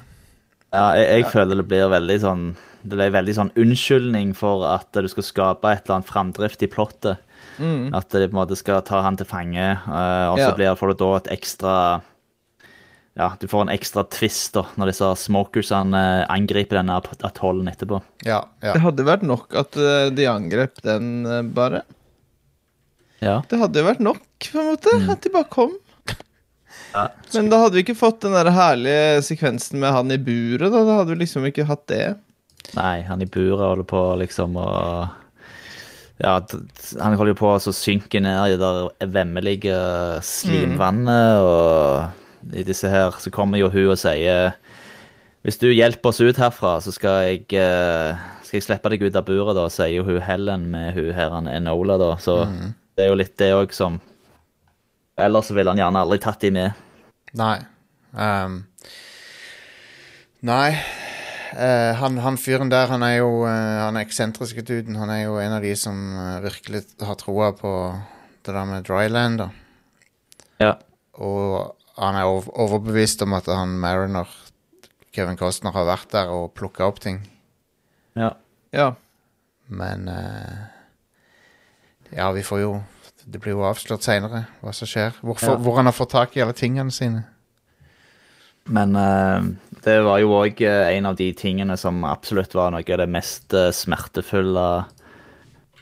Ja, 0.72 0.84
jeg, 0.98 1.06
jeg 1.22 1.30
føler 1.32 1.62
det 1.62 1.68
blir 1.70 1.88
veldig 1.90 2.18
sånn 2.22 2.42
Det 2.84 2.92
blir 2.98 3.10
veldig 3.14 3.34
sånn 3.38 3.50
unnskyldning 3.58 4.34
for 4.36 4.62
at 4.68 4.92
du 4.94 5.08
skal 5.10 5.24
skape 5.26 5.72
et 5.72 5.82
eller 5.86 5.98
annet 5.98 6.10
framdrift 6.12 6.62
i 6.62 6.68
plottet. 6.70 7.18
At 7.58 8.12
de 8.14 8.28
på 8.28 8.30
en 8.30 8.38
måte 8.38 8.54
skal 8.56 8.84
ta 8.86 9.00
han 9.02 9.16
til 9.18 9.26
fange, 9.26 9.58
eh, 9.58 10.26
og 10.30 10.38
så 10.38 10.52
Ja. 10.54 10.74
får 10.78 10.92
du 10.92 11.00
da 11.00 11.08
et 11.16 11.32
ekstra 11.34 11.74
Ja, 13.18 13.32
du 13.40 13.48
får 13.50 13.62
en 13.66 13.72
ekstra 13.74 14.04
twist 14.06 14.52
da, 14.54 14.62
når 14.78 14.92
disse 14.92 15.08
smokersene 15.24 15.98
eh, 16.22 16.26
angriper 16.30 16.78
denne 16.78 17.00
atollen 17.26 17.66
etterpå. 17.66 17.98
Ja, 18.24 18.44
ja. 18.62 18.76
Det 18.76 18.80
hadde 18.84 19.02
vært 19.08 19.24
nok 19.26 19.56
at 19.58 19.72
de 20.14 20.28
angrep 20.30 20.78
den 20.86 21.24
bare. 21.52 21.82
Ja. 23.24 23.40
Det 23.50 23.59
hadde 23.59 23.83
jo 23.83 23.88
vært 23.88 24.02
nok, 24.04 24.24
på 24.44 24.61
en 24.61 24.72
måte, 24.72 24.94
at 25.11 25.24
de 25.24 25.33
bare 25.35 25.50
kom. 25.50 25.74
Ja. 26.94 27.09
Men 27.35 27.50
da 27.52 27.61
hadde 27.64 27.76
vi 27.76 27.85
ikke 27.85 27.98
fått 27.98 28.22
den 28.24 28.37
der 28.37 28.48
herlige 28.54 29.22
sekvensen 29.26 29.81
med 29.83 29.92
han 29.92 30.12
i 30.14 30.18
buret. 30.20 30.70
Da, 30.72 30.83
da 30.87 31.00
hadde 31.00 31.12
vi 31.14 31.22
liksom 31.24 31.46
ikke 31.48 31.66
hatt 31.68 31.85
det. 31.90 32.04
Nei, 32.76 33.00
han 33.09 33.22
i 33.24 33.28
buret 33.28 33.64
holder 33.64 33.88
på 33.88 34.02
liksom 34.22 34.59
å 34.61 34.68
Ja, 36.18 36.35
han 36.98 37.14
holder 37.14 37.33
jo 37.33 37.38
på 37.38 37.52
å 37.54 37.74
synke 37.74 38.20
ned 38.24 38.54
i 38.54 38.57
det 38.57 38.62
der 38.62 39.11
vemmelige 39.14 39.76
slimvannet, 40.26 41.44
og 41.44 42.57
i 42.59 42.64
disse 42.66 42.90
her 42.90 43.14
så 43.22 43.31
kommer 43.35 43.61
jo 43.61 43.70
hun 43.70 43.92
og 43.92 44.00
sier 44.00 44.57
Hvis 45.46 45.61
du 45.62 45.68
hjelper 45.70 46.11
oss 46.11 46.20
ut 46.20 46.40
herfra, 46.40 46.78
så 46.83 46.92
skal 46.92 47.22
jeg, 47.28 47.44
eh, 47.54 48.18
skal 48.42 48.59
jeg 48.59 48.66
slippe 48.66 48.90
deg 48.92 49.07
ut 49.07 49.16
av 49.16 49.28
buret, 49.28 49.54
da, 49.57 49.68
sier 49.72 50.04
hun 50.04 50.20
Helen 50.24 50.66
med 50.72 50.98
hun 50.98 51.12
her 51.14 51.38
Enola, 51.54 51.96
da. 52.00 52.11
Så 52.20 52.42
det 52.98 53.04
er 53.06 53.12
jo 53.12 53.18
litt 53.20 53.37
det 53.38 53.52
òg 53.54 53.70
som 53.76 54.00
Ellers 55.18 55.48
så 55.50 55.54
ville 55.56 55.70
han 55.72 55.78
gjerne 55.80 56.00
aldri 56.04 56.18
tatt 56.22 56.42
de 56.44 56.50
med. 56.54 56.76
Nei. 57.38 57.56
Um, 58.14 58.61
nei. 60.46 60.68
Uh, 61.58 61.90
han, 61.98 62.18
han 62.22 62.37
fyren 62.38 62.70
der, 62.70 62.87
han 62.92 63.02
er 63.02 63.16
jo 63.16 63.30
uh, 63.42 63.48
Han 63.82 63.98
er 63.98 64.04
eksentriske 64.06 64.62
duden. 64.68 64.98
Han 65.00 65.11
er 65.11 65.24
jo 65.24 65.40
en 65.42 65.56
av 65.56 65.64
de 65.66 65.72
som 65.80 65.96
uh, 66.14 66.37
virkelig 66.44 66.84
har 67.02 67.18
troa 67.18 67.50
på 67.58 67.72
det 68.46 68.54
der 68.54 68.68
med 68.70 68.87
dryland, 68.87 69.42
da. 69.42 69.48
Ja. 70.62 70.72
Og 71.18 71.74
han 71.98 72.14
er 72.20 72.30
ov- 72.30 72.52
overbevist 72.54 73.22
om 73.26 73.34
at 73.34 73.50
han 73.50 73.74
Mariner, 73.82 74.30
Kevin 75.11 75.38
Costner, 75.40 75.74
har 75.74 75.88
vært 75.88 76.14
der 76.14 76.30
og 76.30 76.52
plukka 76.54 76.87
opp 76.87 77.02
ting. 77.02 77.24
ja. 78.14 78.34
Ja. 78.70 78.92
Men 79.68 80.06
eh, 80.12 80.58
Ja, 82.16 82.30
vi 82.32 82.42
får 82.42 82.60
jo 82.62 82.70
Det 83.28 83.40
blir 83.42 83.52
jo 83.52 83.64
avslørt 83.68 84.00
seinere 84.06 84.46
hva 84.62 84.72
som 84.72 84.88
skjer. 84.88 85.12
Hvorfor, 85.20 85.50
Ja. 85.52 85.56
Hvor 85.60 85.76
han 85.76 85.84
har 85.90 85.92
fått 85.92 86.10
tak 86.14 86.36
i 86.36 86.40
alle 86.40 86.54
tingene 86.56 86.90
sine. 86.94 87.24
Men 88.68 88.94
eh, 88.96 89.42
det 89.84 89.98
var 90.04 90.18
jo 90.20 90.30
òg 90.42 90.60
en 90.64 91.06
av 91.08 91.16
de 91.16 91.30
tingene 91.36 91.76
som 91.80 92.02
absolutt 92.08 92.54
var 92.56 92.70
noe 92.72 92.84
av 92.84 92.98
det 93.02 93.08
mest 93.08 93.52
eh, 93.56 93.70
smertefulle 93.72 94.64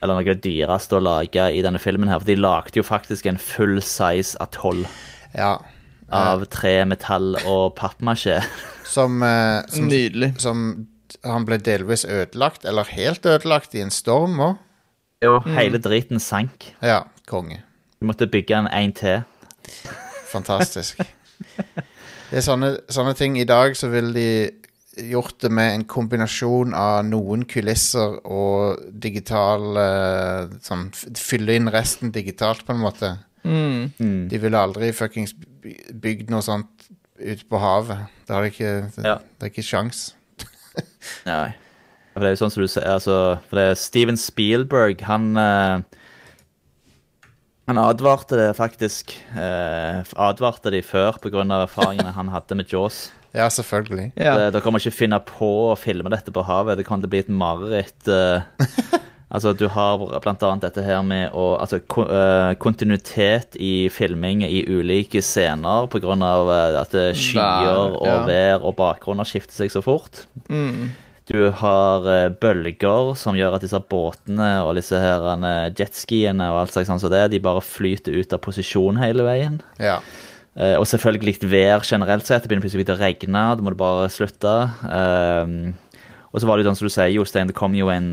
Eller 0.03 0.13
noe 0.15 0.23
av 0.27 0.29
det 0.37 0.43
dyreste 0.45 0.99
å 0.99 1.03
lage 1.03 1.47
i 1.57 1.63
denne 1.65 1.79
filmen 1.83 2.09
her. 2.11 2.19
For 2.21 2.27
de 2.29 2.37
lagde 2.37 2.77
jo 2.79 2.85
faktisk 2.87 3.27
en 3.31 3.39
full 3.39 3.79
size 3.83 4.37
atoll 4.43 4.85
Ja. 5.35 5.57
av 6.13 6.45
tre, 6.47 6.85
metall 6.85 7.35
og 7.47 7.75
pappmasjé. 7.79 8.41
Som, 8.87 9.23
eh, 9.23 9.63
som, 9.69 9.89
Nydelig. 9.91 10.35
som 10.41 10.87
Han 11.25 11.45
ble 11.45 11.59
delvis 11.59 12.05
ødelagt, 12.05 12.65
eller 12.65 12.85
helt 12.85 13.27
ødelagt, 13.27 13.75
i 13.75 13.81
en 13.83 13.91
storm 13.91 14.39
òg. 14.39 14.59
Jo, 15.25 15.39
hele 15.57 15.79
driten 15.81 16.21
sank. 16.21 16.75
Ja, 16.85 17.03
konge. 17.29 17.63
Du 18.01 18.07
måtte 18.07 18.27
bygge 18.29 18.59
en 18.59 18.67
en 18.69 18.93
til. 18.93 19.23
Fantastisk. 20.29 20.99
Det 22.31 22.41
er 22.41 22.45
sånne, 22.45 22.75
sånne 22.93 23.15
ting. 23.17 23.39
I 23.41 23.47
dag 23.49 23.77
så 23.79 23.89
ville 23.89 24.13
de 24.13 25.09
gjort 25.11 25.39
det 25.45 25.51
med 25.53 25.75
en 25.75 25.85
kombinasjon 25.89 26.75
av 26.77 27.05
noen 27.09 27.45
kulisser 27.49 28.17
og 28.25 28.81
digital 28.93 29.77
eh, 29.77 30.55
Sånn 30.65 30.87
fylle 31.21 31.57
inn 31.59 31.69
resten 31.73 32.13
digitalt, 32.15 32.65
på 32.67 32.73
en 32.75 32.81
måte. 32.83 33.13
Mm. 33.47 34.27
De 34.29 34.41
ville 34.43 34.59
aldri 34.59 34.91
fuckings 34.97 35.35
bygd 36.03 36.33
noe 36.33 36.43
sånt 36.45 36.89
ute 37.21 37.45
på 37.49 37.61
havet. 37.63 38.09
Det 38.27 38.35
har 38.35 38.43
de 38.45 38.51
ikke 38.53 38.73
Det, 38.97 39.05
Ja. 39.07 39.17
det 39.39 39.47
er 39.49 39.53
ikke 39.55 39.65
sjans. 39.71 40.15
Nei. 41.29 41.55
For 42.17 42.25
det 42.25 42.31
er 42.31 42.33
jo 42.33 42.41
sånn 42.47 42.53
som 42.55 42.63
du 42.65 42.69
sier, 42.73 42.87
altså, 42.89 43.15
for 43.45 43.59
det 43.61 43.65
er 43.69 43.77
Steven 43.77 44.17
Spielberg, 44.17 45.03
han 45.05 45.37
eh, 45.37 45.83
Han 47.69 47.81
advarte 47.83 48.39
det 48.39 48.53
faktisk. 48.57 49.13
eh, 49.37 50.01
advarte 50.17 50.71
de 50.73 50.81
før 50.87 51.19
pga. 51.21 51.43
erfaringene 51.67 52.15
han 52.15 52.29
hadde 52.33 52.57
med 52.57 52.73
Jaws. 52.73 53.11
Ja, 53.35 53.49
selvfølgelig. 53.49 54.13
Ja. 54.17 54.35
Det- 54.39 54.53
Dere 54.55 54.63
kommer 54.63 54.79
ikke 54.81 54.95
finne 54.97 55.19
på 55.21 55.51
å 55.75 55.77
filme 55.77 56.09
dette 56.09 56.33
på 56.33 56.43
havet. 56.47 56.79
Det 56.79 56.87
kommer 56.87 57.03
til 57.03 57.09
å 57.09 57.11
bli 57.11 57.19
et 57.19 57.29
mareritt. 57.29 58.09
eh. 58.09 58.41
altså, 59.31 59.53
du 59.53 59.69
har 59.69 59.99
annet 60.49 60.63
dette 60.63 60.83
her 60.85 61.03
med 61.03 61.33
å 61.35 61.59
Altså 61.61 61.81
ko 61.87 62.07
eh, 62.09 62.55
kontinuitet 62.55 63.57
i 63.61 63.89
filming 63.91 64.43
i 64.43 64.65
ulike 64.65 65.21
scener 65.21 65.87
av 66.23 66.49
eh, 66.49 66.81
at 66.81 66.91
det 66.93 67.15
skyer 67.17 67.99
og 68.01 68.27
vær 68.27 68.63
og 68.65 68.77
bakgrunner 68.77 69.25
skifter 69.29 69.53
seg 69.53 69.71
så 69.71 69.83
fort. 69.83 70.25
Mm. 70.49 70.93
Du 71.27 71.49
har 71.59 72.07
eh, 72.07 72.29
bølger 72.31 73.17
som 73.19 73.35
gjør 73.35 73.57
at 73.57 73.65
disse 73.65 73.81
båtene 73.91 74.51
og 74.63 74.77
disse 74.79 74.99
her 75.01 75.25
eh, 75.35 75.73
jetskiene 75.75 76.53
og 76.53 76.61
alt 76.61 76.75
slags 76.77 76.87
sånn 76.91 77.01
som 77.03 77.11
det, 77.11 77.25
de 77.33 77.43
bare 77.43 77.65
flyter 77.67 78.15
ut 78.15 78.37
av 78.37 78.43
posisjon 78.45 79.01
hele 79.01 79.27
veien. 79.27 79.59
Ja. 79.83 79.99
Eh, 80.55 80.77
og 80.79 80.87
selvfølgelig 80.87 81.33
litt 81.33 81.47
vær 81.51 81.83
generelt 81.83 82.29
sett. 82.29 82.45
Det 82.45 82.53
begynner 82.53 82.63
plutselig 82.63 82.87
å 82.95 82.99
regne, 83.01 83.43
da 83.59 83.65
må 83.67 83.75
du 83.75 83.79
bare 83.81 84.07
slutte. 84.13 84.53
Ehm, 84.87 85.57
og 86.31 86.39
så 86.39 86.47
var 86.47 86.57
det 86.57 86.63
jo 86.63 86.71
sånn 86.71 86.79
som 86.79 86.87
du 86.87 86.95
sier, 86.95 87.11
Jostein, 87.17 87.51
det 87.51 87.59
kom 87.59 87.75
jo 87.75 87.89
en 87.91 88.13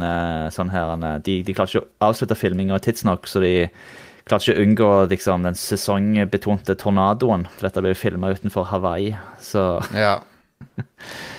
sånn 0.56 0.71
her 0.71 0.93
De, 1.26 1.41
de 1.43 1.54
klarte 1.54 1.76
ikke 1.76 1.84
å 1.84 2.08
avslutte 2.08 2.38
filminga 2.39 2.78
tidsnok, 2.82 3.28
så 3.28 3.41
de 3.43 3.67
klarte 4.23 4.47
ikke 4.47 4.56
å 4.56 4.63
unngå 4.63 4.89
liksom, 5.12 5.43
den 5.43 5.60
sesongbetonte 5.60 6.78
tornadoen. 6.80 7.45
For 7.58 7.67
dette 7.67 7.84
ble 7.84 7.91
jo 7.91 7.99
filma 7.99 8.32
utenfor 8.34 8.69
Hawaii. 8.71 9.12
Så, 9.43 9.67
ja. 9.91 10.17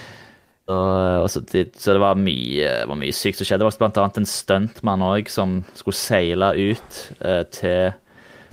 og, 0.64 1.24
og 1.24 1.26
så, 1.28 1.42
det, 1.52 1.66
så 1.76 1.92
det 1.92 2.00
var 2.00 2.16
mye, 2.16 2.70
var 2.88 2.96
mye 2.96 3.12
sykt 3.12 3.40
som 3.40 3.48
skjedde. 3.48 3.60
Det 3.60 3.68
var 3.68 3.80
blant 3.82 4.00
annet 4.00 4.22
en 4.22 4.28
stuntmann 4.28 5.04
òg 5.04 5.28
som 5.32 5.58
skulle 5.76 5.98
seile 5.98 6.54
ut 6.56 7.00
eh, 7.20 7.42
til 7.52 7.92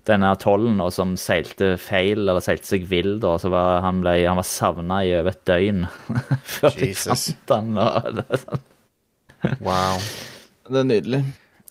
denne 0.09 0.31
atollen, 0.33 0.81
og 0.83 0.89
som 0.91 1.13
seilte 1.19 1.75
feil, 1.79 2.25
eller 2.25 2.43
seilte 2.43 2.67
seg 2.67 2.87
vill. 2.89 3.13
da, 3.23 3.37
så 3.39 3.51
var 3.53 3.85
Han, 3.85 4.01
ble, 4.03 4.17
han 4.25 4.39
var 4.39 4.47
savna 4.49 5.03
i 5.05 5.13
over 5.19 5.31
et 5.31 5.45
døgn 5.47 5.85
før 6.57 6.75
de 6.81 6.89
fant 6.97 7.53
han. 7.55 7.77
Og, 7.77 8.09
det 8.17 8.25
er 8.27 8.41
sånn. 8.43 8.65
Wow. 9.63 10.01
Det 10.71 10.81
er 10.81 10.89
nydelig. 10.89 11.21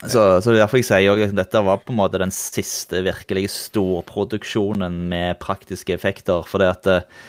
så, 0.00 0.22
så 0.42 0.54
derfor 0.56 0.80
jeg 0.80 0.88
sier 0.88 1.12
også 1.12 1.28
at 1.28 1.36
dette 1.42 1.62
var 1.68 1.82
på 1.84 1.92
en 1.92 2.00
måte 2.00 2.22
den 2.22 2.32
siste 2.34 3.04
virkelig 3.04 3.50
storproduksjonen 3.52 4.96
med 5.12 5.36
praktiske 5.42 5.94
effekter. 5.98 6.48
For 6.48 6.62
det 6.62 6.72
at 6.78 6.90
eh, 6.90 7.20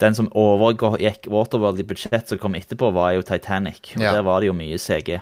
den 0.00 0.16
som 0.16 0.30
overgikk 0.36 1.28
Waterworld 1.30 1.80
i 1.82 1.86
budsjett 1.86 2.28
som 2.28 2.40
kom 2.40 2.56
etterpå, 2.58 2.90
var 2.94 3.12
jo 3.16 3.22
Titanic. 3.26 3.92
Og 3.96 4.02
Ja. 4.02 4.12
Der 4.16 4.22
var 4.26 4.40
det 4.40 4.48
jo 4.48 4.56
mye 4.56 4.78
CG. 4.78 5.20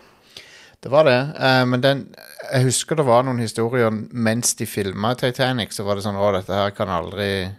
Det 0.81 0.91
var 0.91 1.05
det. 1.05 1.35
eh, 1.38 1.64
men 1.67 1.81
den 1.81 2.14
Jeg 2.53 2.64
husker 2.64 2.97
det 2.97 3.07
var 3.07 3.25
noen 3.25 3.38
historier 3.43 3.91
mens 3.91 4.55
de 4.55 4.67
filma 4.67 5.14
Titanic, 5.14 5.73
så 5.73 5.85
var 5.85 5.97
det 5.97 6.05
sånn 6.05 6.17
Å, 6.17 6.33
dette 6.33 6.55
her 6.55 6.71
kan 6.71 6.88
aldri 6.88 7.51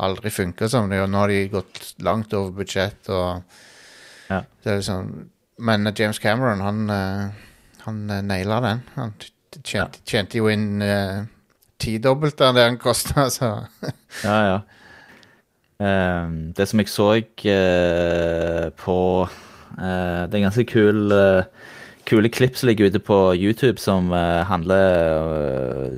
Aldri 0.00 0.30
funke 0.30 0.68
som 0.68 0.88
det, 0.88 1.02
og 1.02 1.10
nå 1.10 1.18
har 1.18 1.28
de 1.28 1.48
gått 1.52 1.94
langt 2.00 2.32
over 2.32 2.50
budsjett, 2.50 3.08
og 3.08 3.42
Ja. 4.30 4.42
Det 4.62 4.72
er 4.72 4.76
liksom 4.80 5.28
Men 5.58 5.86
eh, 5.86 5.92
James 5.96 6.18
Cameron, 6.18 6.60
han 6.60 6.90
eh, 6.90 7.30
Han 7.84 8.10
uh, 8.10 8.20
naila 8.22 8.60
den. 8.60 8.82
Han 8.94 9.12
tjente, 9.18 9.72
ja. 9.72 9.86
tjente 10.04 10.36
jo 10.38 10.48
inn 10.48 10.82
uh, 10.82 11.24
tidobbelt 11.78 12.40
av 12.40 12.54
det 12.54 12.64
han 12.64 12.78
kosta, 12.78 13.30
så 13.30 13.66
Ja, 14.24 14.36
ja. 14.46 14.60
Eh, 15.80 16.30
det 16.56 16.66
som 16.68 16.80
jeg 16.82 16.90
så 16.92 17.06
eh, 17.48 18.66
på 18.76 18.96
eh, 19.24 20.22
Det 20.28 20.36
er 20.36 20.42
ganske 20.44 20.66
kul 20.68 21.14
eh, 21.16 21.46
kule 22.10 22.28
klipp 22.32 22.56
som 22.58 22.66
ligger 22.68 22.90
ute 22.90 23.00
på 23.06 23.16
YouTube 23.38 23.78
som 23.78 24.08
handler 24.10 25.92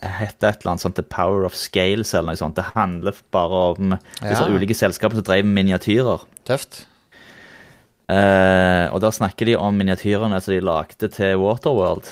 Heter 0.00 0.48
et 0.48 0.62
eller 0.62 0.70
annet 0.72 0.82
sånt 0.82 0.96
The 0.96 1.04
Power 1.04 1.44
of 1.44 1.54
Scales 1.58 2.14
eller 2.14 2.30
noe 2.32 2.40
sånt. 2.40 2.56
Det 2.56 2.64
handler 2.72 3.18
bare 3.34 3.60
om 3.74 3.92
disse 4.22 4.46
Ja. 4.46 4.48
ulike 4.48 4.72
selskaper 4.78 5.18
som 5.20 5.26
drev 5.26 5.44
miniatyrer. 5.44 6.24
Tøft. 6.48 6.86
Og 8.08 8.98
da 9.04 9.10
snakker 9.12 9.50
de 9.50 9.58
om 9.60 9.76
miniatyrene 9.76 10.40
som 10.40 10.54
de 10.54 10.62
lagde 10.64 11.10
til 11.12 11.36
Waterworld. 11.42 12.08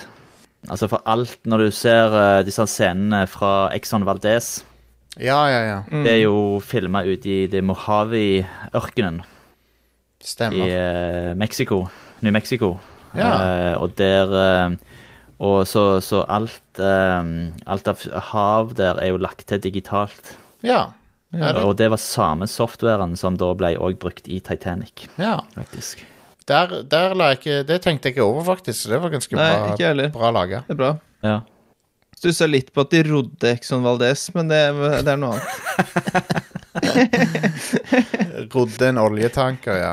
Altså 0.69 0.91
for 0.91 1.01
alt, 1.07 1.39
når 1.49 1.59
du 1.65 1.71
ser 1.73 2.43
disse 2.45 2.67
scenene 2.69 3.25
fra 3.31 3.71
Exxon 3.73 4.05
Valdez 4.05 4.59
Ja, 5.19 5.39
ja, 5.51 5.61
ja. 5.67 5.79
Det 5.91 6.13
er 6.13 6.23
jo 6.23 6.61
filma 6.63 7.03
ute 7.07 7.29
i 7.29 7.47
det 7.51 7.63
Mojave-ørkenen 7.67 9.23
i 9.23 10.27
Stemmer. 10.27 10.69
eh, 10.69 11.35
Mexico. 11.35 11.89
New 12.23 12.33
Mexico. 12.33 12.77
Ja. 13.15 13.31
Uh, 13.75 13.83
og 13.83 13.97
der 13.97 14.29
uh, 14.29 14.77
Og 15.39 15.67
så, 15.67 16.01
så 16.05 16.25
alt 16.29 16.79
Alt 16.79 17.89
av 17.89 18.03
hav 18.33 18.75
der 18.77 18.99
er 19.01 19.09
jo 19.09 19.17
lagt 19.17 19.47
til 19.49 19.63
digitalt. 19.63 20.37
Ja. 20.63 20.91
Ja, 21.33 21.53
det, 21.53 21.65
Og 21.65 21.77
det 21.77 21.91
var 21.91 22.01
samme 22.01 22.47
softwaren 22.49 23.17
som 23.17 23.37
da 23.37 23.51
ble 23.55 23.75
også 23.77 24.01
brukt 24.01 24.29
i 24.29 24.39
Titanic, 24.41 25.09
ja. 25.21 25.39
faktisk. 25.55 26.05
Der, 26.49 26.83
der 26.89 27.15
la 27.15 27.33
jeg 27.33 27.41
ikke 27.41 27.57
Det 27.69 27.83
tenkte 27.85 28.09
jeg 28.09 28.17
ikke 28.17 28.25
over, 28.25 28.45
faktisk. 28.45 28.83
så 28.83 28.95
Det 28.95 29.03
var 29.03 29.13
ganske 29.13 29.37
Nei, 29.37 29.51
bra, 29.77 30.09
bra 30.15 30.31
laga. 30.33 30.63
Det 30.67 30.77
er 30.77 30.81
bra. 30.81 30.93
Ja. 31.23 31.41
Stussa 32.19 32.49
litt 32.51 32.73
på 32.75 32.83
at 32.83 32.91
de 32.91 33.05
rodde 33.07 33.53
Exxon 33.55 33.85
Valdez, 33.85 34.25
men 34.35 34.49
det, 34.51 34.59
det 35.07 35.13
er 35.13 35.21
noe 35.21 35.37
annet. 35.37 36.49
Rodde 38.55 38.89
en 38.89 38.99
oljetanker, 38.99 39.79
ja. 39.79 39.93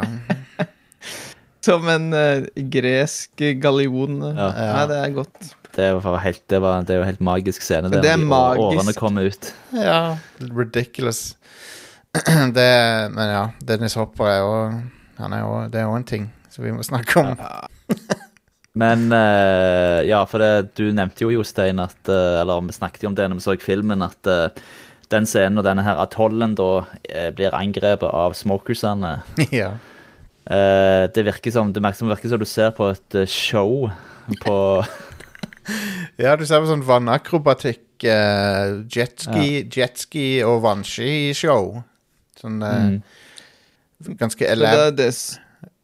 Som 1.65 1.85
en 1.89 2.07
uh, 2.13 2.47
gresk 2.73 3.45
gallion. 3.61 4.17
Ja. 4.25 4.49
ja. 4.57 4.81
det 4.89 4.97
er 5.03 5.13
godt. 5.19 5.53
Det 5.75 5.91
var 6.01 6.17
helt, 6.23 6.41
det 6.49 6.63
var, 6.63 6.81
det 6.87 6.95
er 6.95 7.01
jo 7.03 7.07
helt 7.11 7.23
magisk 7.29 7.61
scene. 7.65 7.93
Det, 7.93 8.01
det 8.01 8.13
er 8.15 8.17
de 8.17 8.29
magisk. 8.31 8.65
Årene 8.71 8.97
kommer 8.97 9.29
ut. 9.29 9.51
Ja, 9.75 10.17
ridiculous. 10.41 11.35
Det, 12.55 12.69
men 13.11 13.27
ja, 13.27 13.49
Dennis 13.59 13.97
Hopper 13.99 14.29
er 14.31 14.37
jo 14.39 14.51
Han 15.17 15.33
er 15.35 15.41
jo 15.41 15.49
Det 15.67 15.81
er 15.81 15.83
jo 15.83 15.97
en 15.97 16.05
ting 16.07 16.29
som 16.47 16.63
vi 16.63 16.71
må 16.71 16.85
snakke 16.87 17.19
om. 17.19 17.35
Men 18.75 19.07
uh, 19.13 20.01
ja, 20.03 20.21
for 20.27 20.43
det, 20.43 20.75
du 20.75 20.89
nevnte 20.91 21.23
jo, 21.23 21.31
Jostein, 21.37 21.79
at 21.79 21.95
uh, 22.11 22.41
Eller 22.41 22.65
vi 22.65 22.75
snakket 22.75 23.05
jo 23.05 23.11
om 23.13 23.15
det 23.15 23.29
når 23.31 23.39
vi 23.39 23.45
så 23.45 23.55
filmen, 23.63 24.03
at 24.03 24.27
uh, 24.27 24.65
den 25.13 25.27
scenen 25.29 25.61
og 25.61 25.67
denne 25.67 25.83
her 25.85 25.99
atollen 26.01 26.55
da 26.57 26.69
blir 27.37 27.53
angrepet 27.53 28.09
av 28.09 28.33
smokersene. 28.33 29.19
ja. 29.53 29.75
Eh, 30.45 31.03
det 31.09 31.23
virker 31.25 31.53
som 31.53 31.71
det 31.73 31.81
virker 31.81 31.97
som, 31.97 32.09
virker 32.11 32.29
som 32.29 32.41
du 32.41 32.45
ser 32.45 32.73
på 32.77 32.91
et 32.93 33.15
show 33.29 33.87
på 34.43 34.57
ja, 36.21 36.35
du 36.37 36.45
ser 36.45 36.61
på 36.61 36.69
sånn 36.69 36.83
vannakrobatikk, 36.85 38.05
uh, 38.05 38.83
jetski, 38.93 39.63
jetski 39.73 40.27
og 40.45 40.61
vannski-show. 40.65 41.79
Sånn 42.41 42.59
Mm. 42.61 42.99
ganske 44.19 44.43
det 44.43 44.51
elab... 44.51 44.77
er 44.83 44.91
det, 44.91 45.09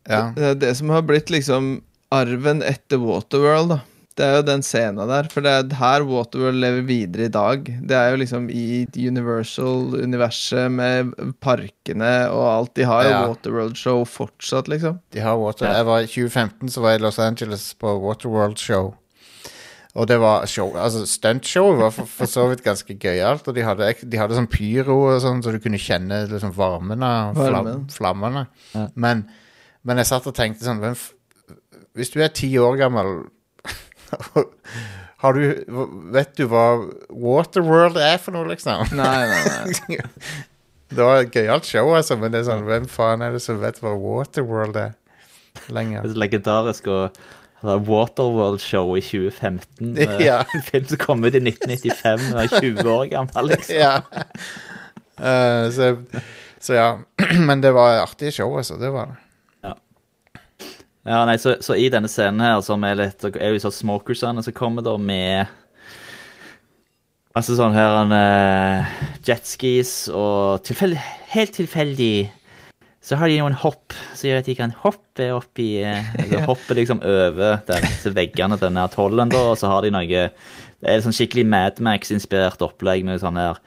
Ja. 0.09 0.31
det 0.35 0.45
er 0.45 0.55
det 0.55 0.75
som 0.77 0.89
har 0.89 1.01
blitt 1.01 1.29
liksom 1.33 1.81
arven 2.11 2.61
etter 2.65 3.01
Waterworld, 3.01 3.75
da. 3.75 3.79
Det 4.19 4.25
er 4.27 4.33
jo 4.35 4.43
den 4.43 4.61
scenen 4.61 5.07
der, 5.07 5.27
for 5.31 5.41
det 5.45 5.51
er 5.55 5.75
her 5.79 6.03
Waterworld 6.03 6.59
lever 6.59 6.83
videre 6.85 7.29
i 7.29 7.31
dag. 7.31 7.63
Det 7.87 7.95
er 7.95 8.09
jo 8.11 8.17
liksom 8.19 8.49
i 8.51 8.83
Universal-universet 9.07 10.71
med 10.71 11.13
parkene 11.41 12.11
og 12.29 12.43
alt. 12.49 12.73
De 12.75 12.83
har 12.85 13.03
jo 13.05 13.09
Ja. 13.09 13.21
Waterworld-show 13.29 14.03
fortsatt, 14.05 14.67
liksom. 14.67 14.99
De 15.15 15.19
har 15.23 15.37
water. 15.39 15.65
Ja. 15.65 15.77
Jeg 15.77 15.85
var, 15.85 15.99
I 16.01 16.07
2015 16.07 16.69
så 16.69 16.81
var 16.81 16.91
jeg 16.91 16.99
i 16.99 17.03
Los 17.03 17.19
Angeles 17.19 17.73
på 17.73 17.95
Waterworld-show. 18.01 18.93
Og 19.93 20.07
det 20.07 20.19
var 20.21 20.45
show 20.47 20.71
Altså 20.77 21.05
Stuntshowet 21.05 21.77
var 21.79 21.89
for, 21.91 22.05
for 22.05 22.25
så 22.25 22.45
vidt 22.49 22.63
ganske 22.63 22.95
gøyalt. 22.95 23.47
Og 23.47 23.55
de 23.55 23.61
hadde, 23.65 23.93
de 24.07 24.17
hadde 24.17 24.35
sånn 24.37 24.47
pyro 24.47 25.15
og 25.15 25.21
sånn, 25.21 25.41
så 25.43 25.51
du 25.51 25.59
kunne 25.59 25.79
kjenne 25.81 26.27
liksom 26.31 26.53
varmen 26.55 27.03
av 27.03 27.35
flam, 27.35 27.87
flammene. 27.91 28.45
Ja. 28.75 28.85
Men, 28.95 29.25
men 29.83 29.97
jeg 29.97 30.07
satt 30.07 30.27
og 30.27 30.35
tenkte 30.37 30.63
sånn 30.63 30.79
hvem, 30.79 30.95
Hvis 31.97 32.13
du 32.13 32.21
er 32.23 32.31
ti 32.33 32.49
år 32.61 32.77
gammel 32.79 33.25
Har 35.21 35.35
du 35.37 35.41
Vet 36.13 36.31
du 36.39 36.45
hva 36.51 36.65
Waterworld 37.09 37.99
er 38.01 38.17
for 38.21 38.35
noe, 38.35 38.47
liksom? 38.51 38.95
Nei, 38.97 39.27
nei, 39.31 39.41
nei. 39.49 39.99
Det 40.91 40.99
var 40.99 41.21
et 41.21 41.31
gøyalt 41.31 41.67
show, 41.67 41.93
altså, 41.95 42.17
men 42.19 42.33
det 42.33 42.41
er 42.41 42.49
sånn 42.49 42.65
Hvem 42.67 42.87
faen 42.91 43.21
er 43.23 43.35
det 43.35 43.43
som 43.43 43.61
vet 43.61 43.77
hva 43.83 43.93
Waterworld 43.95 44.79
er? 44.79 44.97
Lenger. 45.71 46.03
Det 46.03 46.15
er 46.15 46.19
legendarisk 46.25 46.89
og 46.91 47.21
det 47.61 47.69
er 47.69 47.81
Waterworld-show 47.85 48.95
i 48.97 49.01
2015. 49.05 49.91
eh, 50.01 50.21
Ja. 50.25 50.39
En 50.55 50.63
film 50.65 50.87
som 50.89 51.01
kom 51.01 51.23
ut 51.23 51.35
i 51.37 51.41
1995, 51.43 52.31
og 52.33 52.39
er 52.41 52.53
20 52.55 52.89
år 52.89 53.03
gammel, 53.11 53.51
liksom. 53.51 53.75
ja. 53.77 53.99
Uh, 55.21 55.67
så, 55.69 55.91
så 56.57 56.73
ja. 56.79 56.87
Men 57.47 57.61
det 57.61 57.75
var 57.77 57.93
et 57.93 58.01
artig 58.07 58.33
show, 58.33 58.55
altså. 58.57 58.79
Det 58.81 58.89
var 58.93 59.11
det. 59.13 59.19
Ja, 61.07 61.23
nei, 61.25 61.37
så, 61.41 61.55
så 61.65 61.73
i 61.73 61.87
denne 61.89 62.09
scenen 62.11 62.43
her, 62.45 62.59
som 62.61 62.83
er 62.85 62.99
litt 62.99 63.23
Er 63.31 63.55
jo 63.55 63.61
sånn 63.63 63.73
smokersene 63.73 64.43
som 64.45 64.53
kommer 64.53 64.85
da 64.85 64.93
med 65.01 65.49
Altså 67.37 67.55
sånn 67.55 67.73
her 67.73 67.95
en 68.01 68.11
uh, 68.11 68.91
jetskis 69.23 70.09
og 70.11 70.61
tilfeldig, 70.67 70.99
Helt 71.31 71.53
tilfeldig. 71.55 72.15
Så 73.01 73.15
har 73.17 73.31
de 73.31 73.37
noen 73.39 73.55
hopp 73.57 73.95
som 74.13 74.27
gjør 74.27 74.41
at 74.43 74.49
de 74.51 74.55
kan 74.59 74.73
hoppe 74.83 75.29
opp 75.33 75.61
i 75.63 75.69
eh, 75.81 76.09
altså 76.21 76.41
Hoppe 76.49 76.75
liksom 76.77 76.99
over 77.01 77.61
den- 77.69 78.17
veggene 78.17 78.59
til 78.59 78.67
denne 78.67 78.83
atollen, 78.85 79.31
da, 79.31 79.39
og 79.53 79.57
så 79.57 79.71
har 79.71 79.81
de 79.87 79.93
noe 79.95 80.05
Det 80.11 80.91
er 80.91 81.01
sånn 81.01 81.15
skikkelig 81.15 81.47
Madmax-inspirert 81.49 82.61
opplegg 82.67 83.07
med 83.07 83.23
sånne 83.23 83.47
her 83.47 83.63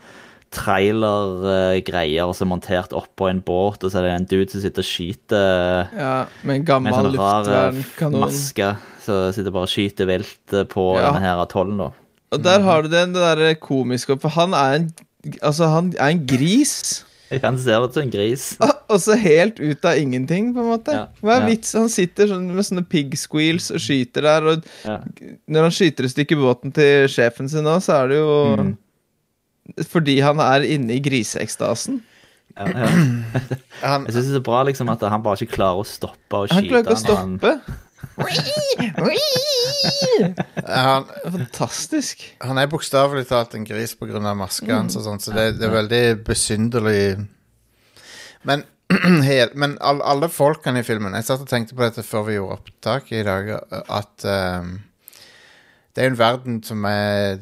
trailergreier 0.55 2.33
som 2.37 2.49
er 2.49 2.53
montert 2.55 2.95
oppå 2.97 3.29
en 3.31 3.43
båt, 3.45 3.85
og 3.85 3.91
så 3.93 4.01
er 4.01 4.07
det 4.09 4.15
en 4.17 4.29
dude 4.31 4.51
som 4.53 4.63
sitter 4.65 4.85
og 4.85 4.89
skyter 4.89 5.95
Ja, 5.95 6.15
med 6.43 6.43
en 6.43 6.47
med 6.49 6.57
en 6.61 6.67
gammel 6.71 6.95
sånn 6.95 7.17
rar 7.19 7.51
eh, 7.53 8.11
maske. 8.15 8.73
Så 9.05 9.19
sitter 9.37 9.53
bare 9.53 9.69
og 9.69 9.73
skyter 9.75 10.09
vilt 10.09 10.55
eh, 10.57 10.65
på 10.71 10.87
Ja. 10.99 11.11
denne 11.11 11.25
her 11.27 11.43
atollen, 11.45 11.77
da. 11.79 11.91
Og 12.33 12.43
der 12.43 12.61
har 12.67 12.83
du 12.83 12.89
den, 12.89 13.13
det 13.15 13.21
der 13.23 13.55
komiske 13.63 14.17
For 14.21 14.29
han 14.35 14.55
er 14.55 14.79
en 14.81 14.93
Altså, 15.41 15.65
han 15.73 15.95
er 15.99 16.11
en 16.13 16.27
gris. 16.29 17.05
Han 17.43 17.57
ser 17.59 17.81
ut 17.83 17.95
som 17.97 18.03
en 18.05 18.11
gris. 18.13 18.59
Og 18.93 18.99
så 19.01 19.17
helt 19.17 19.57
ut 19.59 19.85
av 19.89 19.97
ingenting, 19.97 20.51
på 20.55 20.61
en 20.61 20.67
måte. 20.69 20.93
Ja, 20.93 21.07
Hva 21.25 21.39
er 21.39 21.41
ja. 21.41 21.47
vits? 21.49 21.73
Han 21.73 21.89
sitter 21.89 22.29
sånn 22.29 22.45
med 22.53 22.63
sånne 22.69 22.85
pig 22.87 23.17
squeals 23.19 23.71
og 23.73 23.81
skyter 23.81 24.23
der, 24.29 24.45
og 24.53 24.67
Ja. 24.85 24.99
når 25.49 25.63
han 25.71 25.73
skyter 25.73 26.05
et 26.05 26.13
stykke 26.13 26.37
båten 26.37 26.75
til 26.77 27.09
sjefen 27.09 27.49
sin 27.49 27.65
nå, 27.65 27.79
så 27.83 28.03
er 28.05 28.09
det 28.13 28.19
jo 28.21 28.37
Mm. 28.61 28.75
Fordi 29.89 30.19
han 30.25 30.41
er 30.45 30.67
inne 30.77 30.97
i 30.99 31.03
griseekstasen. 31.05 32.03
Ja, 32.55 32.69
ja. 32.69 32.91
Jeg 34.07 34.15
syns 34.15 34.29
det 34.31 34.39
er 34.39 34.47
bra 34.47 34.61
liksom 34.69 34.91
at 34.93 35.03
han 35.11 35.23
bare 35.25 35.41
ikke 35.43 35.57
klarer 35.57 35.83
å 35.83 35.89
stoppe 35.89 36.45
å 36.45 36.47
Han 36.53 36.69
klarer 36.69 36.85
ikke 36.85 36.95
å 36.95 37.17
han- 37.19 37.39
stoppe. 37.41 37.53
han, 40.69 41.07
fantastisk. 41.33 42.23
han 42.45 42.61
er 42.61 42.69
bokstavelig 42.71 43.27
talt 43.31 43.55
en 43.57 43.65
gris 43.67 43.95
pga. 43.99 44.21
maska 44.37 44.75
hans, 44.77 44.97
og 44.97 45.03
sånt, 45.07 45.25
så 45.25 45.33
det, 45.35 45.47
det 45.59 45.67
er 45.69 45.75
veldig 45.75 46.03
besynderlig. 46.27 47.27
Men, 48.45 48.63
men 49.61 49.77
alle 49.81 50.29
folkene 50.31 50.83
i 50.83 50.87
filmen 50.87 51.17
Jeg 51.17 51.25
satt 51.31 51.43
og 51.47 51.49
tenkte 51.51 51.75
på 51.75 51.83
dette 51.87 52.05
før 52.07 52.27
vi 52.29 52.37
gjorde 52.37 52.61
opptak 52.61 53.11
i 53.17 53.25
dag, 53.27 53.51
at 53.89 54.29
um, 54.29 54.77
det 55.95 56.05
er 56.05 56.11
en 56.13 56.19
verden 56.21 56.63
som 56.67 56.85
er 56.91 57.41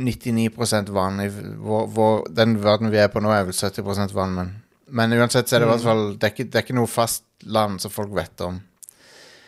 99 0.00 0.90
vann. 0.94 1.20
I 1.20 1.28
hvor, 1.30 1.86
vår, 1.92 2.26
den 2.36 2.56
verden 2.62 2.92
vi 2.92 3.00
er 3.02 3.12
på 3.12 3.22
nå, 3.22 3.32
er 3.34 3.46
vel 3.48 3.56
70 3.56 4.16
vann, 4.16 4.34
men, 4.36 4.52
men 4.88 5.14
uansett 5.18 5.48
så 5.48 5.56
er 5.56 5.64
det 5.64 5.70
i 5.70 5.72
hvert 5.74 5.86
fall 5.86 6.04
det 6.16 6.28
er, 6.28 6.34
ikke, 6.34 6.48
det 6.50 6.60
er 6.60 6.66
ikke 6.66 6.80
noe 6.80 6.90
fast 6.90 7.24
land 7.46 7.80
som 7.82 7.92
folk 7.94 8.12
vet 8.16 8.46
om. 8.46 8.60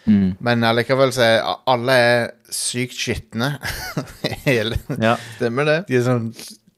Mm. 0.04 0.32
Men 0.42 0.64
allikevel 0.66 1.12
så 1.14 1.26
er 1.26 1.44
alle 1.70 1.94
er 1.94 2.24
sykt 2.52 2.98
skitne. 2.98 3.54
Hele 4.48 4.80
Ja. 4.98 5.14
Stemmer 5.36 5.68
det. 5.68 5.78
De 5.90 6.00
er 6.00 6.04
sånn 6.06 6.32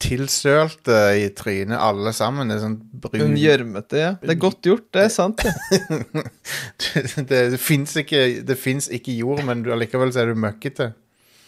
tilsølte 0.05 0.97
i 1.17 1.29
trynet, 1.33 1.77
alle 1.79 2.11
sammen. 2.13 2.49
Det 2.51 2.57
er 2.57 2.63
sånn 2.65 2.77
brun 3.05 3.35
gjørmete, 3.39 4.01
ja. 4.01 4.11
Det 4.21 4.35
er 4.35 4.41
godt 4.41 4.67
gjort, 4.67 4.89
det 4.93 5.05
er 5.05 5.13
sant, 5.13 5.41
det. 5.41 5.53
Det, 7.15 7.39
det 7.55 7.59
fins 7.61 7.95
ikke, 7.97 8.21
ikke 8.97 9.15
jord, 9.15 9.41
men 9.47 9.63
allikevel 9.71 10.11
så 10.13 10.21
er 10.21 10.31
du 10.31 10.39
møkkete. 10.43 10.91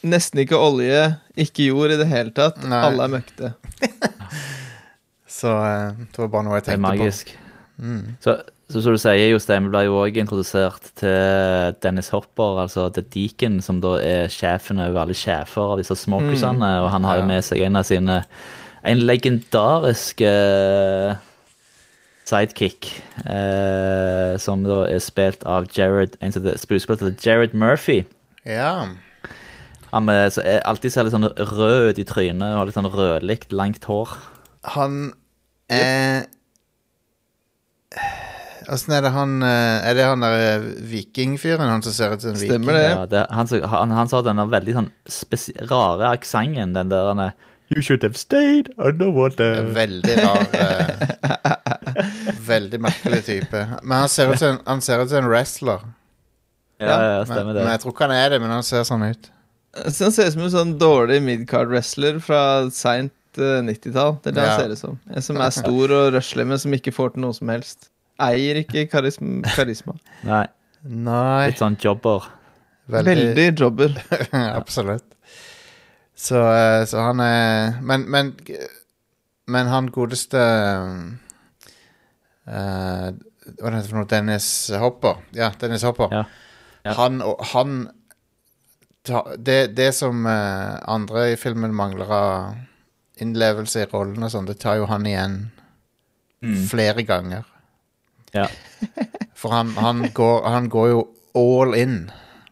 Nesten 0.08 0.39
ikke 0.43 0.58
olje, 0.60 1.02
ikke 1.39 1.67
jord 1.70 1.91
i 1.93 1.98
det 2.00 2.08
hele 2.10 2.32
tatt. 2.36 2.60
Nei. 2.63 2.82
Alle 2.88 3.08
er 3.08 3.13
møkte. 3.17 3.54
Så 5.38 5.52
eh, 5.54 5.98
det 6.13 6.22
var 6.24 6.30
bare 6.34 6.46
noe 6.48 6.58
jeg 6.60 6.65
Det 6.65 6.74
er 6.74 6.78
tenkte 6.78 6.88
på. 6.88 7.02
magisk. 7.02 7.34
Så, 8.24 8.34
så 8.74 8.82
som 8.82 8.96
du 8.96 9.00
sier, 9.02 9.28
Jostein, 9.30 9.67
vi 9.67 9.74
ble 9.76 9.84
jo 9.86 10.00
òg 10.02 10.15
introdusert 10.17 10.88
til 10.98 11.76
Dennis 11.84 12.10
Hopper, 12.10 12.63
altså 12.63 12.88
The 12.96 13.04
Deacon, 13.13 13.60
som 13.62 13.78
da 13.84 13.91
er 14.02 14.32
sjefen 14.34 14.82
over 14.82 15.04
alle 15.04 15.13
sjefer 15.17 15.76
av 15.76 15.78
disse 15.84 15.93
smokersene, 16.02 16.72
og 16.82 16.89
han 16.96 17.06
har 17.06 17.20
jo 17.22 17.26
Ja. 17.28 17.30
med 17.36 17.46
seg 17.46 17.62
en 17.67 17.76
av 17.78 17.86
sine 17.86 18.24
En 18.88 19.02
legendarisk 19.04 20.22
uh, 20.24 21.15
sidekick, 22.28 22.88
eh, 23.26 24.38
som 24.39 24.63
da 24.63 24.86
er 24.88 25.00
spilt 25.04 25.43
av 25.50 25.67
Jared, 25.76 26.15
en 26.22 26.32
skuespiller 26.32 26.98
som 27.02 27.15
Jared 27.24 27.54
Murphy. 27.58 28.06
Ja. 28.46 28.88
Han 29.93 30.10
er, 30.12 30.30
så 30.34 30.43
er 30.43 30.63
alltid 30.67 30.93
ser 30.93 31.08
litt 31.08 31.15
sånn 31.15 31.30
rød 31.32 31.91
ut 31.93 32.02
i 32.02 32.08
trynet 32.08 32.43
og 32.50 32.60
har 32.62 32.69
litt 32.69 32.78
sånn 32.78 32.89
rødlikt, 32.91 33.54
langt 33.56 33.88
hår. 33.88 34.17
Han 34.76 35.13
er 35.71 36.28
Åssen 38.67 38.97
er 38.97 39.04
det 39.06 39.13
han 39.15 39.38
eh, 39.47 39.86
Er 39.88 39.95
det 39.95 40.06
han 40.10 40.23
der 40.26 40.63
vikingfyren? 40.91 41.69
Han 41.71 41.84
som 41.86 41.93
ser 41.95 42.15
ut 42.15 42.23
som 42.23 42.34
en 42.34 42.39
viking? 42.39 42.58
Stemmer 42.58 42.76
det. 42.76 42.88
Ja, 42.91 43.06
det 43.08 43.21
han, 43.32 43.52
han, 43.71 43.93
han 43.95 44.12
sa 44.12 44.19
denne 44.26 44.43
veldig 44.52 44.76
sånn 44.76 44.89
spesi 45.08 45.56
rare 45.69 46.12
aksenten, 46.17 46.76
den 46.76 46.91
der 46.91 47.13
han 47.13 47.30
er 47.30 47.38
You 47.71 47.82
should 47.84 48.04
have 48.04 48.15
stayed 48.15 48.69
underwater. 48.80 49.62
Veldig 49.76 50.13
rar 50.23 50.43
eh, 50.56 50.91
Veldig 52.52 52.80
merkelig 52.80 53.26
type. 53.28 53.63
Men 53.84 54.06
han 54.06 54.12
ser 54.12 54.32
ut 54.32 54.39
som 54.39 54.54
en, 54.56 54.62
han 54.67 54.84
ser 54.84 55.04
ut 55.04 55.12
som 55.12 55.26
en 55.26 55.28
wrestler. 55.32 55.84
Ja, 56.80 56.88
ja, 56.88 57.26
stemmer 57.26 57.26
stemmer 57.26 57.52
men 57.52 57.60
det. 57.60 57.65
jeg 57.73 57.84
tror 57.84 57.95
ikke 57.95 58.08
han 58.08 58.15
er 58.15 58.30
det, 58.32 58.39
men 58.43 58.54
han 58.56 58.63
ser 58.63 58.86
sånn 58.88 59.04
ut. 59.08 59.28
Så 59.85 60.07
Han 60.07 60.11
ser 60.15 60.27
ut 60.29 60.33
som 60.33 60.41
en 60.47 60.53
sånn 60.53 60.73
dårlig 60.81 61.19
midcard-wrestler 61.25 62.19
fra 62.23 62.41
seint 62.73 63.13
eh, 63.37 63.59
90-tall. 63.65 64.17
Det 64.23 64.31
er 64.31 64.37
det 64.37 64.43
Ja. 64.45 64.49
han 64.53 64.59
ser 64.61 64.71
ut 64.73 64.81
som. 64.81 64.99
En 65.13 65.21
som 65.25 65.37
er 65.43 65.49
stor 65.55 65.93
og 65.97 66.13
røslig, 66.15 66.47
men 66.47 66.59
som 66.59 66.73
ikke 66.73 66.93
får 66.95 67.13
til 67.15 67.21
noe 67.25 67.33
som 67.37 67.51
helst. 67.53 67.89
Eier 68.19 68.57
ikke 68.63 68.87
karism 68.89 69.43
karisma. 69.55 69.93
Nei, 70.25 70.47
Nei, 70.87 71.47
litt 71.51 71.59
sånn 71.61 71.77
jobber. 71.81 72.25
Veldig 72.89 73.51
jobber. 73.59 73.93
Absolutt. 74.31 75.03
Så, 76.17 76.39
eh, 76.41 76.81
så 76.89 77.03
han 77.11 77.19
er 77.21 77.75
Men, 77.85 78.07
men, 78.09 78.31
men 79.45 79.67
han 79.69 79.89
godeste 79.93 80.39
uh, 82.47 83.11
Hva 83.11 83.69
heter 83.69 83.77
det 83.77 83.89
for 83.91 83.99
noe? 83.99 84.09
Dennis 84.09 84.47
Hopper. 84.81 85.19
Ja, 85.37 85.51
Dennis 85.61 85.85
Hopper. 85.85 86.09
Ja. 86.11 86.23
Ja. 86.87 86.93
Han 86.97 87.21
han 87.53 87.77
det, 89.38 89.60
det 89.78 89.91
som 89.96 90.26
eh, 90.30 90.78
andre 90.89 91.32
i 91.34 91.38
filmen 91.39 91.76
mangler 91.76 92.12
av 92.13 93.22
innlevelse 93.22 93.84
i 93.84 93.89
rollen 93.91 94.24
og 94.24 94.32
sånn, 94.34 94.48
det 94.50 94.60
tar 94.62 94.78
jo 94.82 94.88
han 94.89 95.08
igjen 95.10 95.38
flere 96.70 97.04
ganger. 97.08 97.48
Ja. 98.36 98.48
For 99.39 99.54
han, 99.54 99.74
han, 99.78 100.08
går, 100.13 100.43
han 100.50 100.70
går 100.70 100.89
jo 100.91 101.04
all 101.38 101.76
in 101.78 101.98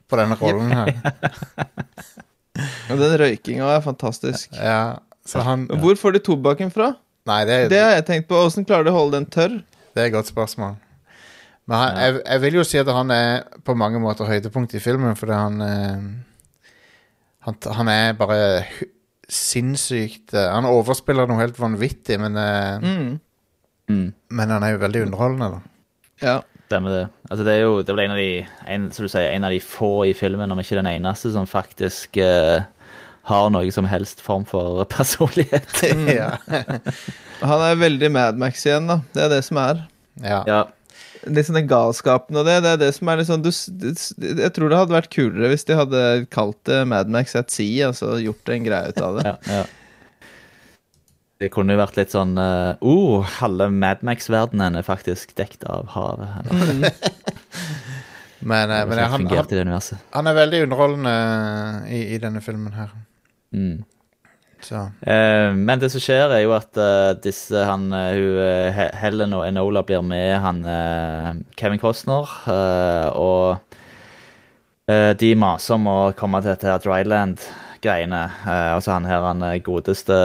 på 0.09 0.19
denne 0.19 0.37
rollen 0.39 0.73
her. 0.73 0.93
Og 2.91 3.01
den 3.01 3.15
røykinga 3.19 3.67
er 3.75 3.81
fantastisk. 3.83 4.53
Ja, 4.55 5.01
så 5.25 5.41
han 5.43 5.65
hvor 5.81 5.97
får 5.99 6.15
de 6.15 6.21
tobakken 6.23 6.69
fra? 6.71 6.93
Nei, 7.25 7.41
det, 7.49 7.55
Det 7.73 7.81
har 7.81 7.95
jeg 7.97 8.05
tenkt 8.07 8.27
på. 8.29 8.37
Åssen 8.37 8.67
klarer 8.67 8.85
de 8.85 8.93
å 8.93 8.99
holde 8.99 9.17
den 9.17 9.29
tørr? 9.33 9.57
det 9.95 10.03
er 10.03 10.09
et 10.09 10.13
godt 10.13 10.29
spørsmål. 10.29 10.75
Men 11.65 11.77
han, 11.79 11.97
jeg, 11.97 12.15
jeg 12.21 12.41
vil 12.43 12.57
jo 12.59 12.63
si 12.67 12.77
at 12.81 12.89
han 12.93 13.11
er 13.15 13.45
på 13.65 13.73
mange 13.79 13.99
måter 14.03 14.27
høydepunktet 14.29 14.77
i 14.77 14.83
filmen, 14.83 15.15
fordi 15.17 15.33
han 15.33 15.61
eh, 15.65 16.03
han, 17.45 17.57
han 17.77 17.89
er 17.93 18.17
bare 18.17 18.39
sinnssykt 19.31 20.33
eh, 20.37 20.49
Han 20.53 20.67
overspiller 20.69 21.29
noe 21.29 21.41
helt 21.41 21.57
vanvittig, 21.59 22.19
men, 22.21 22.35
eh, 22.37 22.83
Mm. 22.83 23.19
Mm. 23.89 24.13
men 24.33 24.49
han 24.49 24.63
er 24.65 24.75
jo 24.75 24.81
veldig 24.81 25.03
underholdende, 25.05 25.49
da. 25.53 25.59
Ja. 26.25 26.35
Stemmer 26.65 26.89
det. 26.89 27.03
Altså, 27.29 27.43
det 27.45 27.53
er 27.53 27.59
jo 27.61 27.81
det 27.85 27.93
en 28.01 28.13
av 28.15 28.17
de 28.17 28.29
en, 28.73 28.87
som 28.91 29.05
du 29.05 29.09
sier, 29.11 29.27
en 29.29 29.43
av 29.45 29.53
de 29.53 29.59
få 29.61 30.07
i 30.09 30.13
filmen, 30.17 30.49
om 30.51 30.57
ikke 30.61 30.79
den 30.79 30.89
eneste, 30.89 31.29
som 31.35 31.45
faktisk 31.45 32.17
uh, 32.17 32.63
har 33.29 33.51
noe 33.53 33.69
som 33.73 33.85
helst 33.85 34.23
form 34.25 34.47
for 34.49 34.81
personlighet. 34.95 35.83
ja. 36.09 36.31
Han 37.45 37.61
er 37.67 37.77
veldig 37.77 38.09
Mad 38.15 38.41
Max 38.41 38.65
igjen, 38.65 38.89
da. 38.89 38.97
Det 39.13 39.27
er 39.27 39.29
det 39.35 39.43
som 39.45 39.61
er. 39.61 39.83
ja. 40.23 40.41
ja. 40.49 40.63
Litt 41.25 41.47
sånn 41.47 41.57
den 41.57 41.69
galskapen 41.69 42.37
og 42.37 42.45
det. 42.47 42.59
Det 42.65 42.73
er 42.75 42.81
det 42.83 42.91
som 42.93 43.09
er 43.09 43.23
sånn 43.25 43.45
du, 43.45 43.49
Jeg 43.49 44.51
tror 44.53 44.69
det 44.69 44.77
hadde 44.77 44.95
vært 44.95 45.13
kulere 45.13 45.49
hvis 45.51 45.65
de 45.65 45.79
hadde 45.79 46.03
kalt 46.33 46.59
det 46.69 46.83
Mad 46.89 47.09
Max 47.13 47.33
at 47.39 47.53
Sea, 47.53 47.89
altså 47.89 48.19
gjort 48.21 48.53
en 48.53 48.67
greie 48.67 48.93
ut 48.93 49.01
av 49.01 49.19
det. 49.19 49.25
ja, 49.33 49.57
ja. 49.61 49.65
Det 51.43 51.49
kunne 51.51 51.75
jo 51.75 51.81
vært 51.81 51.97
litt 51.99 52.13
sånn 52.13 52.37
uh, 52.39 52.77
oh, 52.79 53.25
halve 53.41 53.67
Mad 53.73 54.05
Max-verdenen 54.07 54.79
er 54.79 54.85
faktisk 54.87 55.33
dekt 55.35 55.65
av 55.67 55.89
havet. 55.91 56.47
Eller, 56.53 56.95
Men, 58.45 58.69
eh, 58.69 58.85
men 58.85 58.99
han, 58.99 59.25
han, 59.25 59.81
han 60.11 60.27
er 60.29 60.35
veldig 60.37 60.59
underholdende 60.67 61.13
i, 61.89 62.01
i 62.13 62.17
denne 62.21 62.43
filmen 62.45 62.75
her. 62.77 62.91
Mm. 63.55 63.79
Så 64.65 64.81
Eh, 65.05 65.53
men 65.53 65.79
det 65.79 65.91
som 65.93 66.01
skjer, 66.01 66.31
er 66.33 66.41
jo 66.41 66.55
at 66.57 66.77
eh, 66.81 67.11
disse 67.21 67.65
han, 67.67 67.85
eh, 67.93 68.17
hun, 68.17 68.79
Helen 68.97 69.35
og 69.37 69.45
Enola 69.45 69.83
blir 69.85 70.01
med 70.05 70.39
han 70.41 70.63
Kevin 71.59 71.81
Costner, 71.81 72.31
og 73.15 73.61
de 74.85 75.29
maser 75.33 75.73
om 75.79 75.87
å 75.89 75.99
komme 76.17 76.43
til 76.43 76.51
dette 76.51 76.75
Dryland-greiene. 76.83 78.19
altså 78.45 78.93
han 78.93 79.07
her, 79.09 79.23
han 79.25 79.41
godeste 79.65 80.17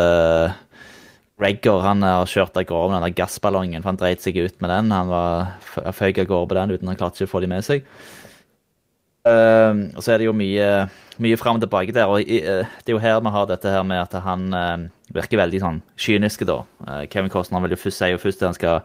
Gregor, 1.41 1.81
han 1.81 2.05
har 2.05 2.29
kjørt 2.29 2.59
av 2.61 2.67
gårde 2.69 2.91
med 2.91 2.99
den 2.99 3.07
der 3.07 3.17
gassballongen, 3.23 3.81
for 3.81 3.95
han 3.95 4.01
dreit 4.03 4.21
seg 4.21 4.37
ut 4.37 4.61
med 4.61 4.69
den. 4.69 4.93
Han 4.93 5.09
var 5.09 5.95
føyk 5.97 6.21
av 6.21 6.29
gårde 6.29 6.51
på 6.51 6.59
den 6.59 6.75
uten 6.77 6.93
han 6.93 7.01
klarte 7.01 7.23
ikke 7.23 7.31
å 7.31 7.33
få 7.33 7.41
de 7.41 7.49
med 7.55 7.65
seg. 7.65 7.89
Eh, 9.29 9.81
og 9.95 10.03
så 10.03 10.15
er 10.15 10.23
det 10.23 10.29
jo 10.29 10.37
mye, 10.37 10.69
mye 11.21 11.39
fram 11.41 11.59
og 11.59 11.65
tilbake 11.65 11.95
der. 11.97 12.11
Og 12.11 12.25
eh, 12.25 12.67
det 12.85 12.93
er 12.93 12.97
jo 12.97 13.03
her 13.03 13.21
vi 13.21 13.35
har 13.35 13.49
dette 13.51 13.73
her 13.73 13.87
med 13.87 14.03
at 14.03 14.17
han 14.25 14.47
uh, 14.55 14.87
virker 15.15 15.41
veldig 15.43 15.63
sånn 15.63 15.81
kynisk, 16.01 16.47
da. 16.49 16.63
Eh, 16.87 17.03
Kevin 17.13 17.33
Costner 17.33 17.63
vil 17.65 17.77
jo 17.77 17.83
først, 17.83 18.01
sier 18.01 18.15
jo 18.15 18.23
først 18.23 18.43
at 18.43 18.51
han 18.51 18.59
skal 18.59 18.81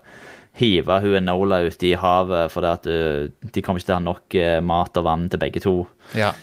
hive 0.56 1.00
hun 1.04 1.20
Enola 1.20 1.66
ut 1.68 1.82
i 1.84 1.90
havet 2.00 2.52
fordi 2.54 2.70
at 2.70 2.86
eh, 2.88 3.50
de 3.52 3.64
kommer 3.64 3.82
ikke 3.82 3.90
til 3.90 3.96
å 3.98 3.98
ha 3.98 4.04
nok 4.06 4.38
mat 4.64 5.00
og 5.02 5.08
vann 5.08 5.26
til 5.32 5.42
begge 5.42 5.64
to. 5.64 5.78
ja. 6.16 6.34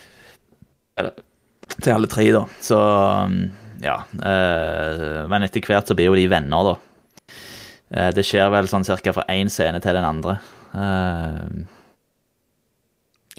Til 1.72 1.94
alle 1.94 2.08
tre, 2.10 2.26
da. 2.34 2.42
Så 2.60 2.76
um, 2.76 3.36
ja. 3.80 3.94
men 4.12 5.46
etter 5.46 5.64
hvert 5.64 5.88
så 5.88 5.96
blir 5.96 6.10
jo 6.10 6.18
de 6.18 6.26
venner, 6.28 6.68
da. 6.68 6.74
Det 8.12 8.24
skjer 8.28 8.50
vel 8.52 8.68
sånn 8.68 8.84
cirka 8.84 9.14
fra 9.16 9.24
én 9.32 9.48
scene 9.52 9.80
til 9.80 9.96
den 9.96 10.04
andre. 10.04 10.36
Eh, 10.72 11.64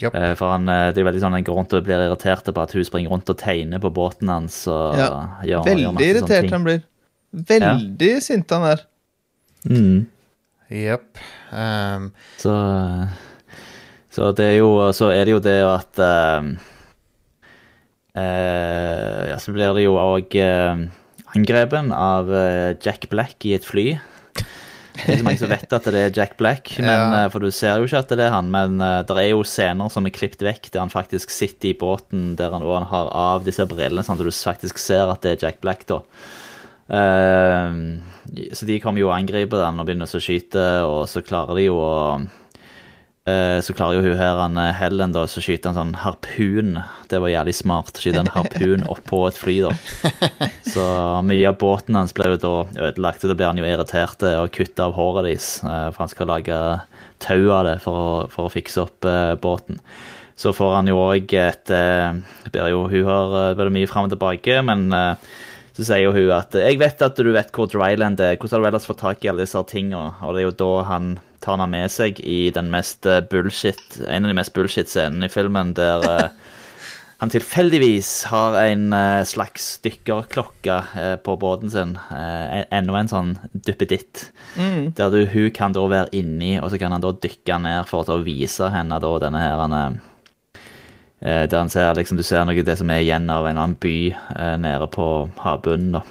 Japp. 0.02 0.16
Eh, 0.16 0.32
For 0.40 0.56
han, 0.56 0.70
eh, 0.70 0.88
det 0.94 1.04
er 1.04 1.08
veldig 1.10 1.22
sånn, 1.22 1.36
han 1.38 1.46
går 1.46 1.60
rundt 1.60 1.76
og 1.78 1.86
blir 1.86 2.02
irritert 2.08 2.48
på 2.50 2.64
at 2.64 2.74
hun 2.74 2.88
springer 2.88 3.14
rundt 3.14 3.30
og 3.30 3.38
tegner 3.38 3.82
på 3.84 3.94
båten 3.94 4.32
hans. 4.32 4.64
Ja. 4.66 4.96
gjør, 4.98 5.20
gjør 5.50 5.68
Veldig 5.70 5.86
sånne 5.90 6.08
irritert 6.10 6.50
han 6.56 6.66
blir. 6.66 6.82
Veldig 7.54 8.12
sint 8.22 8.54
han 8.54 8.68
er. 8.72 8.84
Mm. 9.70 10.10
Um, 10.74 12.08
Så, 12.42 12.54
så 14.10 14.32
det 14.34 14.48
er 14.48 14.56
jo 14.58 14.92
Så 14.92 15.12
er 15.14 15.28
det 15.28 15.36
jo 15.36 15.42
det 15.44 15.60
at 15.64 16.00
eh, 16.02 16.48
uh, 18.18 19.20
Ja, 19.30 19.38
så 19.38 19.54
blir 19.54 19.76
det 19.78 19.86
jo 19.86 19.94
òg 20.02 20.34
angrepen 21.34 21.94
av 21.94 22.32
uh, 22.34 22.74
Jack 22.82 23.06
Black 23.14 23.46
i 23.46 23.54
et 23.58 23.66
fly. 23.66 23.94
Det 24.94 25.08
er 25.10 25.18
så 25.20 25.26
mange 25.26 25.42
som 25.42 25.50
vet 25.50 25.74
at 25.74 25.88
det 25.90 26.02
er 26.04 26.14
Jack 26.14 26.36
Black, 26.38 26.70
men, 26.78 26.88
Ja. 26.88 27.24
eh, 27.24 27.30
for 27.34 27.42
du 27.42 27.50
ser 27.52 27.80
jo 27.82 27.88
ikke 27.88 28.04
at 28.04 28.12
det 28.14 28.20
er 28.28 28.34
han. 28.36 28.52
Men 28.54 28.78
uh, 28.82 29.02
det 29.02 29.18
er 29.18 29.30
jo 29.32 29.42
scener 29.48 29.90
som 29.90 30.06
er 30.06 30.14
klippet 30.14 30.46
vekk, 30.46 30.70
der 30.72 30.84
han 30.84 30.94
faktisk 30.94 31.34
sitter 31.34 31.72
i 31.72 31.78
båten 31.78 32.36
der 32.38 32.54
han, 32.54 32.62
han 32.62 32.86
har 32.92 33.10
av 33.10 33.44
disse 33.48 33.66
brillene, 33.66 34.04
sånn 34.06 34.20
at 34.20 34.26
du 34.26 34.32
faktisk 34.32 34.78
ser 34.78 35.10
at 35.10 35.22
det 35.26 35.34
er 35.34 35.48
Jack 35.48 35.62
Black. 35.66 35.88
da. 35.90 36.02
Uh, 36.94 38.00
så 38.54 38.68
de 38.70 38.80
kommer 38.84 39.02
jo 39.02 39.10
og 39.10 39.18
angriper 39.18 39.60
den 39.66 39.80
og 39.82 39.88
begynner 39.88 40.08
å 40.08 40.22
skyte, 40.22 40.64
og 40.88 41.08
så 41.12 41.24
klarer 41.26 41.58
de 41.58 41.66
jo 41.68 41.76
å 41.82 41.94
eh, 42.20 42.30
Så 43.24 43.72
klarer 43.72 43.96
jo 44.02 44.10
hun 44.10 44.20
her, 44.20 44.36
han 44.36 44.58
eh, 44.60 44.74
Helen, 44.76 45.14
da, 45.16 45.22
så 45.32 45.40
skyter 45.40 45.72
han 45.72 45.78
sånn 45.78 45.94
harpun. 46.02 46.74
Det 47.08 47.22
var 47.24 47.32
jævlig 47.32 47.54
smart. 47.56 47.96
Skyte 47.96 48.20
en 48.20 48.32
harpun 48.34 48.84
oppå 48.92 49.22
et 49.30 49.40
fly, 49.40 49.62
da. 49.64 49.72
Så 50.74 50.84
mye 51.24 51.48
av 51.48 51.56
båten 51.62 51.96
hans 51.96 52.12
ble 52.18 52.34
jo 52.34 52.42
da 52.42 52.54
ødelagt, 52.90 53.24
og 53.24 53.32
da 53.32 53.38
blir 53.40 53.48
han 53.48 53.62
jo 53.62 53.70
irritert 53.70 54.26
eh, 54.28 54.42
og 54.42 54.52
kutter 54.56 54.90
av 54.90 54.98
håret 54.98 55.30
deres. 55.30 55.48
eh, 55.64 55.88
For 55.94 56.04
han 56.04 56.12
skal 56.12 56.32
lage 56.34 56.60
tau 57.24 57.40
av 57.56 57.64
det 57.70 57.78
for 57.86 58.02
å, 58.02 58.12
for 58.34 58.50
å 58.50 58.52
fikse 58.52 58.84
opp 58.84 59.08
uh, 59.08 59.36
båten. 59.40 59.80
Så 60.36 60.52
får 60.56 60.76
han 60.80 60.90
jo 60.92 61.00
òg 61.00 61.34
et 61.38 61.72
uh, 61.72 62.12
blir 62.52 62.72
jo, 62.74 62.86
Hun 62.92 63.08
har 63.08 63.36
eh, 63.40 63.56
vært 63.60 63.76
mye 63.76 63.90
fram 63.90 64.10
og 64.10 64.14
tilbake, 64.16 64.58
men 64.66 64.88
eh, 64.98 65.36
så 65.78 65.86
sier 65.88 66.04
jo 66.04 66.14
hun 66.14 66.32
at 66.36 66.54
jeg 66.58 66.78
vet 66.82 67.02
at 67.06 67.18
du 67.18 67.32
vet 67.34 67.54
hvor 67.54 67.70
Dryland 67.70 68.20
er, 68.22 68.36
hvordan 68.38 68.60
har 68.60 68.66
du 68.66 68.70
ellers 68.74 68.90
fått 68.90 69.00
tak 69.02 69.24
i 69.24 69.30
alle 69.32 69.46
disse 69.46 69.62
tingene? 69.70 70.12
Og 70.26 70.36
det 70.36 70.44
er 70.44 70.48
jo 70.50 70.58
da 70.60 70.72
han 70.90 71.14
tar 71.44 71.60
han 71.60 71.72
med 71.74 71.92
seg 71.92 72.20
i 72.24 72.48
den 72.56 72.72
mest 72.74 73.06
eh, 73.10 73.24
bullshit, 73.30 74.00
en 74.08 74.26
av 74.26 74.32
de 74.32 74.38
mest 74.38 74.54
bullshit-scenene 74.56 75.28
i 75.28 75.32
filmen, 75.34 75.74
der 75.78 76.06
eh, 76.08 76.54
han 77.20 77.32
tilfeldigvis 77.32 78.12
har 78.32 78.58
en 78.62 78.94
eh, 78.96 79.24
slags 79.28 79.68
dykkerklokke 79.84 80.78
på 81.24 81.36
båten 81.40 81.72
sin. 81.72 81.94
Enda 82.12 82.98
en 83.00 83.12
sånn 83.12 83.36
duppeditt. 83.54 84.26
Der 84.58 85.14
du, 85.14 85.22
hun 85.32 85.52
kan 85.56 85.76
da 85.76 85.86
være 85.88 86.12
inni, 86.20 86.58
og 86.60 86.72
så 86.72 86.80
kan 86.82 86.96
han 86.96 87.04
da 87.04 87.14
dykke 87.16 87.60
ned 87.64 87.88
for 87.92 88.10
å 88.12 88.20
vise 88.26 88.68
henne 88.74 89.00
da 89.00 89.14
denne 89.24 89.44
her 89.44 89.62
han, 89.62 90.02
Der 91.24 91.56
han 91.56 91.72
ser 91.72 91.96
liksom, 91.96 92.20
du 92.20 92.26
ser 92.28 92.44
noe 92.44 92.66
det 92.66 92.76
som 92.82 92.92
er 92.92 93.06
igjen 93.06 93.30
av 93.32 93.48
en 93.48 93.54
eller 93.56 93.70
annen 93.70 93.80
by 93.80 93.98
nede 94.60 94.92
på 94.92 95.08
havbunnen. 95.46 95.96
da. 96.00 96.04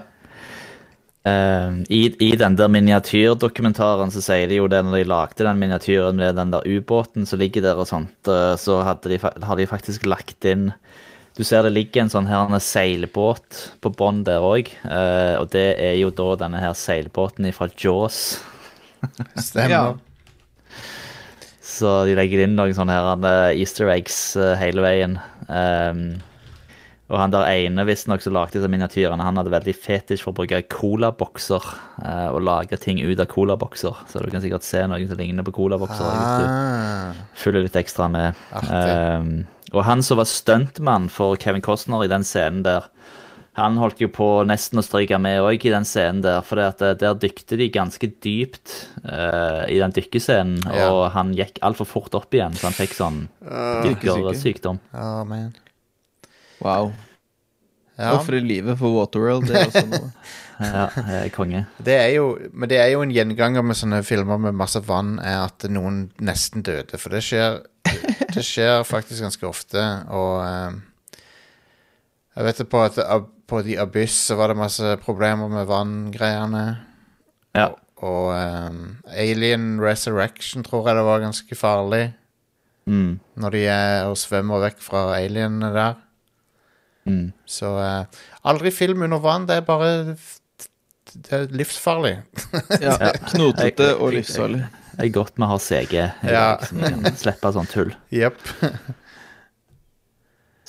Eh, 1.23 1.73
i, 1.89 2.17
I 2.19 2.31
den 2.41 2.55
der 2.57 2.71
miniatyrdokumentaren 2.73 4.13
så 4.13 4.23
sier 4.25 4.49
de 4.49 4.57
jo 4.57 4.69
det 4.73 4.79
når 4.87 5.03
de 5.03 5.09
lagde 5.11 5.45
den 5.45 5.59
miniatyren 5.61 6.17
med 6.17 6.39
den 6.41 6.53
der 6.55 6.65
ubåten 6.65 7.29
som 7.29 7.43
ligger 7.43 7.67
der 7.67 7.81
og 7.81 7.91
sånt, 7.91 8.17
eh, 8.25 8.55
så 8.57 8.81
de, 9.05 9.19
har 9.21 9.59
de 9.59 9.69
faktisk 9.69 10.09
lagt 10.09 10.49
inn 10.49 10.71
Du 11.41 11.47
ser 11.49 11.65
det 11.65 11.73
ligger 11.73 12.05
en 12.05 12.13
sånn 12.13 12.29
her 12.29 12.51
en 12.53 12.61
seilbåt 12.61 13.63
på 13.81 13.93
bånn 13.97 14.21
der 14.27 14.45
òg, 14.45 14.69
og 15.41 15.47
det 15.55 15.71
er 15.81 15.95
jo 15.97 16.11
da 16.13 16.35
denne 16.43 16.61
her 16.61 16.75
seilbåten 16.77 17.49
fra 17.57 17.71
Jaws. 17.81 18.19
Stemmer. 19.49 19.73
Ja. 19.73 19.85
Så 21.71 21.93
de 22.09 22.17
legger 22.19 22.45
inn 22.45 22.57
noen 22.59 22.75
sånne 22.77 22.97
her 22.97 23.29
eh, 23.31 23.61
easter 23.63 23.91
eggs 23.93 24.19
eh, 24.37 24.57
hele 24.61 24.83
veien. 24.85 25.17
Um, 25.49 26.03
og 27.11 27.19
han 27.19 27.33
der 27.35 27.49
ene 27.51 27.83
visstnok 27.89 28.23
som 28.23 28.37
lagde 28.37 28.55
disse 28.55 28.69
miniatyrene, 28.71 29.25
han 29.27 29.39
hadde 29.41 29.51
veldig 29.51 29.75
fetisj 29.75 30.23
for 30.23 30.31
å 30.31 30.39
bruke 30.39 30.61
colabokser 30.71 31.65
eh, 32.05 32.29
og 32.31 32.45
lage 32.47 32.79
ting 32.79 33.01
ut 33.03 33.19
av 33.19 33.27
colabokser. 33.33 33.97
Så 34.07 34.23
du 34.23 34.31
kan 34.31 34.43
sikkert 34.45 34.63
se 34.67 34.85
noen 34.87 35.09
som 35.11 35.19
ligner 35.19 35.47
på 35.47 35.55
colabokser 35.57 36.07
Ah, 36.07 37.19
Fyller 37.35 37.65
litt 37.67 37.77
ekstra 37.81 38.07
med. 38.13 38.39
Um, 38.71 39.33
og 39.75 39.85
han 39.87 40.03
som 40.07 40.21
var 40.23 40.29
stuntmann 40.31 41.09
for 41.11 41.35
Kevin 41.41 41.63
Costner 41.67 42.05
i 42.07 42.11
den 42.11 42.23
scenen 42.27 42.63
der, 42.67 42.87
han 43.59 43.75
holdt 43.83 43.99
jo 44.01 44.07
på 44.15 44.27
nesten 44.47 44.79
å 44.79 44.85
stryke 44.87 45.19
med 45.21 45.41
òg 45.43 45.65
i 45.67 45.73
den 45.75 45.85
scenen 45.85 46.23
der, 46.23 46.39
for 46.47 46.63
eh, 46.63 46.71
der 46.79 47.17
dykte 47.19 47.59
de 47.59 47.67
ganske 47.75 48.07
dypt 48.23 48.71
uh, 49.03 49.67
i 49.67 49.81
den 49.83 49.91
dykkescenen, 49.97 50.63
Ja. 50.71 50.87
og 50.95 51.11
han 51.17 51.35
gikk 51.35 51.59
altfor 51.67 51.91
fort 51.91 52.15
opp 52.15 52.31
igjen, 52.39 52.55
så 52.55 52.71
han 52.71 52.79
fikk 52.79 52.95
sånn 52.95 53.19
dykkersykdom. 53.89 54.79
Oh, 54.95 55.25
man. 55.27 55.51
Wow. 56.65 56.93
Ja, 58.01 58.15
Ofre 58.17 58.41
livet 58.41 58.79
for 58.81 58.95
Waterworld. 58.97 59.49
Det 59.49 59.59
er 59.59 59.69
også 59.73 59.87
noe. 59.91 60.13
Ja, 60.61 60.91
jeg 60.93 61.21
er 61.25 61.31
konge. 61.33 61.63
det 61.81 61.95
er 61.97 62.11
jo, 62.19 62.25
men 62.53 62.69
det 62.69 62.77
er 62.77 62.91
jo 62.93 62.99
en 63.01 63.13
gjenganger 63.15 63.63
med 63.65 63.79
sånne 63.79 64.03
filmer 64.05 64.37
med 64.37 64.53
masse 64.53 64.83
vann, 64.85 65.15
er 65.25 65.47
at 65.47 65.65
noen 65.73 66.11
nesten 66.21 66.61
døde. 66.61 66.99
For 67.01 67.09
det 67.17 67.23
skjer, 67.25 67.63
det 68.35 68.45
skjer 68.45 68.83
faktisk 68.85 69.25
ganske 69.25 69.49
ofte, 69.49 69.81
og 70.13 70.35
eh, 70.45 71.23
Jeg 72.37 72.45
vet 72.45 72.61
på 72.69 72.83
at 72.85 73.01
på 73.49 73.63
The 73.65 73.79
Abyss 73.81 74.19
så 74.29 74.37
var 74.37 74.53
det 74.53 74.61
masse 74.61 74.93
problemer 75.01 75.49
med 75.49 75.65
vanngreiene. 75.73 76.67
Ja. 77.57 77.71
Og 78.05 78.29
eh, 78.37 79.17
Alien 79.17 79.81
Resurrection 79.81 80.69
tror 80.69 80.91
jeg 80.91 81.01
det 81.01 81.09
var 81.09 81.25
ganske 81.25 81.57
farlig. 81.57 82.05
Mm. 82.85 83.17
Når 83.41 83.57
de 83.57 83.65
er 83.73 84.13
og 84.13 84.21
svømmer 84.21 84.61
vekk 84.69 84.85
fra 84.85 85.09
alienene 85.17 85.73
der. 85.73 85.97
Mm. 87.11 87.25
Så 87.51 87.73
eh, 87.83 88.21
aldri 88.47 88.71
film 88.75 89.03
under 89.07 89.23
vann. 89.25 89.49
Det 89.51 89.59
er 89.61 89.67
bare 89.67 89.91
Det 91.11 91.33
er 91.35 91.49
livsfarlig. 91.59 92.13
Ja, 92.85 92.95
knotete 93.33 93.89
og 93.99 94.13
livsfarlig. 94.15 94.61
Det 94.95 95.09
er 95.09 95.15
godt 95.15 95.39
vi 95.41 95.47
har 95.49 95.63
CG 95.65 95.95
Ja. 95.97 96.45
dag, 96.61 97.01
kan 97.03 97.17
slippe 97.19 97.51
sånn 97.57 97.71
tull. 97.71 97.91
Yep. 98.15 98.39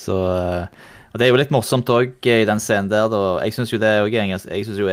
Så 0.02 0.16
eh, 0.32 0.64
Og 1.12 1.20
det 1.20 1.26
er 1.26 1.30
jo 1.34 1.38
litt 1.38 1.52
morsomt 1.54 1.90
òg 1.92 2.14
i 2.26 2.40
den 2.48 2.62
scenen 2.62 2.88
der, 2.90 3.06
da. 3.12 3.20
Jeg 3.44 3.54
syns 3.58 3.72
jo 3.74 3.78
det 3.82 3.90
er 3.92 4.00
Jeg 4.48 4.64
synes 4.66 4.80
jo 4.80 4.88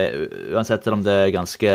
Uansett 0.53 0.85
om 0.93 1.01
det 1.05 1.15
er 1.25 1.33
ganske 1.35 1.73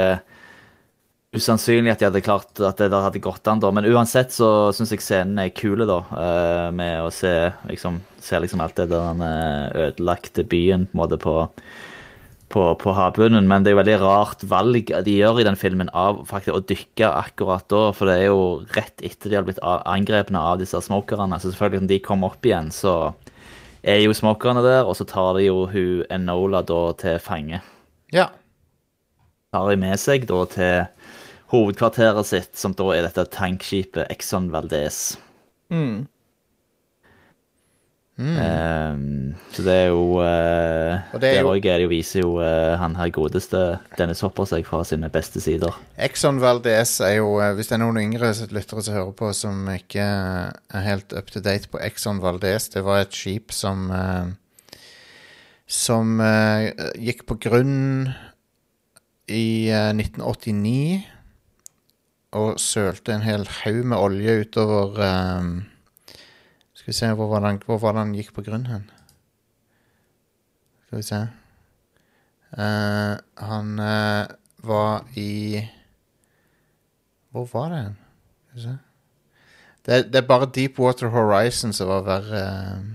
usannsynlig 1.34 1.92
at 1.92 2.02
de 2.02 2.08
hadde 2.08 2.24
klart 2.24 2.60
at 2.62 2.78
det 2.80 2.90
der 2.92 3.06
hadde 3.06 3.22
gått 3.22 3.48
an, 3.50 3.62
da. 3.62 3.70
Men 3.74 3.88
uansett 3.90 4.34
så 4.34 4.70
syns 4.74 4.94
jeg 4.94 5.02
scenen 5.04 5.40
er 5.42 5.54
kule, 5.54 5.86
da. 5.88 6.00
eh, 6.20 6.68
med 6.74 7.02
å 7.04 7.10
se 7.14 7.32
liksom, 7.70 8.00
se 8.22 8.40
liksom 8.40 8.62
alt 8.64 8.78
det 8.78 8.88
der 8.92 9.10
den 9.12 9.24
eh, 9.26 9.88
ødelagte 9.88 10.46
byen 10.46 10.86
på 10.90 10.96
en 10.96 11.02
måte 11.04 11.20
på 11.20 11.42
på, 12.54 12.62
på 12.78 12.92
havbunnen, 12.94 13.48
men 13.50 13.64
det 13.64 13.72
er 13.72 13.74
jo 13.74 13.80
veldig 13.80 13.96
rart 14.02 14.44
valg 14.46 14.90
de 15.06 15.14
gjør 15.16 15.40
i 15.42 15.46
den 15.46 15.56
filmen 15.58 15.88
av 15.96 16.20
faktisk 16.28 16.54
å 16.54 16.62
dykke 16.62 17.08
akkurat 17.10 17.66
da, 17.72 17.80
for 17.96 18.06
det 18.06 18.14
er 18.20 18.28
jo 18.28 18.44
rett 18.76 19.02
etter 19.02 19.32
de 19.32 19.38
har 19.40 19.46
blitt 19.48 19.58
angrepne 19.64 20.38
av 20.38 20.60
disse 20.60 20.78
smokerne. 20.86 21.40
Så 21.40 21.50
selvfølgelig 21.50 21.82
når 21.82 21.90
de 21.90 21.98
kommer 22.04 22.30
opp 22.30 22.46
igjen, 22.46 22.70
så 22.70 22.94
er 23.82 24.04
jo 24.04 24.14
smokerne 24.14 24.62
der, 24.64 24.84
og 24.86 24.94
så 24.98 25.06
tar 25.08 25.34
de 25.38 25.48
jo 25.48 25.64
hun 25.72 26.04
Enola 26.14 26.62
da 26.66 26.80
til 27.00 27.18
fange. 27.22 27.58
Ja. 28.14 28.28
Tar 29.54 29.72
de 29.72 29.80
med 29.80 29.98
seg 30.00 30.28
da 30.30 30.44
til 30.54 30.86
hovedkvarteret 31.54 32.26
sitt, 32.28 32.52
som 32.58 32.74
da 32.76 32.90
er 32.94 33.06
dette 33.06 33.24
tankskipet 33.34 34.10
Exxon 34.12 34.50
Valdez. 34.52 35.14
Mm. 35.72 36.04
Ehm, 38.14 39.34
så 39.50 39.62
det 39.66 39.72
er 39.74 39.88
jo 39.90 40.20
uh, 40.22 41.00
Og 41.16 41.18
det 41.18 41.30
er 41.32 41.40
jo- 41.40 41.48
òg 41.50 41.64
er 41.66 41.80
det 41.80 41.82
jo 41.82 41.90
viser 41.90 42.20
jo 42.20 42.36
uh, 42.38 42.76
han 42.78 42.94
her 42.94 43.10
godeste 43.10 43.80
Dennis 43.98 44.20
Hopper 44.22 44.46
seg 44.46 44.62
fra 44.68 44.84
sine 44.86 45.10
beste 45.10 45.42
sider. 45.42 45.74
Exxon 45.98 46.38
Valdez 46.38 47.00
er 47.02 47.16
jo 47.16 47.32
uh, 47.40 47.50
Hvis 47.58 47.72
det 47.72 47.74
er 47.74 47.82
noen 47.82 47.98
yngre 47.98 48.30
lyttere 48.54 48.84
som 48.86 48.94
hører 48.94 49.10
på 49.18 49.32
som 49.34 49.66
ikke 49.72 50.04
er 50.06 50.86
helt 50.86 51.10
up 51.18 51.32
to 51.34 51.42
date 51.42 51.66
på 51.72 51.82
Exxon 51.82 52.22
Valdez, 52.22 52.68
det 52.70 52.84
var 52.86 53.02
et 53.02 53.18
skip 53.18 53.50
som 53.50 53.90
Som 55.66 56.20
gikk 57.00 57.24
på 57.26 57.38
grunn 57.40 58.12
i 59.32 59.70
eh, 59.72 59.90
1989 59.96 61.02
og 62.34 62.58
sølte 62.60 63.14
en 63.14 63.22
hel 63.24 63.46
haug 63.62 63.84
med 63.86 63.96
olje 64.00 64.40
utover 64.44 64.98
um, 65.38 65.52
Skal 66.74 66.90
vi 66.90 66.96
se, 66.98 67.12
hvor 67.14 67.28
var, 67.30 67.40
det 67.44 67.48
han, 67.52 67.60
hvor 67.66 67.78
var 67.82 67.94
den 67.98 68.14
gikk 68.16 68.32
på 68.36 68.42
grunn 68.46 68.66
hen? 68.66 68.88
Skal 70.86 70.98
vi 70.98 71.06
se 71.06 71.20
uh, 72.58 73.14
Han 73.48 73.70
uh, 73.78 74.26
var 74.66 75.04
i 75.16 75.62
Hvor 77.30 77.46
var 77.52 77.70
det 77.72 77.80
hen? 77.84 77.96
Skal 78.48 78.58
vi 78.58 78.66
se. 78.68 78.76
Det, 79.84 80.02
det 80.12 80.20
er 80.22 80.28
bare 80.28 80.50
Deepwater 80.54 81.10
Horizon 81.12 81.72
som 81.76 81.88
var 81.90 82.04
verre 82.06 82.44
uh, 82.78 82.92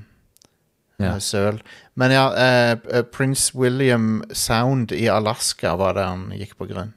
Ja. 0.99 1.13
søl. 1.23 1.61
Men 1.95 2.11
ja, 2.11 2.25
eh, 2.35 2.71
eh, 2.91 3.03
Prince 3.07 3.55
William 3.55 4.23
Sound 4.35 4.91
i 4.91 5.05
Alaska 5.07 5.75
var 5.79 5.93
der 5.95 6.09
han 6.09 6.25
gikk 6.35 6.57
på 6.59 6.67
grunn. 6.67 6.91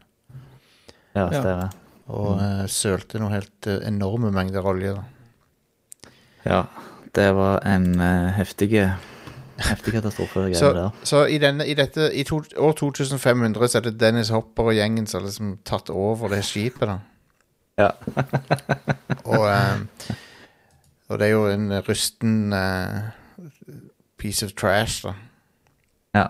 Ja, 1.14 1.28
Ja. 1.30 1.68
Og 2.10 2.36
mm. 2.36 2.68
sølte 2.68 3.20
noen 3.22 3.36
helt 3.36 3.68
eh, 3.70 3.82
enorme 3.86 4.32
mengder 4.34 4.66
olje. 4.66 4.96
da 4.96 5.02
Ja, 6.42 6.62
det 7.14 7.28
var 7.36 7.62
en 7.68 7.94
uh, 8.00 8.32
heftig 8.34 8.72
Heftig 9.62 9.92
katastrofe. 9.92 10.54
Så, 10.54 10.72
der. 10.72 10.90
så 11.04 11.24
i, 11.26 11.38
denne, 11.38 11.66
i 11.68 11.74
dette 11.74 12.08
I 12.14 12.24
to, 12.26 12.42
år 12.56 12.72
2500 12.72 13.68
så 13.68 13.78
er 13.78 13.82
det 13.86 14.00
Dennis 14.00 14.28
Hopper 14.28 14.72
og 14.72 14.74
gjengen 14.74 15.06
som 15.06 15.20
har 15.20 15.28
liksom 15.28 15.58
tatt 15.64 15.90
over 15.90 16.28
det 16.28 16.44
skipet. 16.44 16.88
da 16.88 16.98
Ja. 17.78 17.90
og, 19.32 19.46
eh, 19.48 19.84
og 21.08 21.18
det 21.18 21.26
er 21.26 21.30
jo 21.30 21.46
en 21.46 21.72
rusten 21.88 22.52
eh, 22.52 22.98
piece 24.18 24.46
of 24.46 24.52
trash, 24.52 25.06
da. 25.06 25.14
ja. 26.14 26.26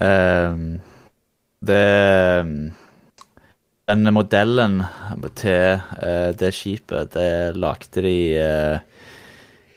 Um, 0.00 0.80
det 1.66 1.78
ehm, 2.38 2.72
Den 3.88 4.04
modellen 4.12 4.82
til 5.38 5.80
uh, 5.80 6.30
det 6.36 6.50
skipet, 6.52 7.14
det 7.14 7.56
lagde 7.56 8.02
de 8.04 8.18
uh, 8.36 9.06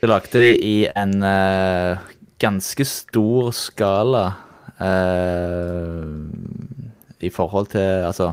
Det 0.02 0.10
lagde 0.10 0.42
de 0.42 0.50
i 0.52 0.74
en 0.84 1.14
uh, 1.24 1.96
ganske 2.42 2.84
stor 2.84 3.52
skala 3.56 4.24
i 7.22 7.30
forhold 7.30 7.68
til 7.70 8.04
Altså 8.08 8.32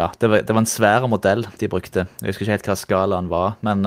Ja, 0.00 0.08
det 0.20 0.30
var, 0.30 0.42
det 0.42 0.50
var 0.50 0.60
en 0.60 0.66
svær 0.66 1.06
modell 1.06 1.46
de 1.60 1.68
brukte. 1.68 2.08
Jeg 2.20 2.26
husker 2.26 2.42
ikke 2.42 2.56
helt 2.56 2.66
hva 2.66 2.74
skalaen 2.74 3.28
var, 3.30 3.54
men 3.62 3.86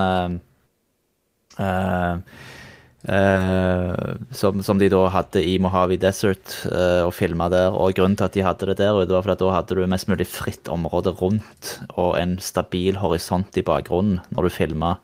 eh, 3.07 3.15
eh, 3.15 3.91
eh, 3.91 4.15
som, 4.35 4.61
som 4.63 4.79
de 4.81 4.89
da 4.91 5.05
hadde 5.13 5.43
i 5.43 5.57
Mojave 5.63 5.97
Desert 6.01 6.57
uh, 6.67 7.07
og 7.07 7.13
filma 7.15 7.49
der. 7.53 7.75
Og 7.75 7.95
grunnen 7.97 8.17
til 8.19 8.27
at 8.27 8.37
de 8.37 8.45
hadde 8.45 8.69
det 8.71 8.79
der, 8.81 9.01
det 9.05 9.15
var 9.15 9.25
fordi 9.25 9.37
at 9.37 9.43
da 9.45 9.53
hadde 9.55 9.77
du 9.79 9.83
mest 9.89 10.09
mulig 10.11 10.27
fritt 10.29 10.71
område 10.71 11.15
rundt 11.19 11.77
og 11.95 12.17
en 12.19 12.37
stabil 12.43 12.99
horisont 12.99 13.57
i 13.57 13.65
bakgrunnen 13.65 14.21
når 14.35 14.49
du 14.49 14.55
filma, 14.61 14.97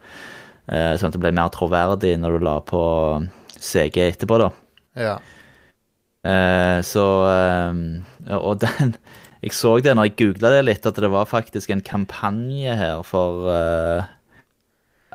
Uh, 0.63 0.93
sånn 0.95 1.09
at 1.09 1.15
det 1.17 1.19
ble 1.19 1.33
mer 1.35 1.49
troverdig 1.51 2.13
når 2.23 2.37
du 2.37 2.45
la 2.47 2.53
på 2.63 2.79
CG 3.59 3.97
etterpå, 4.05 4.37
da. 4.39 4.45
Ja. 4.95 5.17
Eh, 6.23 6.79
så 6.87 7.03
eh, 7.27 8.37
Og 8.39 8.61
den 8.61 8.93
Jeg 9.43 9.51
så 9.51 9.73
det 9.83 9.91
når 9.97 10.07
jeg 10.07 10.15
googla 10.21 10.53
det 10.53 10.61
litt, 10.63 10.85
at 10.87 10.95
det 11.03 11.09
var 11.11 11.27
faktisk 11.27 11.73
en 11.73 11.81
kampanje 11.83 12.71
her 12.79 13.01
for 13.03 13.49
eh, 13.51 14.05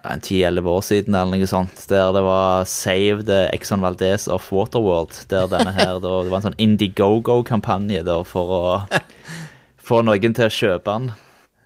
10-11 0.05 0.69
år 0.71 0.85
siden, 0.87 1.15
eller 1.15 1.39
noe 1.39 1.49
sånt, 1.51 1.85
der 1.91 2.13
det 2.13 2.23
var 2.23 2.65
'Save 2.65 3.25
the 3.27 3.49
Exxon 3.53 3.81
Valdez 3.81 4.29
of 4.29 4.51
Waterworld'. 4.53 5.27
Der 5.29 5.47
denne 5.47 5.73
her, 5.73 5.99
da, 5.99 6.23
Det 6.23 6.31
var 6.31 6.39
en 6.39 6.53
sånn 6.53 6.59
Indiegogo-kampanje 6.59 8.05
for 8.25 8.47
å 8.49 8.65
få 9.89 10.03
noen 10.03 10.35
til 10.35 10.47
å 10.47 10.49
kjøpe 10.49 10.85
den. 10.85 11.13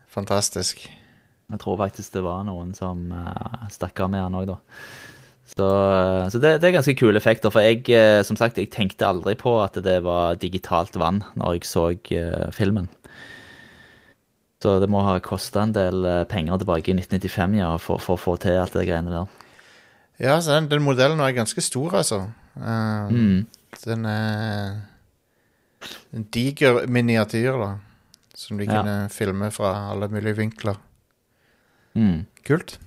Fantastisk. 0.08 0.88
Jeg 1.52 1.60
tror 1.60 1.76
faktisk 1.76 2.12
det 2.12 2.22
var 2.24 2.44
noen 2.44 2.74
som 2.74 3.12
uh, 3.12 3.68
stakk 3.70 4.00
av 4.00 4.10
med 4.10 4.22
den 4.24 4.34
òg, 4.40 4.46
da. 4.46 4.56
Så, 5.52 5.66
eh, 5.68 6.28
så 6.32 6.38
det, 6.40 6.54
det 6.62 6.68
er 6.68 6.76
ganske 6.78 6.94
kule 6.96 7.18
effekter. 7.20 7.52
For 7.52 7.60
jeg, 7.60 7.84
eh, 7.92 8.22
som 8.24 8.38
sagt, 8.40 8.56
jeg 8.56 8.70
tenkte 8.72 9.08
aldri 9.08 9.34
på 9.36 9.58
at 9.60 9.76
det 9.84 9.98
var 10.06 10.38
digitalt 10.40 10.96
vann 10.96 11.22
når 11.36 11.58
jeg 11.58 11.68
så 11.68 11.90
uh, 11.92 12.48
filmen. 12.56 12.88
Så 14.62 14.76
det 14.78 14.86
må 14.92 15.00
ha 15.02 15.16
kosta 15.24 15.64
en 15.66 15.72
del 15.74 16.04
eh, 16.06 16.20
penger 16.30 16.60
tilbake 16.62 16.92
i 16.92 16.94
1995 16.94 17.56
ja, 17.58 17.70
for, 17.82 17.98
for 18.02 18.14
å 18.14 18.20
få 18.22 18.36
til 18.42 18.60
alt 18.62 18.76
det 18.78 18.84
greiene 18.86 19.10
der. 19.10 19.26
Ja, 20.22 20.36
så 20.38 20.54
den, 20.54 20.68
den 20.70 20.84
modellen 20.86 21.18
er 21.24 21.34
ganske 21.34 21.64
stor, 21.64 21.96
altså. 21.98 22.20
Uh, 22.54 23.10
Mm. 23.10 23.46
Den 23.82 24.04
er 24.06 24.82
en 26.14 26.26
diger 26.30 26.84
miniatyr, 26.86 27.56
da. 27.58 27.70
Som 28.38 28.58
de 28.60 28.66
Ja. 28.68 28.76
kunne 28.82 29.08
filme 29.10 29.50
fra 29.50 29.72
alle 29.90 30.06
mulige 30.12 30.36
vinkler. 30.38 30.76
Mm. 31.96 32.26
Kult. 32.46 32.78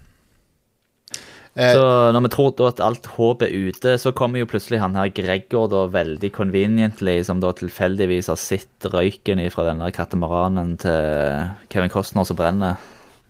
Eh, 1.55 1.71
Så 1.71 2.11
når 2.11 2.21
vi 2.25 2.29
tror 2.33 2.49
da 2.57 2.67
at 2.67 2.81
alt 2.83 3.05
håp 3.15 3.41
er 3.45 3.53
ute, 3.53 3.93
så 4.01 4.11
kommer 4.11 4.41
jo 4.41 4.47
plutselig 4.51 4.81
han 4.81 4.95
her 4.99 5.07
Gregor 5.15 5.69
da 5.71 5.85
veldig 5.87 6.31
conveniently, 6.35 7.21
som 7.23 7.39
da 7.39 7.53
tilfeldigvis 7.55 8.27
har 8.27 8.35
sett 8.41 8.89
røyken 8.91 9.39
fra 9.53 9.69
denne 9.69 9.87
katamaranen 9.95 10.73
til 10.81 11.53
Kevin 11.71 11.89
Costner 11.93 12.25
som 12.27 12.35
brenner, 12.35 12.75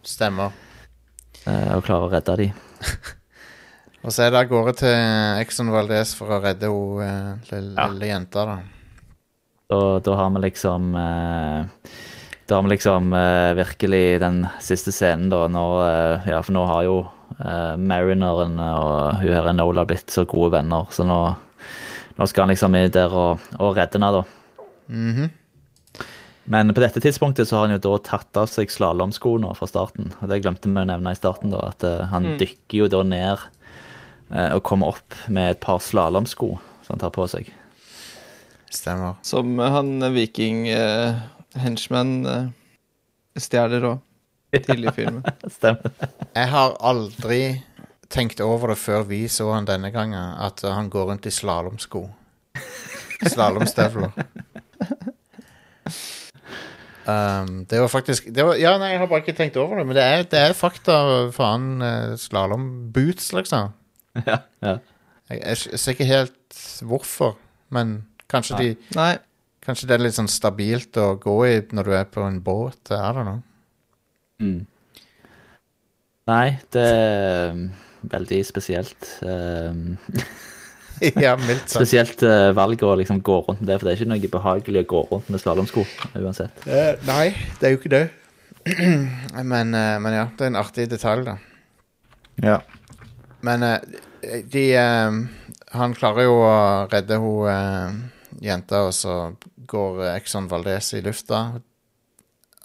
Stemmer. 0.06 0.52
eh, 1.46 1.76
og 1.78 1.84
klarer 1.86 2.08
å 2.10 2.12
redde 2.16 2.38
de. 2.42 2.50
Og 4.06 4.12
så 4.14 4.22
er 4.28 4.30
det 4.34 4.38
av 4.44 4.50
gårde 4.52 4.74
til 4.78 5.40
Exxon 5.42 5.72
Valdez 5.74 6.12
for 6.14 6.30
å 6.36 6.42
redde 6.44 6.68
hun 6.70 7.02
eh, 7.02 7.52
lille, 7.52 7.74
Ja. 7.78 7.88
lille 7.90 8.10
jenta, 8.12 8.44
da. 8.46 8.58
Og 9.74 10.04
da 10.06 10.14
har 10.20 10.30
vi 10.30 10.42
liksom 10.44 10.92
Da 10.94 12.54
har 12.56 12.62
vi 12.62 12.70
liksom 12.70 13.10
virkelig 13.58 14.20
den 14.22 14.44
siste 14.62 14.92
scenen, 14.94 15.30
da, 15.34 15.48
når 15.50 16.28
Ja, 16.30 16.42
for 16.46 16.54
nå 16.54 16.66
har 16.70 16.84
jo 16.86 17.00
eh, 17.40 17.74
Marineren 17.78 18.60
og 18.60 19.22
hun 19.22 19.32
her 19.32 19.50
Enola 19.52 19.86
blitt 19.88 20.14
så 20.14 20.26
gode 20.30 20.54
venner, 20.58 20.88
så 20.94 21.06
nå, 21.08 21.20
nå 22.18 22.28
skal 22.30 22.46
han 22.46 22.54
liksom 22.54 22.78
inn 22.78 22.94
der 22.94 23.16
og, 23.16 23.44
og 23.60 23.76
redde 23.78 24.00
henne, 24.00 24.14
da. 24.20 24.70
Mhm. 24.92 25.34
Men 26.46 26.70
på 26.78 26.82
dette 26.84 27.02
tidspunktet 27.02 27.50
så 27.50 27.58
har 27.58 27.64
han 27.66 27.74
jo 27.74 27.82
da 27.82 27.96
tatt 28.06 28.38
av 28.38 28.46
seg 28.52 28.70
slalåmskoene 28.70 29.50
fra 29.58 29.66
starten. 29.66 30.12
Og 30.22 30.30
det 30.30 30.44
glemte 30.44 30.70
vi 30.70 30.78
å 30.78 30.86
nevne 30.86 31.16
i 31.16 31.18
starten, 31.18 31.50
da, 31.50 31.72
at 31.72 31.82
uh, 31.82 32.04
han 32.12 32.36
dykker 32.38 32.84
jo 32.84 32.90
da 32.94 33.00
ned 33.02 33.42
uh, 34.30 34.52
og 34.52 34.62
kommer 34.70 34.94
opp 34.94 35.18
med 35.26 35.56
et 35.56 35.62
par 35.64 35.82
slalåmsko 35.82 36.52
som 36.86 36.94
han 36.94 37.02
tar 37.02 37.16
på 37.18 37.26
seg. 37.32 37.50
Stemmer. 38.70 39.18
Som 39.26 39.58
han 39.58 40.06
viking 40.14 40.68
henchman 41.60 42.14
eh, 42.30 42.48
stjeler 43.40 43.90
òg, 43.92 44.04
tidlig 44.64 44.92
i 44.92 44.96
filmen. 44.96 45.24
Stemmer. 45.58 45.92
Jeg 46.36 46.52
har 46.52 46.78
aldri 46.80 47.42
tenkt 48.12 48.42
over 48.44 48.72
det 48.74 48.80
før 48.80 49.06
vi 49.10 49.26
så 49.32 49.50
han 49.54 49.68
denne 49.68 49.92
gangen, 49.94 50.36
at 50.40 50.62
han 50.64 50.90
går 50.94 51.12
rundt 51.12 51.28
i 51.28 51.34
slalåmsko. 51.34 52.06
Slalåmstøvler. 53.26 54.14
Um, 57.06 57.66
det 57.70 57.78
var 57.78 57.88
faktisk 57.88 58.32
det 58.34 58.42
var, 58.42 58.58
Ja, 58.58 58.72
nei, 58.82 58.96
jeg 58.96 59.00
har 59.04 59.10
bare 59.10 59.22
ikke 59.22 59.36
tenkt 59.38 59.58
over 59.62 59.78
det, 59.78 59.84
men 59.86 59.94
det 59.98 60.02
er, 60.04 60.24
det 60.30 60.40
er 60.42 60.58
fakta. 60.58 60.96
Faen, 61.36 61.68
uh, 61.84 62.16
slalåmboots, 62.18 63.32
liksom. 63.38 63.74
Ja, 64.26 64.40
ja. 64.64 64.78
Jeg, 65.30 65.40
jeg, 65.42 65.58
jeg 65.72 65.80
ser 65.82 65.96
ikke 65.96 66.08
helt 66.10 66.60
hvorfor, 66.86 67.36
men 67.74 67.98
kanskje, 68.32 68.58
de, 68.62 68.96
Nei, 68.96 69.16
kanskje 69.66 69.90
det 69.90 69.96
er 69.98 70.04
litt 70.06 70.18
sånn 70.18 70.30
stabilt 70.30 70.98
å 71.02 71.16
gå 71.22 71.36
i 71.50 71.56
når 71.74 71.90
du 71.90 71.96
er 71.98 72.08
på 72.10 72.24
en 72.26 72.40
båt. 72.46 72.94
I 72.94 73.10
don't 73.14 73.26
know. 73.26 73.42
Mm. 74.42 74.66
Nei, 76.26 76.48
det 76.74 76.86
er 76.86 77.60
veldig 78.12 78.40
spesielt. 78.48 79.10
Um, 79.22 79.98
ja, 81.26 81.36
mildt 81.38 81.68
sagt. 81.68 81.76
spesielt 81.78 82.24
uh, 82.26 82.50
valg 82.58 82.82
å 82.86 82.96
liksom 82.98 83.22
gå 83.26 83.40
rundt 83.46 83.62
med 83.62 83.70
det, 83.70 83.80
for 83.80 83.88
det 83.88 83.94
er 83.94 84.02
ikke 84.02 84.12
noe 84.14 84.34
behagelig 84.38 84.86
å 84.86 84.92
gå 84.96 85.04
rundt 85.12 85.30
med 85.34 85.44
slalåmsko 85.44 85.86
uansett. 86.22 86.66
Uh, 86.66 86.96
nei, 87.10 87.30
det 87.60 87.70
er 87.70 87.76
jo 87.76 87.82
ikke 87.82 87.94
det. 87.94 88.06
men, 89.54 89.76
uh, 89.78 89.96
men 90.02 90.18
ja, 90.18 90.26
det 90.34 90.48
er 90.48 90.54
en 90.54 90.64
artig 90.64 90.90
detalj, 90.92 91.28
da. 91.30 91.38
Ja. 92.44 92.60
Men 93.46 93.64
uh, 93.64 93.78
de 94.52 94.76
eh, 94.76 95.12
Han 95.76 95.96
klarer 95.98 96.28
jo 96.28 96.40
å 96.40 96.58
redde 96.92 97.20
hun 97.22 97.50
eh, 97.52 97.96
jenta, 98.46 98.86
og 98.88 98.94
så 98.96 99.16
går 99.68 100.04
eh, 100.06 100.18
Exxon 100.20 100.50
Valdez 100.52 100.94
i 100.96 101.02
lufta. 101.06 101.42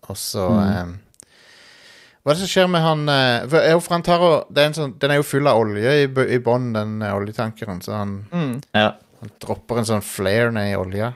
Og 0.09 0.19
så 0.19 0.47
eh, 0.63 0.93
Hva 2.21 2.33
er 2.33 2.37
det 2.37 2.43
som 2.43 2.51
skjer 2.53 2.67
med 2.69 2.83
han 2.85 3.09
eh, 3.09 3.47
for, 3.49 3.95
han 3.95 4.03
tar 4.05 4.21
og, 4.27 4.51
det 4.53 4.61
er 4.63 4.67
en 4.71 4.77
sånn, 4.77 4.95
Den 5.01 5.15
er 5.15 5.21
jo 5.23 5.25
full 5.25 5.47
av 5.49 5.61
olje 5.63 5.95
i, 6.03 6.07
bu- 6.13 6.27
i 6.29 6.39
bånn, 6.45 6.73
den 6.77 6.99
eh, 7.03 7.15
oljetankeren, 7.17 7.81
så 7.85 7.95
han, 7.97 8.17
mm. 8.33 8.53
Ja, 8.77 8.91
han 9.23 9.33
dropper 9.41 9.81
en 9.81 9.89
sånn 9.89 10.05
flare 10.05 10.51
ned 10.53 10.73
i 10.75 10.77
olja. 10.81 11.13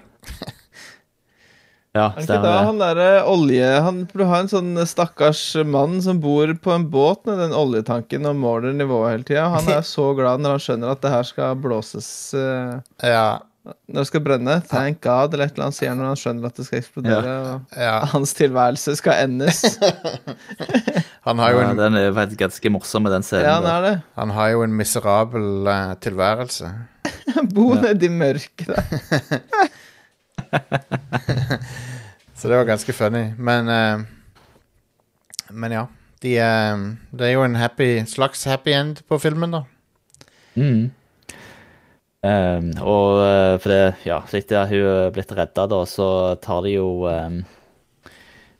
ja 1.94 2.06
Er 2.08 2.16
det 2.16 2.24
ikke 2.24 2.26
stemmer 2.26 2.48
det. 2.48 2.64
han 2.66 2.80
derre 2.82 3.08
olje... 3.30 3.68
Han 3.84 4.00
burde 4.10 4.26
ha 4.32 4.38
en 4.42 4.48
sånn 4.50 4.72
stakkars 4.88 5.42
mann 5.70 6.00
som 6.02 6.18
bor 6.24 6.50
på 6.64 6.72
en 6.74 6.88
båt 6.90 7.22
med 7.28 7.38
den 7.38 7.52
oljetanken 7.54 8.26
og 8.26 8.40
måler 8.40 8.74
nivået 8.74 9.12
hele 9.12 9.28
tida. 9.28 9.44
Han 9.54 9.68
er 9.76 9.84
så 9.86 10.08
glad 10.18 10.42
når 10.42 10.56
han 10.56 10.64
skjønner 10.64 10.94
at 10.96 11.04
det 11.04 11.12
her 11.14 11.28
skal 11.28 11.60
blåses 11.62 12.08
eh, 12.40 12.80
Ja, 13.12 13.26
Når 13.94 14.02
det 14.02 14.10
skal 14.10 14.22
brenne. 14.24 14.54
Thank 14.66 14.98
God, 15.06 15.34
eller 15.36 15.46
et 15.46 15.54
eller 15.54 15.68
annet 15.68 15.76
sier 15.76 15.92
han 15.92 16.00
når 16.02 16.08
han 16.10 16.18
skjønner 16.18 16.48
at 16.48 16.56
det 16.58 16.64
skal 16.66 16.80
eksplodere. 16.80 17.34
Og 17.46 17.76
ja. 17.78 17.92
hans 18.10 18.32
tilværelse 18.34 18.96
skal 18.98 19.28
endes. 19.28 19.60
Han 21.24 21.38
har 21.40 21.54
jo 21.54 21.60
Ja, 21.62 21.68
den 21.78 21.94
er 21.96 22.10
faktisk 22.12 22.40
ganske 22.42 22.72
morsom, 22.74 23.06
den 23.08 23.22
scenen. 23.24 23.46
Ja, 23.46 23.54
han 23.54 23.68
er 23.70 23.84
det. 23.86 23.92
han 24.18 24.30
har 24.36 24.48
jo 24.52 24.64
en 24.66 24.74
miserabel 24.76 25.46
uh, 25.64 25.94
tilværelse. 26.04 26.68
Bo 27.54 27.70
nedi 27.80 28.10
mørket 28.12 28.66
der. 28.68 28.82
Så 32.36 32.50
det 32.50 32.58
var 32.58 32.68
ganske 32.68 32.92
funny. 32.92 33.30
Men 33.38 33.68
uh, 33.72 34.04
Men 35.48 35.72
ja. 35.72 35.86
De, 36.20 36.34
uh, 36.36 36.84
det 37.16 37.30
er 37.30 37.32
jo 37.38 37.46
en 37.46 37.56
happy, 37.56 38.04
slags 38.10 38.44
happy 38.44 38.74
end 38.74 39.00
på 39.08 39.18
filmen, 39.22 39.56
da. 39.56 39.62
Mm. 40.54 40.90
Um, 42.24 42.70
og 42.80 43.18
uh, 43.20 43.54
for 43.60 43.68
det, 43.68 43.80
ja, 44.08 44.22
så 44.24 44.38
etter 44.38 44.70
hun 44.70 44.86
er 44.88 45.10
blitt 45.12 45.32
redda, 45.36 45.66
da, 45.68 45.80
så 45.84 46.06
tar 46.40 46.62
de 46.64 46.70
jo 46.78 47.04
um, 47.04 47.42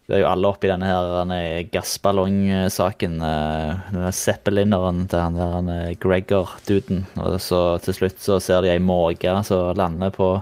Det 0.05 0.19
er 0.19 0.21
jo 0.21 0.29
alle 0.29 0.51
oppi 0.51 0.69
denne 0.69 0.91
her 0.91 1.09
denne 1.15 1.39
gassballongsaken. 1.73 3.15
Uh, 3.25 3.87
denne 3.95 4.11
zeppelineren 4.13 5.07
til 5.09 5.23
han 5.23 5.39
der 5.39 5.55
han, 5.55 5.71
Gregor-duden. 6.03 7.07
Og 7.25 7.39
så 7.41 7.63
til 7.87 7.97
slutt 7.97 8.21
så 8.21 8.37
ser 8.45 8.67
de 8.67 8.75
ei 8.75 8.83
måke 8.85 9.33
som 9.49 9.73
lander 9.81 10.13
på 10.13 10.35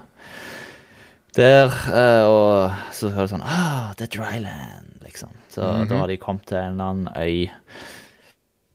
der, 1.39 1.71
Uh, 1.89 2.25
og 2.27 2.93
så 2.93 3.09
hører 3.15 3.29
det 3.29 3.37
sånn 3.37 3.47
Ah, 3.47 3.95
det 3.97 4.09
er 4.09 4.13
dryland, 4.19 4.91
liksom. 5.07 5.31
Så 5.53 5.71
da 5.87 6.03
har 6.03 6.11
de 6.11 6.19
kommet 6.21 6.45
til 6.51 6.59
en 6.59 6.75
eller 6.75 6.91
annen 6.91 7.09
øy. 7.17 7.47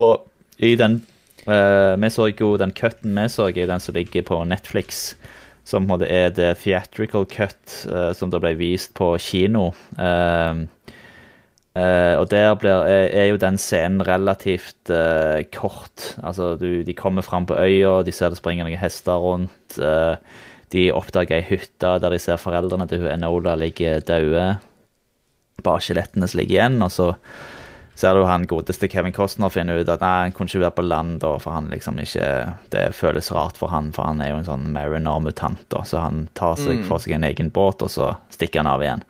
Og 0.08 0.24
i 0.64 0.74
den 0.80 1.02
eh, 1.48 1.96
Vi 1.98 2.10
så 2.14 2.30
jo 2.32 2.56
den 2.60 2.74
cutten 2.76 3.18
vi 3.18 3.28
så, 3.32 3.50
er 3.50 3.70
den 3.70 3.84
som 3.84 3.96
ligger 3.96 4.26
på 4.28 4.44
Netflix. 4.46 5.16
Som 5.68 5.84
på 5.84 5.88
en 5.88 5.94
måte 5.98 6.08
er 6.08 6.32
the 6.32 6.54
theatrical 6.56 7.26
cut, 7.28 7.60
uh, 7.92 8.14
som 8.16 8.32
da 8.32 8.40
ble 8.40 8.54
vist 8.56 8.94
på 8.96 9.18
kino. 9.20 9.74
Uh, 10.00 10.64
og 11.78 12.24
der 12.32 12.56
blir, 12.58 12.88
er, 12.90 13.28
jo 13.30 13.38
den 13.38 13.60
scenen 13.62 14.02
relativt 14.02 14.90
kort. 15.54 16.16
Altså, 16.26 16.56
du, 16.58 16.82
de 16.82 16.96
kommer 16.98 17.22
fram 17.22 17.46
på 17.46 17.54
øya, 17.54 18.00
de 18.02 18.14
ser 18.16 18.32
det 18.34 18.40
springer 18.40 18.66
noen 18.66 18.82
hester 18.82 19.20
rundt. 19.22 19.78
de 20.74 20.88
oppdager 20.90 21.38
ei 21.38 21.46
hytte 21.46 21.92
der 22.02 22.16
de 22.16 22.18
ser 22.18 22.42
foreldrene 22.42 22.88
til 22.90 23.06
Enola 23.12 23.54
ligge 23.62 24.00
døde. 24.08 24.48
Bare 25.62 25.84
skjelettene 25.86 26.26
som 26.26 26.42
ligger 26.42 26.58
igjen. 26.58 26.82
Og 26.82 26.90
så 26.96 27.12
ser 27.98 28.20
jo 28.20 28.28
han 28.30 28.46
godeste 28.50 28.90
Kevin 28.92 29.16
Costner 29.16 29.50
finne 29.54 29.80
ut 29.80 29.90
at 29.90 30.04
nei, 30.04 30.28
han 30.28 30.36
kunne 30.36 30.52
ikke 30.52 30.66
være 30.68 30.78
på 30.78 30.86
land, 30.86 31.18
da, 31.24 31.34
for 31.42 31.56
han 31.56 31.72
liksom 31.74 31.98
ikke 32.04 32.30
Det 32.74 32.86
føles 32.98 33.32
rart 33.34 33.58
for 33.58 33.74
han, 33.74 33.90
for 33.96 34.10
han 34.10 34.22
er 34.22 34.34
jo 34.34 34.44
en 34.44 34.52
sånn 34.52 34.70
mariner-mutant, 34.76 35.66
da, 35.74 35.84
så 35.88 36.06
han 36.06 36.28
tar 36.38 36.60
seg 36.62 36.86
for 36.88 37.02
seg 37.02 37.18
en 37.18 37.28
egen 37.28 37.52
båt, 37.54 37.82
og 37.82 37.92
så 37.92 38.14
stikker 38.34 38.64
han 38.64 38.72
av 38.76 38.86
igjen. 38.86 39.06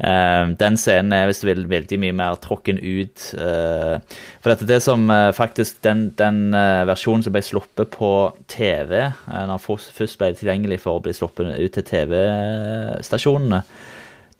Uh, 0.00 0.56
den 0.56 0.78
scenen 0.80 1.12
er 1.12 1.26
hvis 1.28 1.42
du 1.42 1.46
vil 1.50 1.66
veldig 1.68 1.98
mye 2.00 2.14
mer 2.16 2.38
tråkken 2.40 2.78
ut. 2.80 3.26
Uh, 3.36 4.00
for 4.40 4.54
dette 4.54 4.68
det 4.68 4.78
som 4.80 5.02
uh, 5.12 5.28
faktisk 5.36 5.82
Den, 5.84 6.06
den 6.16 6.56
versjonen 6.88 7.24
som 7.26 7.34
ble 7.34 7.42
sluppet 7.44 7.92
på 7.92 8.12
TV, 8.48 9.10
når 9.28 9.52
den 9.52 9.60
først 10.00 10.20
ble 10.20 10.32
tilgjengelig 10.38 10.80
for 10.86 10.96
å 10.96 11.04
bli 11.04 11.12
sluppet 11.16 11.52
ut 11.52 11.76
til 11.76 11.88
TV-stasjonene, 11.92 13.60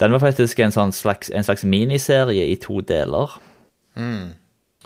den 0.00 0.16
var 0.16 0.22
faktisk 0.22 0.62
en, 0.64 0.72
sånn 0.72 0.94
slags, 0.96 1.28
en 1.28 1.44
slags 1.44 1.66
miniserie 1.68 2.46
i 2.48 2.56
to 2.60 2.80
deler. 2.80 3.36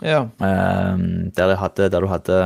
Ja. 0.03 0.25
Uh, 0.41 0.97
der, 1.35 1.51
de 1.51 1.57
hadde, 1.59 1.89
der 1.91 2.03
du 2.03 2.09
hadde 2.11 2.39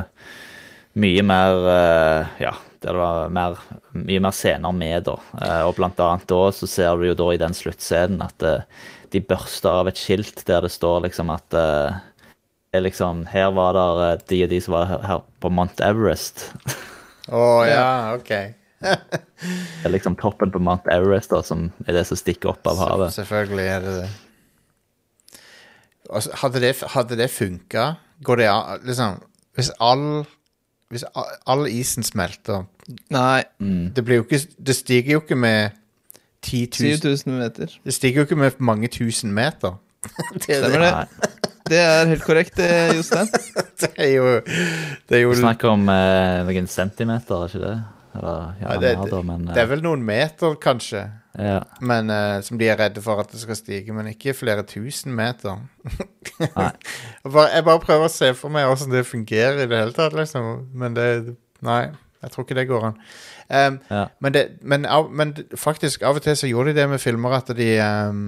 mye 1.00 1.24
mer 1.26 1.64
uh, 1.66 2.42
Ja, 2.42 2.54
der 2.84 2.94
det 2.94 3.00
var 3.02 3.32
mer, 3.34 3.58
mye 3.98 4.22
mer 4.24 4.36
scener 4.36 4.76
med, 4.76 5.08
da. 5.10 5.18
Uh, 5.34 5.64
og 5.68 5.76
blant 5.80 6.00
annet 6.04 6.30
da 6.30 6.44
så 6.56 6.70
ser 6.70 7.00
du 7.00 7.10
jo 7.10 7.18
da 7.18 7.32
i 7.34 7.42
den 7.42 7.56
sluttscenen 7.58 8.22
at 8.24 8.46
eh, 8.46 8.86
de 9.12 9.24
børster 9.26 9.82
av 9.82 9.90
et 9.90 10.00
skilt 10.00 10.46
der 10.48 10.64
det 10.64 10.72
står 10.72 11.02
liksom 11.08 11.32
at 11.34 11.58
liksom, 12.78 13.26
Her 13.32 13.50
var 13.58 13.74
det 13.74 14.30
de 14.30 14.44
og 14.46 14.54
de 14.54 14.62
som 14.62 14.78
var 14.78 14.86
her, 14.92 15.04
her 15.10 15.26
på 15.42 15.50
Mount 15.50 15.82
Everest. 15.82 16.52
Å 17.34 17.44
ja, 17.66 17.90
ok. 18.16 18.32
Det 18.80 19.88
er 19.88 19.92
liksom 19.92 20.16
toppen 20.22 20.54
på 20.54 20.62
Mount 20.62 20.88
Everest 20.94 21.34
da, 21.34 21.42
som 21.44 21.72
er 21.88 21.98
det 21.98 22.06
som 22.08 22.20
stikker 22.20 22.54
opp 22.54 22.70
av 22.70 22.80
havet. 22.80 23.18
Selvfølgelig 23.18 23.66
er 23.66 23.86
det 23.86 23.96
det. 24.04 24.10
Altså, 26.10 26.34
hadde 26.42 26.62
det, 26.64 26.74
hadde 26.96 27.18
det 27.18 27.30
funka? 27.30 27.94
Går 28.24 28.42
det 28.42 28.48
an 28.50 28.86
liksom, 28.86 29.20
Hvis 29.56 29.72
all 29.80 30.26
Hvis 30.90 31.06
all 31.48 31.68
isen 31.70 32.04
smelter 32.04 32.66
Nei, 33.14 33.44
Det 33.96 34.04
blir 34.06 34.22
jo 34.22 34.26
ikke 34.26 34.42
Det 34.58 34.76
stiger 34.76 35.20
jo 35.20 35.22
ikke 35.24 35.38
med 35.38 35.78
10 36.42 36.70
000 36.80 36.98
7000 36.98 37.34
meter. 37.36 37.72
Det 37.84 37.94
stiger 37.94 38.22
jo 38.22 38.22
ikke 38.22 38.36
med 38.40 38.52
mange 38.60 38.88
tusen 38.88 39.34
meter. 39.36 39.74
det, 40.34 40.56
er 40.56 40.62
Stemmer 40.64 40.80
det. 40.80 41.08
det. 41.22 41.50
Det 41.70 41.80
er 41.80 42.06
helt 42.08 42.24
korrekt, 42.24 42.58
det, 42.58 42.96
Jostein. 42.96 43.28
det 43.82 43.90
er 43.98 44.14
jo 44.14 44.42
Det 45.10 45.18
er 45.18 45.22
jo 45.22 45.30
Vi 45.30 45.36
snakker 45.36 45.70
om 45.70 45.90
eh, 45.92 46.48
noen 46.48 46.68
centimeter, 46.68 47.44
er 47.44 47.52
ikke 47.52 47.66
det? 47.66 47.74
Eller, 48.16 48.54
ja, 48.62 48.70
Nei, 48.70 48.78
det, 48.82 48.94
mer 49.12 49.22
men 49.28 49.44
det 49.50 49.58
er 49.58 49.68
eh, 49.68 49.72
vel 49.76 49.84
noen 49.86 50.06
meter, 50.06 50.56
kanskje, 50.64 51.04
ja. 51.38 51.60
men, 51.82 52.10
eh, 52.10 52.40
som 52.46 52.58
de 52.60 52.68
er 52.70 52.80
redde 52.80 53.02
for 53.06 53.22
at 53.22 53.32
det 53.32 53.42
skal 53.42 53.58
stige. 53.60 53.94
Men 53.96 54.10
ikke 54.12 54.34
flere 54.38 54.64
tusen 54.68 55.14
meter. 55.16 55.62
Nei. 56.40 56.72
Jeg 57.24 57.34
bare, 57.34 57.50
jeg 57.52 57.66
bare 57.68 57.82
prøver 57.84 58.08
å 58.08 58.12
se 58.12 58.30
for 58.38 58.52
meg 58.54 58.66
hvordan 58.70 58.94
det 58.94 59.02
fungerer 59.08 59.64
i 59.64 59.68
det 59.70 59.80
hele 59.82 59.96
tatt, 59.96 60.16
liksom. 60.16 60.70
Men 60.74 60.96
det 60.98 61.10
Nei, 61.66 61.90
jeg 62.24 62.32
tror 62.32 62.46
ikke 62.46 62.56
det 62.56 62.70
går 62.70 62.86
an. 62.88 63.02
Um, 63.50 63.80
Ja. 63.90 64.06
men, 64.24 64.34
det, 64.34 64.44
men, 64.62 64.86
av, 64.86 65.10
men 65.12 65.34
faktisk, 65.58 66.06
av 66.08 66.16
og 66.16 66.24
til 66.24 66.38
så 66.40 66.48
gjorde 66.48 66.72
de 66.72 66.80
det 66.80 66.86
med 66.92 67.02
filmer 67.04 67.36
at 67.36 67.52
de 67.58 67.68
um, 67.84 68.22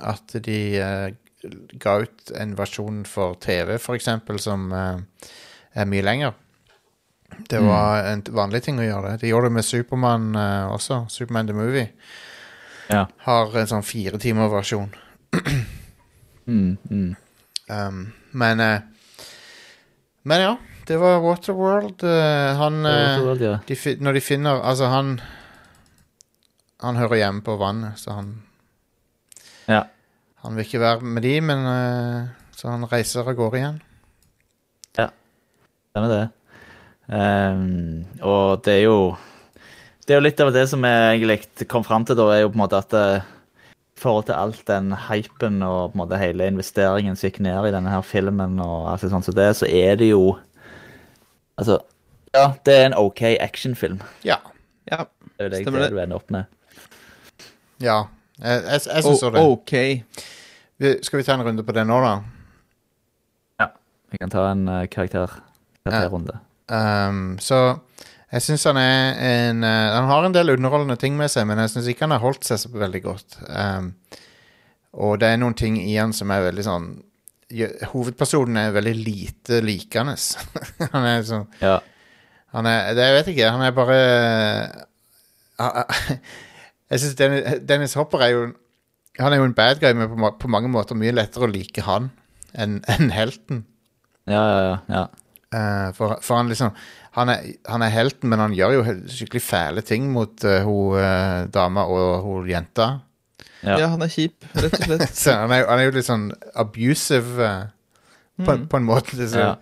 At 0.00 0.32
de 0.46 0.60
uh, 0.80 1.50
ga 1.80 1.98
ut 2.04 2.32
en 2.36 2.56
versjon 2.56 3.04
for 3.04 3.36
TV, 3.40 3.76
for 3.78 3.94
eksempel, 3.98 4.40
som 4.40 4.70
uh, 4.72 4.96
er 5.74 5.84
mye 5.88 6.04
lenger. 6.04 6.32
Det 7.48 7.58
var 7.62 8.04
en 8.10 8.22
vanlig 8.34 8.62
ting 8.64 8.78
å 8.80 8.84
gjøre 8.86 9.10
det. 9.12 9.20
De 9.20 9.28
gjorde 9.30 9.48
det 9.50 9.56
med 9.58 9.64
Supermann 9.66 10.28
eh, 10.36 10.66
også. 10.72 11.02
Superman 11.10 11.46
the 11.46 11.52
Movie 11.56 11.88
Ja. 12.90 13.06
har 13.26 13.56
en 13.58 13.66
sånn 13.66 13.82
fire 13.84 14.18
timer 14.22 14.48
versjon. 14.52 14.92
Mm, 16.46 16.76
mm. 16.90 17.16
Um, 17.68 18.12
men 18.30 18.60
eh, 18.60 18.80
Men 20.22 20.40
ja, 20.40 20.52
det 20.86 20.96
var 21.02 21.18
Waterworld. 21.24 22.04
eh, 22.06 22.52
han 22.56 22.86
eh, 22.86 22.92
Waterworld, 23.18 23.40
ja. 23.42 23.56
de, 23.66 23.96
Når 23.98 24.12
de 24.14 24.20
finner 24.22 24.60
Altså, 24.62 24.86
han 24.86 25.20
Han 26.84 26.96
hører 26.96 27.16
hjemme 27.18 27.42
på 27.42 27.56
vannet, 27.58 27.98
så 27.98 28.14
han 28.20 28.42
ja. 29.66 29.80
Han 30.44 30.54
vil 30.54 30.62
ikke 30.68 30.78
være 30.84 31.00
med 31.02 31.22
de, 31.26 31.34
men 31.42 31.66
eh, 31.66 32.28
Så 32.54 32.70
han 32.70 32.86
reiser 32.86 33.26
av 33.26 33.34
gårde 33.34 33.58
igjen. 33.58 33.80
Ja. 34.96 35.08
Stemmer 35.90 36.12
det. 36.14 36.24
Ehm, 37.08 38.04
og 38.22 38.64
det 38.66 38.72
er 38.80 38.84
jo 38.88 39.16
Det 40.06 40.14
er 40.14 40.18
jo 40.20 40.24
litt 40.26 40.40
av 40.42 40.52
det 40.54 40.64
som 40.70 40.82
jeg 40.86 41.20
egentlig 41.20 41.66
kom 41.70 41.82
fram 41.86 42.04
til, 42.06 42.14
da, 42.18 42.24
er 42.34 42.40
jo 42.44 42.50
på 42.52 42.58
en 42.58 42.62
måte 42.64 42.78
at 42.78 42.92
eh, 42.94 43.24
i 43.96 44.00
forhold 44.02 44.26
til 44.28 44.36
alt 44.36 44.60
den 44.68 44.92
hypen 45.08 45.62
og 45.66 45.92
på 45.92 45.96
en 45.96 46.00
måte 46.02 46.18
hele 46.20 46.46
investeringen 46.46 47.16
som 47.16 47.26
gikk 47.30 47.40
ned 47.42 47.66
i 47.66 47.72
denne 47.74 47.90
her 47.90 48.02
filmen, 48.06 48.58
og 48.62 48.90
alt 48.92 49.02
sånt, 49.10 49.24
så 49.26 49.32
det, 49.34 49.48
så 49.58 49.66
er 49.66 49.96
det 49.98 50.10
jo 50.12 50.36
Altså, 51.58 51.78
ja, 52.34 52.50
det 52.68 52.74
er 52.76 52.84
en 52.90 52.94
OK 53.00 53.22
actionfilm. 53.40 54.02
Ja. 54.22 54.36
Ja. 54.90 55.06
Det 55.38 55.40
er 55.40 55.44
jo 55.46 55.50
det, 55.54 55.60
Stemmer 55.64 55.80
det 55.80 55.86
det. 55.88 55.94
du 55.96 56.00
ender 56.02 56.16
opp 56.20 56.30
med. 56.30 56.44
ja. 57.80 58.02
Jeg, 58.36 58.62
jeg, 58.66 58.80
jeg 58.92 59.02
syns 59.06 59.22
O- 59.24 59.30
det. 59.32 59.40
OK. 59.40 59.72
Vi, 60.76 60.90
skal 61.02 61.18
vi 61.18 61.24
ta 61.24 61.32
en 61.38 61.42
runde 61.46 61.62
på 61.64 61.72
det 61.72 61.86
nå, 61.88 61.96
da? 62.04 62.10
Ja. 63.62 63.70
Vi 64.12 64.18
kan 64.20 64.28
ta 64.30 64.50
en 64.50 64.68
uh, 64.68 64.82
karakter 64.92 65.32
karakterrunde. 65.86 66.36
Um, 66.72 67.36
så 67.38 67.58
jeg 68.32 68.42
syns 68.42 68.64
han 68.66 68.78
er 68.80 69.18
en 69.22 69.60
uh, 69.62 69.92
Han 69.94 70.08
har 70.10 70.24
en 70.26 70.34
del 70.34 70.50
underholdende 70.56 70.96
ting 70.98 71.14
med 71.18 71.30
seg, 71.30 71.46
men 71.46 71.60
jeg 71.62 71.70
syns 71.76 71.86
ikke 71.92 72.06
han 72.08 72.14
har 72.16 72.24
holdt 72.24 72.44
seg 72.48 72.58
så 72.58 72.70
veldig 72.74 73.02
godt. 73.04 73.36
Um, 73.46 73.92
og 74.96 75.18
det 75.22 75.28
er 75.30 75.38
noen 75.38 75.54
ting 75.58 75.76
i 75.78 75.94
han 75.98 76.14
som 76.16 76.30
er 76.34 76.46
veldig 76.48 76.64
sånn 76.66 76.88
Hovedpersonen 77.92 78.56
er 78.58 78.72
veldig 78.74 78.94
lite 78.98 79.60
likende. 79.62 80.16
han 80.94 81.04
er 81.06 81.22
sånn 81.28 81.44
Ja. 81.62 81.76
Han 82.56 82.66
er 82.66 82.94
det, 82.96 83.04
Jeg 83.06 83.14
vet 83.20 83.28
ikke, 83.34 83.50
han 83.54 83.62
er 83.66 83.74
bare 83.76 83.98
han- 85.60 86.20
Jeg 86.90 87.02
syns 87.02 87.14
Dennis, 87.18 87.60
Dennis 87.66 87.94
Hopper 87.98 88.22
er 88.26 88.32
jo 88.34 88.40
Han 89.20 89.32
er 89.34 89.40
jo 89.40 89.46
en 89.48 89.54
bad 89.54 89.78
guy, 89.82 89.92
men 89.94 90.10
på, 90.10 90.30
på 90.42 90.50
mange 90.50 90.68
måter 90.72 90.98
mye 90.98 91.14
lettere 91.14 91.46
å 91.46 91.52
like 91.52 91.82
han 91.86 92.10
enn 92.56 92.78
en 92.88 93.10
helten. 93.12 93.62
Ja, 94.28 94.42
ja, 94.42 94.76
ja. 94.88 95.00
Eh, 95.56 95.88
for, 95.96 96.18
for 96.24 96.40
han 96.40 96.52
liksom 96.52 96.76
han 97.16 97.30
er, 97.32 97.46
han 97.64 97.80
er 97.80 97.92
helten, 97.94 98.28
men 98.28 98.42
han 98.42 98.52
gjør 98.52 98.74
jo 98.74 98.82
skikkelig 99.08 99.40
fæle 99.40 99.82
ting 99.88 100.10
mot 100.12 100.44
uh, 100.44 100.58
hun 100.66 100.98
uh, 101.00 101.46
dama 101.48 101.86
og 101.88 102.26
hun 102.26 102.50
jenta. 102.50 102.90
Ja. 103.62 103.78
Ja, 103.80 103.86
han 103.94 104.04
er 104.04 104.10
kjip, 104.12 104.44
rett 104.52 104.76
og 104.76 104.84
slett. 104.84 105.14
Så 105.22 105.32
han 105.32 105.54
er, 105.54 105.64
han 105.64 105.80
er 105.80 105.88
jo 105.88 105.94
litt 105.96 106.08
sånn 106.10 106.26
abusive 106.60 107.40
uh, 107.40 107.70
på, 108.36 108.58
på 108.68 108.80
en 108.80 108.84
måte. 108.84 109.16
Liksom. 109.16 109.40
Ja. 109.40 109.54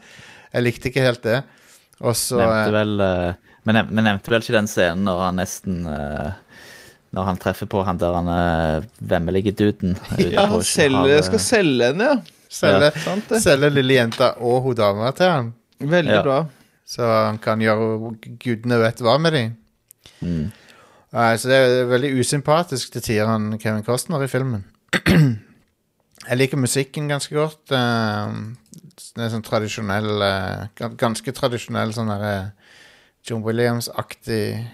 jeg 0.57 0.67
likte 0.67 0.91
ikke 0.91 1.07
helt 1.07 1.23
det. 1.23 1.45
Og 2.03 2.17
så 2.19 2.41
nevnte 2.41 2.69
eh, 2.69 2.75
vel 2.75 3.03
eh, 3.05 3.59
Men 3.65 3.79
nev- 3.79 3.91
men 3.95 4.09
nevnte 4.09 4.33
vel 4.33 4.43
ikke 4.43 4.57
den 4.57 4.71
scenen 4.71 5.05
når 5.07 5.21
han 5.29 5.39
nesten 5.39 5.85
eh, 5.87 6.33
Når 7.15 7.29
han 7.31 7.39
treffer 7.39 7.71
på 7.71 7.85
han 7.87 8.01
der 8.01 8.17
han 8.17 8.27
uh, 8.27 8.87
vemmelige 8.99 9.53
duden. 9.55 9.95
Ja, 10.19 10.49
han 10.51 10.65
selger, 10.67 11.21
skal 11.23 11.43
selge 11.43 11.93
henne, 11.93 12.09
ja. 12.11 12.49
selge, 12.51 12.89
ja. 12.91 13.39
selge 13.39 13.71
lille 13.71 14.01
jenta 14.01 14.33
og 14.43 14.65
hun 14.65 14.75
dama 14.81 15.13
til 15.15 15.31
han. 15.31 15.53
Veldig 15.81 16.13
Ja. 16.13 16.23
bra. 16.23 16.39
Så 16.87 17.03
han 17.03 17.39
kan 17.39 17.61
gjøre 17.61 18.13
gudene 18.39 18.79
vet 18.79 19.01
hva 19.01 19.19
med 19.19 19.33
dem. 19.33 19.57
Mm. 20.21 20.53
så 21.13 21.49
det 21.49 21.57
er 21.57 21.87
veldig 21.89 22.21
usympatisk 22.21 22.93
til 22.93 23.03
tider, 23.03 23.27
han 23.27 23.59
Kevin 23.59 23.85
Costner 23.85 24.23
i 24.23 24.29
filmen. 24.29 24.65
Jeg 26.29 26.39
liker 26.39 26.57
musikken 26.57 27.09
ganske 27.09 27.35
godt. 27.37 27.73
Uh, 27.73 28.55
det 29.17 29.25
er 29.27 29.33
sånn 29.33 29.45
tradisjonell 29.45 30.23
uh, 30.25 30.89
Ganske 30.97 31.35
tradisjonell 31.37 31.93
sånn 31.93 32.09
derre 32.09 32.53
John 33.27 33.43
Williams-aktig 33.45 34.65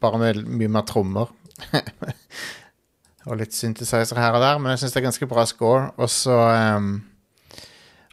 Bare 0.00 0.20
med 0.22 0.46
mye 0.48 0.70
mer 0.72 0.86
trommer. 0.88 1.28
og 3.28 3.36
litt 3.36 3.52
synthesizer 3.52 4.16
her 4.16 4.32
og 4.38 4.40
der, 4.40 4.60
men 4.62 4.72
jeg 4.72 4.80
syns 4.84 4.94
det 4.94 5.02
er 5.02 5.08
ganske 5.10 5.28
bra 5.28 5.44
score. 5.48 5.90
Og 6.00 6.08
så 6.08 6.38
um, 6.78 6.94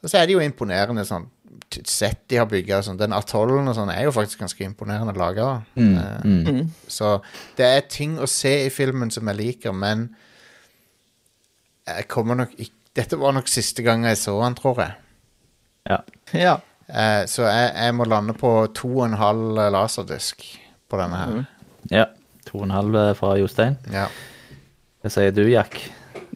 Og 0.04 0.10
så 0.10 0.20
er 0.20 0.28
det 0.28 0.36
jo 0.36 0.44
imponerende 0.44 1.06
sånn 1.08 1.30
sett 1.88 2.24
de 2.32 2.40
har 2.42 2.48
bygga. 2.50 2.82
Sånn. 2.86 3.00
Den 3.00 3.16
atollen 3.16 3.68
og 3.70 3.76
sånn 3.78 3.92
er 3.94 4.06
jo 4.08 4.14
faktisk 4.16 4.44
ganske 4.44 4.66
imponerende 4.66 5.16
laga. 5.18 5.50
Mm, 5.76 5.98
uh, 5.98 6.48
mm. 6.48 6.62
så 6.92 7.18
det 7.58 7.68
er 7.68 7.90
ting 7.92 8.18
å 8.20 8.30
se 8.30 8.54
i 8.66 8.72
filmen 8.74 9.12
som 9.14 9.28
jeg 9.32 9.40
liker, 9.40 9.76
men 9.76 10.10
jeg 11.88 12.10
kommer 12.12 12.44
nok 12.44 12.58
ikke 12.58 12.74
Dette 12.98 13.14
var 13.22 13.36
nok 13.36 13.46
siste 13.46 13.84
gang 13.86 14.08
jeg 14.08 14.18
så 14.18 14.32
han, 14.42 14.56
tror 14.58 14.80
jeg. 14.82 14.94
Ja. 15.86 16.00
Ja. 16.34 16.54
Uh, 16.90 17.28
så 17.30 17.44
jeg, 17.46 17.68
jeg 17.76 17.94
må 17.94 18.08
lande 18.10 18.34
på 18.34 18.50
to 18.74 18.90
og 18.96 19.04
en 19.06 19.20
halv 19.22 19.60
laserdisk 19.76 20.42
på 20.90 20.98
denne 20.98 21.20
her. 21.22 21.44
ja. 21.94 22.08
To 22.48 22.62
og 22.62 22.68
en 22.70 22.74
halv 22.74 22.96
eh, 22.96 23.14
fra 23.20 23.36
Jostein. 23.38 23.78
Ja. 23.94 24.08
Hva 25.04 25.12
sier 25.12 25.34
du, 25.36 25.44
Jack? 25.52 25.78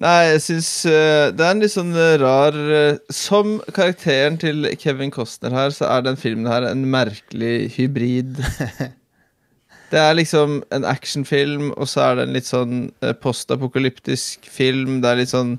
Nei, 0.02 0.32
jeg 0.32 0.42
syns 0.42 0.70
uh, 0.90 1.30
det 1.30 1.46
er 1.46 1.52
en 1.54 1.60
litt 1.62 1.74
sånn 1.76 1.92
eh, 1.94 2.16
rar 2.18 2.56
uh, 2.58 2.98
Som 3.14 3.60
karakteren 3.76 4.40
til 4.42 4.66
Kevin 4.82 5.14
Costner 5.14 5.54
her, 5.54 5.76
så 5.76 5.86
er 5.94 6.08
den 6.08 6.18
filmen 6.18 6.50
her 6.50 6.66
en 6.66 6.88
merkelig 6.90 7.70
hybrid. 7.76 8.42
Det 9.92 10.00
er 10.00 10.16
liksom 10.16 10.62
en 10.72 10.86
actionfilm, 10.88 11.74
og 11.76 11.90
så 11.92 12.06
er 12.06 12.16
det 12.16 12.24
en 12.24 12.36
litt 12.38 12.48
sånn 12.48 12.76
uh, 13.04 13.12
postapokalyptisk 13.12 14.48
film. 14.48 15.02
Det 15.04 15.10
er 15.10 15.20
litt 15.20 15.34
sånn 15.34 15.58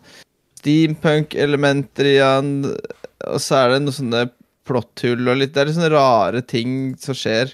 steampunk-elementer 0.63 2.09
i 2.09 2.17
den, 2.17 2.71
og 3.29 3.43
så 3.45 3.59
er 3.59 3.75
det 3.75 3.83
noen 3.83 3.99
sånne 3.99 4.23
plotthull 4.65 5.29
og 5.29 5.37
litt 5.37 5.53
Det 5.53 5.61
er 5.61 5.69
litt 5.69 5.77
sånne 5.77 5.93
rare 5.93 6.41
ting 6.49 6.95
som 7.03 7.19
skjer. 7.19 7.53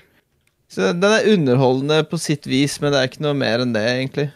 Så 0.70 0.92
den 0.94 1.10
er 1.10 1.32
underholdende 1.34 2.04
på 2.06 2.20
sitt 2.22 2.46
vis, 2.46 2.78
men 2.78 2.94
det 2.94 3.02
er 3.02 3.10
ikke 3.10 3.26
noe 3.26 3.36
mer 3.42 3.64
enn 3.64 3.74
det, 3.74 3.84
egentlig. 3.96 4.28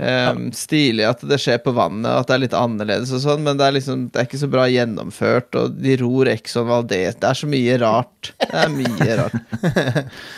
Ehm, 0.00 0.48
Stilig 0.56 1.04
at 1.04 1.20
det 1.28 1.36
skjer 1.42 1.58
på 1.60 1.74
vannet, 1.76 2.08
at 2.08 2.28
det 2.30 2.36
er 2.36 2.42
litt 2.46 2.56
annerledes 2.56 3.10
og 3.12 3.20
sånn, 3.20 3.42
men 3.44 3.58
det 3.60 3.66
er 3.66 3.74
liksom 3.76 4.06
Det 4.08 4.22
er 4.22 4.28
ikke 4.28 4.40
så 4.40 4.48
bra 4.50 4.64
gjennomført, 4.70 5.56
og 5.60 5.74
de 5.76 5.96
ror 6.00 6.30
Exxon 6.32 6.68
Valdez 6.70 7.18
Det 7.20 7.28
er 7.28 7.36
så 7.36 7.48
mye 7.50 7.76
rart. 7.82 8.30
Det 8.40 8.62
er 8.62 8.72
mye 8.72 9.16
rart. 9.20 9.36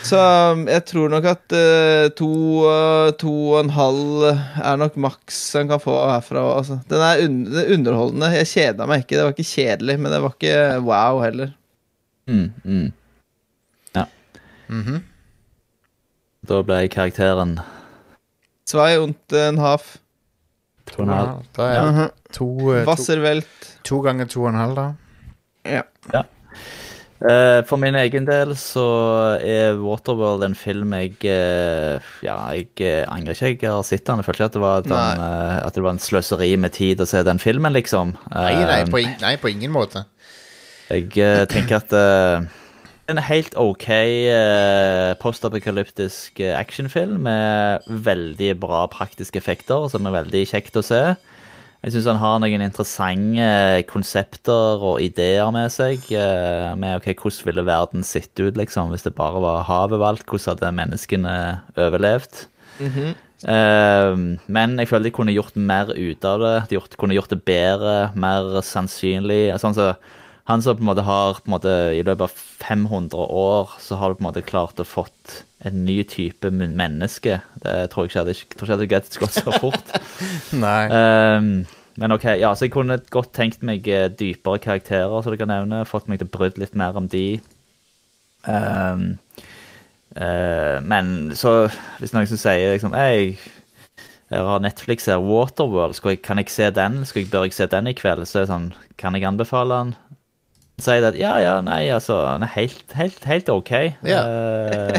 Så 0.03 0.19
um, 0.19 0.65
jeg 0.67 0.83
tror 0.89 1.13
nok 1.13 1.27
at 1.31 1.55
uh, 1.55 2.07
to, 2.17 2.31
uh, 2.67 3.11
to 3.19 3.33
og 3.53 3.59
en 3.61 3.73
halv 3.77 4.25
er 4.33 4.81
nok 4.81 4.97
maks 5.07 5.39
en 5.59 5.71
kan 5.71 5.81
få 5.83 5.95
herfra. 6.11 6.43
Altså. 6.57 6.79
Den 6.91 7.05
er 7.05 7.23
un 7.23 7.39
er 7.53 7.71
underholdende. 7.77 8.33
Jeg 8.41 8.51
kjeda 8.51 8.87
meg 8.89 9.05
ikke. 9.05 9.15
Det 9.15 9.27
var 9.27 9.35
ikke 9.37 9.51
kjedelig, 9.53 9.95
men 10.01 10.11
det 10.11 10.19
var 10.25 10.35
ikke 10.35 10.57
wow 10.83 11.21
heller. 11.23 11.53
Mm, 12.27 12.49
mm. 12.63 12.89
Ja. 13.95 14.05
Da 16.49 16.59
ble 16.67 16.81
karakteren 16.91 17.57
Zwei 18.65 18.99
und 18.99 19.33
en 19.33 19.57
half. 19.59 19.97
to 20.91 21.01
og 21.01 21.07
en 21.07 21.13
halv. 21.13 21.41
Da 21.57 21.63
er 21.63 21.91
det 21.91 22.11
to, 22.33 22.47
eh, 22.73 22.83
to, 22.83 22.89
Wasserwelt. 22.89 23.77
to 23.83 24.01
ganger 24.01 24.25
to 24.25 24.43
og 24.43 24.49
en 24.49 24.55
halv, 24.61 24.75
da. 24.75 24.87
Ja. 25.65 26.23
Eh, 27.23 27.61
for 27.63 27.77
min 27.79 27.95
egen 27.95 28.25
del 28.27 28.49
så 28.59 28.83
er 29.39 29.77
Waterworld 29.79 30.43
en 30.43 30.55
film 30.59 30.91
jeg 30.97 31.13
eh, 31.23 32.01
Ja, 32.25 32.35
jeg 32.51 32.67
eh, 32.83 33.05
angrer 33.07 33.37
ikke 33.53 33.63
jeg 33.63 33.71
har 33.71 33.83
sett 33.87 34.03
den. 34.09 34.19
Jeg 34.19 34.25
føler 34.27 34.41
ikke 34.41 34.49
at 34.49 34.57
det 34.57 34.63
var, 34.65 34.81
et 34.83 34.89
sånn, 34.91 35.21
eh, 35.23 35.61
at 35.67 35.77
det 35.77 35.83
var 35.85 35.95
en 35.95 36.01
sløseri 36.03 36.49
med 36.59 36.73
tid 36.75 36.99
å 36.99 37.07
se 37.07 37.23
den 37.23 37.39
filmen, 37.39 37.71
liksom. 37.77 38.11
Nei, 38.33 38.51
nei, 38.59 38.81
Eh, 38.81 38.91
på, 38.91 38.99
ing- 38.99 39.15
nei, 39.23 39.37
på 39.39 39.51
ingen 39.53 39.71
måte. 39.71 40.03
Jeg 40.91 41.15
eh, 41.17 41.45
tenker 41.47 41.79
at 41.79 41.93
eh, 41.95 42.43
en 43.11 43.19
helt 43.19 43.55
OK 43.59 43.87
eh, 43.91 45.13
postapokalyptisk 45.19 46.39
eh, 46.39 46.53
actionfilm 46.55 47.23
med 47.27 47.83
veldig 48.05 48.53
bra 48.61 48.85
praktiske 48.91 49.39
effekter, 49.41 49.89
som 49.91 50.07
er 50.07 50.15
veldig 50.21 50.43
kjekt 50.53 50.79
å 50.79 50.85
se. 50.85 51.01
Jeg 51.83 51.91
syns 51.97 52.07
han 52.07 52.21
har 52.21 52.37
noen 52.39 52.63
interessante 52.63 53.43
eh, 53.43 53.81
konsepter 53.89 54.83
og 54.87 55.01
ideer 55.03 55.51
med 55.55 55.71
seg. 55.73 56.05
eh, 56.15 56.71
Med 56.79 57.01
okay, 57.01 57.15
hvordan 57.19 57.49
ville 57.49 57.65
verden 57.67 58.07
sett 58.07 58.39
ut 58.39 58.55
liksom, 58.59 58.93
hvis 58.93 59.03
det 59.07 59.15
bare 59.19 59.43
var 59.43 59.67
havet 59.67 59.99
valgt? 59.99 60.27
Hvordan 60.29 60.55
hadde 60.55 60.71
menneskene 60.79 61.35
overlevd? 61.75 62.45
Eh, 63.43 64.15
men 64.55 64.77
jeg 64.79 64.87
føler 64.89 65.09
de 65.09 65.15
kunne 65.15 65.35
gjort 65.35 65.55
mer 65.59 65.91
ut 65.91 66.25
av 66.29 66.39
det. 66.43 66.55
De 66.71 66.77
gjort, 66.79 66.95
kunne 66.99 67.17
gjort 67.17 67.33
det 67.35 67.41
bedre, 67.47 67.95
mer 68.15 68.61
sannsynlig. 68.63 69.49
Sånn 69.59 69.75
så, 69.77 69.91
han 70.49 70.63
som 70.63 70.75
på 70.75 70.83
en 70.83 70.89
måte 70.89 71.05
har 71.07 71.37
på 71.39 71.47
en 71.47 71.55
måte, 71.55 71.73
I 71.95 72.03
løpet 72.03 72.25
av 72.25 72.33
500 72.63 73.15
år 73.15 73.77
så 73.79 73.95
har 73.99 74.11
du 74.11 74.19
på 74.19 74.25
en 74.25 74.27
måte 74.27 74.43
klart 74.43 74.81
å 74.81 74.87
fått 74.87 75.43
en 75.63 75.85
ny 75.85 76.01
type 76.03 76.51
menneske. 76.51 77.39
Det 77.63 77.75
tror 77.91 78.03
jeg 78.03 78.11
ikke 78.11 78.19
hadde, 78.19 78.35
jeg 78.35 78.57
tror 78.57 78.67
ikke 78.67 78.75
hadde 78.75 79.21
gått 79.23 79.37
så 79.37 79.55
fort. 79.63 79.93
Nei. 80.65 80.81
Um, 80.91 81.53
men 81.95 82.15
ok, 82.15 82.25
ja, 82.41 82.51
så 82.51 82.67
jeg 82.67 82.73
kunne 82.73 82.99
godt 83.13 83.31
tenkt 83.37 83.63
meg 83.63 83.87
eh, 83.87 84.09
dypere 84.11 84.59
karakterer, 84.59 85.15
som 85.23 85.31
du 85.31 85.39
kan 85.39 85.51
nevne. 85.51 85.85
Fått 85.87 86.09
meg 86.11 86.19
til 86.19 86.27
å 86.27 86.35
brydd 86.35 86.59
litt 86.59 86.75
mer 86.75 86.97
om 86.99 87.07
de. 87.07 87.39
Um, 88.43 89.13
uh, 90.17 90.83
men 90.83 91.31
så, 91.39 91.69
hvis 92.01 92.11
noen 92.11 92.27
som 92.27 92.41
sier 92.41 92.73
liksom 92.75 92.97
Hei, 92.97 93.37
jeg 94.33 94.47
har 94.49 94.59
Netflix 94.59 95.07
her, 95.07 95.23
Waterworld, 95.23 95.95
skal 95.95 96.17
jeg, 96.17 96.23
kan 96.25 96.41
jeg 96.41 96.51
se 96.51 96.67
den? 96.73 97.05
Skal 97.07 97.23
jeg, 97.23 97.31
bør 97.31 97.47
jeg 97.47 97.55
se 97.55 97.69
den 97.71 97.87
i 97.87 97.95
kveld? 97.95 98.25
Så 98.27 98.41
er 98.41 98.47
det 98.47 98.51
sånn, 98.51 98.71
kan 98.99 99.15
jeg 99.15 99.29
anbefale 99.29 99.79
den? 99.79 99.95
Så 100.83 100.91
sier 100.91 101.05
at 101.07 101.15
ja, 101.15 101.31
ja, 101.39 101.53
nei, 101.63 101.85
altså, 101.95 102.17
Han 102.27 102.43
er 102.43 102.51
helt, 102.57 102.83
helt, 102.97 103.23
helt 103.29 103.49
OK. 103.53 103.71
Ja. 104.03 104.19
Eh, 104.27 104.97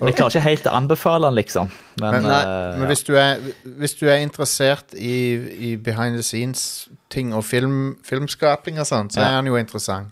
jeg 0.00 0.16
klarer 0.18 0.32
ikke 0.34 0.42
helt 0.42 0.66
å 0.66 0.72
anbefale 0.74 1.28
den, 1.28 1.36
liksom. 1.38 1.70
Men, 2.02 2.16
Men, 2.18 2.26
eh, 2.34 2.78
men 2.80 2.90
hvis, 2.90 3.04
du 3.06 3.12
er, 3.20 3.38
hvis 3.78 3.94
du 4.00 4.08
er 4.10 4.18
interessert 4.24 4.96
i, 4.98 5.14
i 5.70 5.74
behind 5.78 6.18
the 6.18 6.24
scenes-ting 6.26 7.30
og 7.36 7.44
film, 7.46 7.96
filmskaping 8.06 8.80
og 8.82 8.88
sånn, 8.90 9.12
så 9.14 9.22
Ja. 9.22 9.28
er 9.30 9.38
han 9.38 9.46
jo 9.46 9.56
interessant 9.60 10.10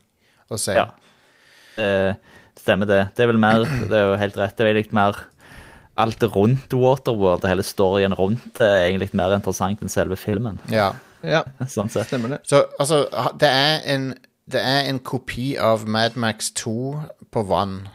å 0.50 0.58
se. 0.60 0.76
Ja. 0.78 0.86
Uh, 1.74 2.14
stemmer 2.60 2.86
det. 2.86 3.00
Det 3.16 3.24
er 3.24 3.32
vel 3.32 3.40
mer 3.42 3.64
Det 3.66 3.96
er 3.98 4.12
jo 4.12 4.18
helt 4.20 4.36
rett. 4.38 4.54
Det 4.56 4.68
er 4.68 4.76
litt 4.78 4.92
mer 4.94 5.16
alt 5.98 6.22
rundt 6.34 6.70
Waterworld, 6.74 7.42
og 7.44 7.50
hele 7.50 7.62
storyen 7.66 8.14
rundt 8.18 8.54
det, 8.58 8.66
er 8.68 8.86
egentlig 8.92 9.10
mer 9.14 9.34
interessant 9.34 9.82
enn 9.82 9.90
selve 9.90 10.16
filmen. 10.18 10.60
Ja. 10.70 10.92
Ja, 11.24 11.42
Sånn 11.72 11.88
sett. 11.90 12.06
stemmer 12.10 12.34
det. 12.36 12.40
Så 12.46 12.62
altså, 12.78 13.04
det 13.40 13.48
er 13.48 13.82
en 13.94 14.10
det 14.50 14.60
er 14.60 14.88
en 14.90 14.98
kopi 15.00 15.56
av 15.56 15.86
Mad 15.88 16.16
Max 16.16 16.50
2 16.50 16.74
på 17.32 17.42
vann. 17.48 17.88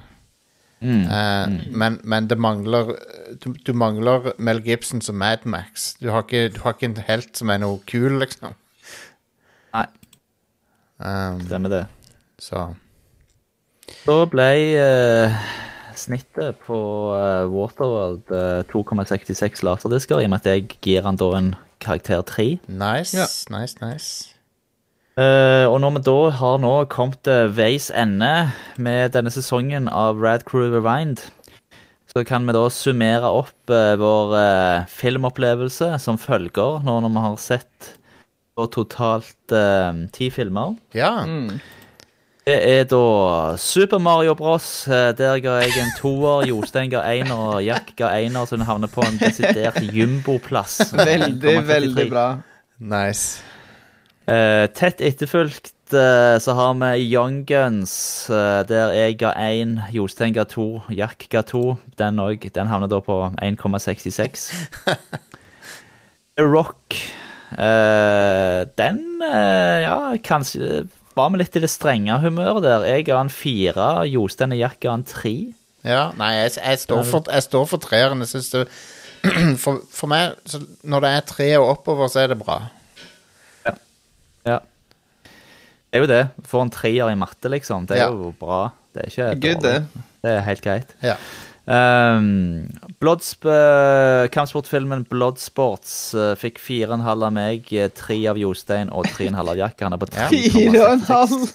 Eh, 0.82 1.48
Men, 1.72 2.00
men 2.04 2.28
det 2.30 2.38
mangler 2.40 2.94
du, 3.44 3.54
du 3.68 3.74
mangler 3.74 4.32
Mel 4.40 4.62
Gibson 4.64 5.02
som 5.02 5.16
Mad 5.20 5.46
Max. 5.46 5.94
Du 6.02 6.10
har 6.10 6.24
ikke, 6.24 6.50
du 6.56 6.62
har 6.64 6.74
ikke 6.74 6.86
en 6.90 6.98
helt 7.08 7.36
som 7.38 7.50
er 7.50 7.58
noe 7.60 7.80
kul, 7.88 8.20
liksom. 8.20 8.56
Nei, 9.74 9.86
Um, 11.00 11.40
stemmer 11.46 11.70
det. 11.72 11.86
så 12.44 12.74
Så 14.04 14.26
ble 14.28 14.48
uh, 14.76 15.32
snittet 15.96 16.58
på 16.66 16.76
uh, 17.16 17.46
Waterworld 17.48 18.28
eh, 18.36 18.64
2,66 18.68 19.64
laserdisker, 19.64 20.20
i 20.20 20.28
og 20.28 20.34
med 20.34 20.42
at 20.44 20.50
jeg 20.52 20.68
gir 20.84 21.02
han 21.08 21.16
da 21.16 21.30
en 21.38 21.54
karakter 21.80 22.22
3. 22.22 22.60
nice, 22.68 23.16
Ja. 23.16 23.28
nice, 23.58 23.78
nice. 23.82 24.36
Eh, 25.20 25.66
og 25.68 25.82
når 25.84 25.98
vi 25.98 26.02
da 26.06 26.20
har 26.40 26.60
nå 26.64 26.74
kommet 26.92 27.20
til 27.28 27.50
veis 27.52 27.90
ende 27.92 28.52
med 28.80 29.12
denne 29.16 29.32
sesongen 29.34 29.90
av 29.92 30.22
Rad 30.24 30.46
Crew 30.48 30.70
Rewind, 30.72 31.26
så 32.10 32.24
kan 32.24 32.48
vi 32.48 32.56
da 32.56 32.62
summere 32.72 33.28
opp 33.28 33.74
uh, 33.74 33.94
vår 34.00 34.32
uh, 34.34 34.86
filmopplevelse 34.90 35.92
som 36.02 36.18
følger, 36.18 36.80
nå 36.86 36.96
når 37.04 37.12
vi 37.18 37.26
har 37.26 37.36
sett 37.42 37.90
på 38.58 38.66
totalt 38.74 39.54
ti 40.16 40.30
filmer. 40.36 40.74
Ja. 40.96 41.12
Det 42.48 42.56
er 42.58 42.88
da 42.92 43.04
Super 43.62 44.02
Mario 44.04 44.34
Bros. 44.36 44.68
Der 44.90 45.40
ga 45.40 45.54
jeg 45.62 45.78
en 45.80 45.94
toer, 45.96 46.48
Jostein 46.50 46.92
ga 46.92 47.06
en, 47.08 47.32
og 47.32 47.62
Jack 47.64 47.94
ga 48.00 48.10
ener, 48.18 48.44
så 48.50 48.60
den 48.60 48.68
havner 48.68 48.92
på 48.92 49.06
en 49.06 49.22
desidert 49.22 49.80
jumboplass. 49.96 50.82
Veldig, 50.92 51.56
veldig 51.70 52.10
bra. 52.12 52.28
Nice. 52.84 53.40
Eh, 54.30 54.66
tett 54.78 55.00
etterfulgt 55.02 55.72
eh, 55.96 56.36
så 56.44 56.54
har 56.54 56.76
vi 56.78 57.06
Young 57.10 57.40
Guns, 57.50 57.94
eh, 58.30 58.60
der 58.70 58.92
jeg 58.94 59.18
ga 59.24 59.32
én, 59.42 59.78
Jostein 59.96 60.36
ga 60.36 60.44
to, 60.46 60.82
Jack 60.94 61.26
ga 61.34 61.42
to. 61.42 61.78
Den, 61.98 62.20
òg- 62.22 62.46
den 62.54 62.70
havner 62.70 62.92
da 62.92 63.00
på 63.02 63.18
1,66. 63.42 64.52
Rock 66.40 66.96
Den, 67.50 69.00
ja, 69.26 69.96
kanskje 70.24 70.84
var 71.18 71.32
vi 71.34 71.40
litt 71.42 71.56
i 71.58 71.64
det 71.64 71.72
strenge 71.74 72.20
humøret 72.22 72.62
der. 72.64 72.86
Jeg 72.88 73.08
ga 73.10 73.18
en 73.24 73.32
fire, 73.34 73.88
Jostein 74.08 74.54
og 74.54 74.62
Jack 74.62 74.78
ga 74.86 74.94
en 74.94 75.04
tre. 75.10 75.34
Ja, 75.84 76.12
nei, 76.20 76.30
jeg, 76.38 76.54
jeg, 76.60 76.80
står, 76.86 77.02
for, 77.10 77.26
jeg 77.34 77.44
står 77.48 77.66
for 77.72 77.82
treeren. 77.84 78.22
Jeg 78.24 78.30
syns 78.36 78.52
det 78.54 78.62
for, 79.64 79.82
for 79.92 80.12
meg, 80.12 80.38
når 80.88 81.04
det 81.08 81.12
er 81.18 81.26
tre 81.34 81.48
og 81.58 81.72
oppover, 81.74 82.08
så 82.14 82.22
er 82.24 82.32
det 82.36 82.40
bra. 82.40 82.60
Det 85.90 85.98
er 85.98 86.02
jo 86.06 86.10
det. 86.12 86.24
Får 86.48 86.62
en 86.68 86.72
treer 86.74 87.10
i 87.12 87.16
matte, 87.18 87.50
liksom. 87.50 87.86
Det 87.90 87.96
er 87.98 88.02
Ja. 88.06 88.10
jo 88.14 88.34
bra. 88.40 88.70
Det 88.94 89.02
er 89.06 89.10
ikke 89.10 89.40
Good, 89.42 89.62
det. 89.64 89.86
Det 90.24 90.32
er 90.38 90.42
helt 90.46 90.62
greit. 90.62 90.86
Ja. 91.04 91.16
Um, 91.70 92.66
Bloodsp 93.00 93.46
uh, 93.46 94.26
kampsportfilmen 94.34 95.04
Bloodsports 95.06 96.16
uh, 96.18 96.34
fikk 96.36 96.58
fire 96.58 96.88
og 96.90 96.96
en 96.98 97.04
halv 97.06 97.24
av 97.28 97.32
meg, 97.36 97.68
eh, 97.78 97.90
tre 97.94 98.16
av 98.32 98.38
Jostein 98.42 98.90
og 98.90 99.06
tre 99.14 99.26
og 99.28 99.32
en 99.36 99.38
halv 99.38 99.50
av 99.54 99.58
Jack. 99.60 99.78
Han 99.86 99.94
er 99.94 99.98
på 100.02 100.08
tre. 100.10 100.26
3,66. 100.32 100.50
Fire 100.56 100.80
og 100.82 100.90
en 100.96 101.04
halv! 101.12 101.46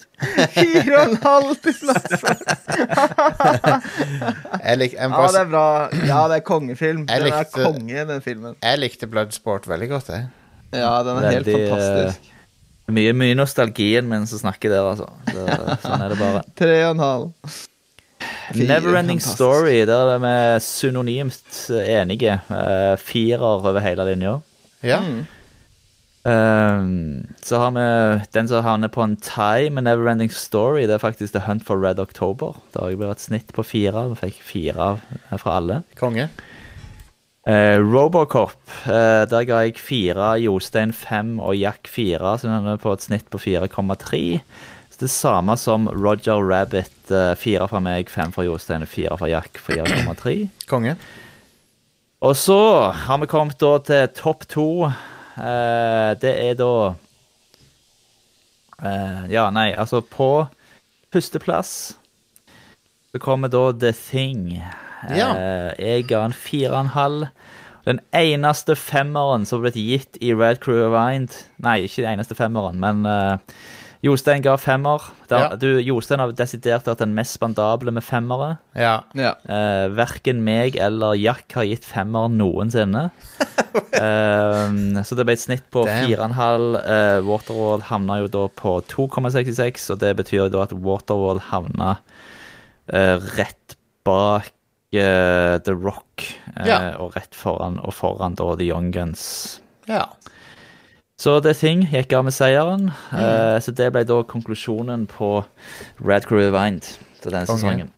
Fire 0.55 0.95
og 1.01 1.05
en 1.09 1.18
halv 1.24 1.51
til! 1.64 1.74
Lik, 4.78 4.93
Ja, 4.95 5.09
det 5.09 5.41
er 5.41 5.49
bra. 5.51 5.64
Ja, 6.07 6.20
det 6.30 6.37
er 6.39 6.45
kongefilm. 6.47 7.03
Jeg 7.11 7.22
likte, 7.26 7.43
er 7.43 7.51
konge, 7.55 8.05
den 8.12 8.20
filmen. 8.24 8.55
jeg 8.62 8.78
likte 8.82 9.07
Bloodsport 9.11 9.66
veldig 9.70 9.89
godt, 9.97 10.09
jeg. 10.14 10.22
Ja, 10.74 10.95
den 11.07 11.18
er 11.22 11.30
helt 11.41 11.51
fantastisk. 11.51 12.22
eh, 12.22 12.30
Mye, 12.93 13.14
mye 13.16 13.37
nostalgien 13.37 14.09
min 14.09 14.26
som 14.28 14.43
snakker 14.43 14.72
der, 14.72 14.85
altså. 14.85 15.09
Det, 15.30 15.78
sånn 15.85 16.03
er 16.05 16.12
det 16.12 16.18
bare. 16.20 16.43
Tre 16.61 16.74
og 16.85 16.91
en 16.91 17.05
halv. 17.05 17.55
Neverending. 18.55 19.22
Story, 19.24 19.85
der 19.89 20.14
er 20.14 20.20
vi 20.20 20.35
synonymt 20.64 21.62
enige. 21.70 22.39
Uh, 22.51 22.93
firer 23.01 23.45
over 23.45 23.80
hele 23.85 24.05
linja. 24.11 24.37
Ja. 24.85 25.01
Mm. 25.01 25.24
Um, 26.24 27.26
så 27.45 27.59
har 27.61 27.72
vi 27.76 27.85
den 28.32 28.49
som 28.49 28.64
havner 28.64 28.89
på 28.89 29.03
en 29.05 29.16
tie 29.20 29.72
med 29.72 29.85
Neverending 29.85 30.32
Story. 30.32 30.87
Det 30.89 30.97
er 30.97 31.03
faktisk 31.03 31.35
The 31.35 31.45
Hunt 31.49 31.64
for 31.64 31.80
Red 31.80 32.01
October. 32.01 32.57
Da 32.72 32.85
har 32.85 32.93
jeg 32.93 33.01
blitt 33.01 33.16
et 33.16 33.24
snitt 33.26 33.53
på 33.57 33.64
fire. 33.64 34.07
Vi 34.12 34.20
fikk 34.26 34.41
fire 34.45 34.95
fra 35.41 35.57
alle. 35.57 35.82
Konge. 36.01 36.28
Eh, 37.45 37.77
Robocop, 37.77 38.57
uh, 38.87 39.25
der 39.29 39.45
ga 39.45 39.59
jeg 39.67 39.77
fire, 39.77 40.31
Jostein 40.41 40.95
fem 40.97 41.37
og 41.45 41.59
Jack 41.61 41.91
fire, 41.93 42.39
så 42.41 42.49
den 42.49 42.71
er 42.73 42.81
på 42.81 42.95
et 42.97 43.05
snitt 43.05 43.29
på 43.29 43.41
4,3. 43.43 44.41
Så 44.89 45.01
Det 45.01 45.11
samme 45.11 45.57
som 45.61 45.89
Roger 45.89 46.41
Rabbit, 46.41 46.91
Uh, 47.11 47.35
fire 47.37 47.67
fra 47.69 47.83
meg, 47.85 48.09
fem 48.09 48.31
fra 48.33 48.47
Jostein 48.47 48.87
og 48.87 48.89
fire 48.89 49.19
fra 49.21 49.29
Jack, 49.29 49.59
4,3. 49.61 50.49
Konge. 50.73 50.97
Og 52.25 52.33
så 52.37 52.57
har 53.05 53.19
vi 53.21 53.29
kommet 53.29 53.59
da 53.61 53.75
til 53.85 54.07
topp 54.17 54.47
to. 54.49 54.69
Eh, 55.37 56.11
det 56.23 56.31
er 56.31 56.55
da 56.57 56.95
eh, 58.81 59.25
Ja, 59.35 59.49
nei, 59.51 59.73
altså 59.75 60.01
på 60.01 60.47
førsteplass 61.13 61.75
så 63.13 63.21
kommer 63.23 63.51
da 63.51 63.69
The 63.73 63.93
Thing. 63.93 64.63
Ja. 65.13 65.29
Eh, 65.37 65.71
jeg 65.83 66.07
ga 66.09 66.25
en 66.25 66.33
fire 66.37 66.73
og 66.73 66.81
en 66.85 66.93
halv. 66.95 67.27
Den 67.85 68.01
eneste 68.17 68.77
femmeren 68.81 69.45
som 69.45 69.59
har 69.61 69.67
blitt 69.71 69.77
gitt 69.77 70.17
i 70.25 70.31
Red 70.33 70.63
Crew 70.65 70.79
Rewind 70.87 71.35
Nei, 71.61 71.83
ikke 71.85 72.01
den 72.01 72.15
eneste 72.15 72.33
femmeren, 72.39 72.79
men 72.81 73.03
uh, 73.05 73.37
Jostein 74.05 74.41
ga 74.45 74.55
femmer. 74.61 75.01
Der, 75.29 75.39
Ja. 75.39 75.57
du, 75.57 75.79
Jostein 75.81 76.21
har 76.21 76.33
desidert 76.37 76.85
vært 76.89 77.01
den 77.01 77.15
mest 77.17 77.37
spandable 77.37 77.93
med 77.93 78.05
femmere. 78.05 78.59
Ja. 78.77 79.03
Ja. 79.17 79.35
Uh, 79.49 79.93
verken 79.97 80.43
meg 80.45 80.77
eller 80.77 81.15
Jack 81.17 81.53
har 81.57 81.65
gitt 81.69 81.85
femmer 81.89 82.29
noensinne. 82.33 83.07
uh, 84.01 85.01
så 85.07 85.17
det 85.17 85.25
ble 85.29 85.37
et 85.37 85.45
snitt 85.45 85.65
på 85.73 85.85
Damn. 85.89 86.09
4,5. 86.09 86.67
Uh, 86.89 87.21
Waterworld 87.29 87.87
havna 87.89 88.21
jo 88.25 88.29
da 88.33 88.47
på 88.49 88.79
2,66, 88.93 89.91
og 89.93 90.01
det 90.05 90.17
betyr 90.21 90.45
jo 90.47 90.51
da 90.57 90.65
at 90.67 90.73
Waterworld 90.77 91.47
havna 91.53 91.99
eh, 92.93 93.17
rett 93.39 93.77
bak 94.05 94.49
eh, 94.49 94.53
The 95.03 95.75
Rock, 95.75 96.27
eh, 96.57 96.67
Ja. 96.69 96.79
og 96.99 97.17
rett 97.17 97.35
foran 97.35 97.81
og 97.83 97.95
foran 97.95 98.35
da 98.35 98.55
The 98.57 98.69
Young 98.71 98.93
Guns. 98.93 99.61
ja. 99.89 100.07
Så 101.17 101.41
The 101.41 101.55
Thing 101.55 101.87
gikk 101.87 102.13
av 102.13 102.25
med 102.25 102.35
seieren. 102.35 102.93
eh, 103.13 103.61
så 103.61 103.73
det 103.73 103.93
ble 103.93 104.05
da 104.05 104.23
konklusjonen 104.23 105.07
på 105.07 105.45
Red 106.01 106.27
Crew 106.27 106.39
Rewind 106.39 106.83
til 107.23 107.31
denne 107.31 107.47
okay. 107.47 107.57
sesongen. 107.57 107.93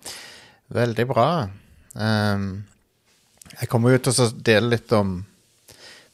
Veldig 0.69 1.07
bra. 1.09 1.49
Um, 1.95 2.67
jeg 3.61 3.69
kommer 3.69 3.95
jo 3.95 3.99
til 3.99 4.13
å 4.13 4.29
dele 4.45 4.75
litt 4.75 4.93
om 4.93 5.25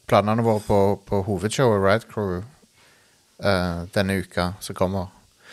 planene 0.07 0.45
våre 0.47 0.63
på, 0.63 0.79
på 1.09 1.23
hovedshowet 1.27 1.83
Rad 1.83 2.07
Crew 2.11 2.43
uh, 3.43 3.85
denne 3.95 4.21
uka 4.23 4.53
som 4.61 4.77
kommer. 4.79 5.11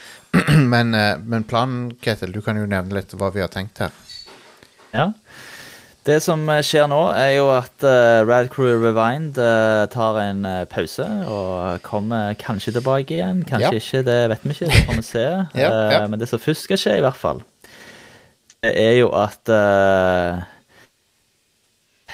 men, 0.74 0.94
uh, 0.94 1.18
men 1.18 1.48
planen, 1.50 1.90
Ketil, 2.04 2.36
du 2.36 2.44
kan 2.46 2.60
jo 2.60 2.68
nevne 2.70 3.00
litt 3.00 3.16
hva 3.18 3.32
vi 3.34 3.42
har 3.42 3.50
tenkt 3.54 3.82
her. 3.82 3.96
Ja. 4.94 5.12
Det 6.10 6.22
som 6.24 6.46
eh, 6.50 6.62
skjer 6.66 6.88
nå, 6.90 7.00
er 7.14 7.34
jo 7.36 7.50
at 7.52 7.84
uh, 7.84 8.24
Rad 8.26 8.48
Crew 8.54 8.72
Rewind 8.82 9.38
uh, 9.38 9.84
tar 9.92 10.18
en 10.24 10.46
uh, 10.48 10.64
pause 10.70 11.06
og 11.28 11.84
kommer 11.86 12.38
kanskje 12.40 12.74
tilbake 12.78 13.18
igjen. 13.18 13.44
Kanskje 13.48 13.74
Ja. 13.76 13.82
ikke, 13.82 14.04
det 14.08 14.20
vet 14.32 14.46
vi 14.46 14.56
ikke. 14.56 14.70
Det 14.72 14.86
får 14.88 15.02
vi 15.02 15.08
se. 15.10 15.26
Ja, 15.60 15.74
ja. 15.92 16.06
Men 16.08 16.22
det 16.22 16.30
som 16.32 16.42
først 16.42 16.66
skal 16.66 16.80
skje, 16.80 16.96
i 16.98 17.04
hvert 17.04 17.20
fall, 17.20 17.44
det 18.64 18.72
er 18.80 18.96
jo 19.00 19.12
at 19.16 19.52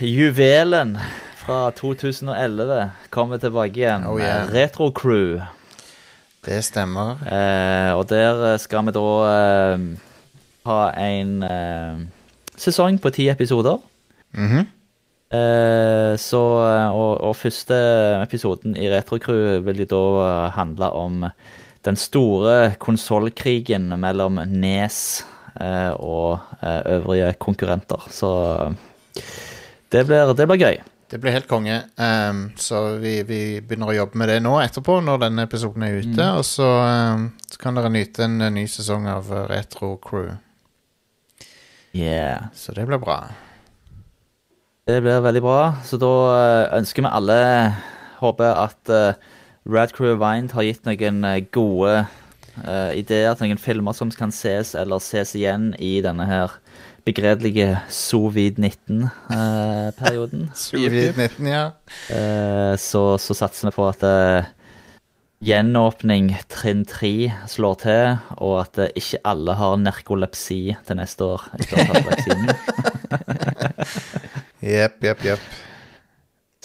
Juvelen 0.01 0.97
fra 1.39 1.69
2011 1.77 2.91
kommer 3.15 3.39
tilbake 3.39 3.79
igjen. 3.79 4.05
Oh, 4.09 4.19
yeah. 4.19 4.43
med 4.43 4.53
Retro 4.53 4.89
Crew. 4.91 5.39
Det 6.45 6.59
stemmer. 6.65 7.21
Og 7.95 8.03
der 8.09 8.57
skal 8.61 8.85
vi 8.85 8.93
da 8.93 9.07
ha 10.65 10.81
en 10.99 12.11
sesong 12.61 12.99
på 13.01 13.11
ti 13.15 13.29
episoder. 13.31 13.79
Mhm. 14.35 14.65
Eh, 15.35 16.13
så, 16.21 16.41
og, 16.93 17.13
og 17.25 17.35
første 17.35 17.75
episoden 18.21 18.75
i 18.77 18.87
Retrocrew 18.91 19.63
vil 19.65 19.81
jo 19.83 19.87
da 19.91 20.03
eh, 20.23 20.51
handle 20.55 20.91
om 20.95 21.25
den 21.85 21.97
store 21.99 22.75
konsollkrigen 22.81 23.89
mellom 23.99 24.39
Nes 24.53 25.25
eh, 25.59 25.91
og 25.97 26.39
eh, 26.61 26.81
øvrige 26.97 27.33
konkurrenter. 27.41 28.05
Så 28.13 28.31
det 29.91 30.05
blir, 30.07 30.33
det 30.37 30.47
blir 30.47 30.61
gøy. 30.61 30.83
Det 31.09 31.19
blir 31.21 31.35
helt 31.35 31.47
konge. 31.47 31.83
Um, 31.95 32.51
så 32.57 32.97
vi, 32.97 33.19
vi 33.23 33.41
begynner 33.61 33.91
å 33.91 33.97
jobbe 33.99 34.17
med 34.17 34.31
det 34.31 34.39
nå 34.41 34.55
etterpå, 34.63 34.97
når 35.05 35.21
denne 35.27 35.45
episoden 35.45 35.85
er 35.85 35.99
ute. 36.01 36.29
Og 36.39 36.45
så, 36.47 36.65
um, 36.65 37.27
så 37.45 37.61
kan 37.61 37.77
dere 37.77 37.91
nyte 37.93 38.25
en 38.25 38.41
eh, 38.41 38.53
ny 38.53 38.65
sesong 38.69 39.05
av 39.11 39.29
eh, 39.29 39.45
Retro 39.51 39.93
Crew. 40.01 40.33
Yeah. 41.95 42.51
Så 42.53 42.75
det 42.75 42.83
blir 42.89 42.99
bra. 42.99 43.21
Det 44.85 44.99
blir 45.01 45.23
veldig 45.23 45.41
bra. 45.41 45.61
Så 45.87 45.97
da 45.97 46.11
eh, 46.35 46.77
ønsker 46.77 47.05
vi 47.05 47.09
alle 47.09 47.37
Håper 48.19 48.51
at 48.55 48.91
uh, 48.91 49.15
Rad 49.67 49.91
Crew 49.95 50.15
Wind 50.19 50.53
har 50.55 50.63
gitt 50.63 50.85
noen 50.87 51.23
eh, 51.27 51.41
gode 51.51 52.05
uh, 52.63 52.91
ideer 52.95 53.35
til 53.35 53.49
noen 53.49 53.59
filmer 53.59 53.93
som 53.97 54.11
kan 54.13 54.31
ses 54.31 54.71
eller 54.77 55.03
ses 55.03 55.35
igjen 55.35 55.73
i 55.83 55.97
denne 56.05 56.23
her 56.29 56.53
begredelige 57.05 57.79
sovid-19-perioden. 57.89 60.51
Sovid-19, 60.65 61.47
ja. 61.49 61.65
Uh, 62.09 62.77
så, 62.81 63.17
så 63.21 63.33
satser 63.37 63.67
vi 63.69 63.73
på 63.75 63.85
at 63.89 64.03
eh, 64.07 64.43
gjenåpning 65.45 66.31
trinn 66.51 66.83
tre 66.89 67.29
slår 67.49 67.75
til, 67.83 68.17
og 68.41 68.53
at 68.63 68.79
eh, 68.81 68.93
ikke 68.97 69.21
alle 69.29 69.55
har 69.59 69.77
narkolepsi 69.81 70.59
til 70.87 70.99
neste 70.99 71.27
år 71.27 71.45
etter 71.59 71.75
å 71.77 71.85
ha 71.85 71.93
tatt 71.93 72.09
vaksinen. 72.09 72.49
Jepp, 74.65 74.97
jepp, 75.05 75.21
jepp. 75.21 75.43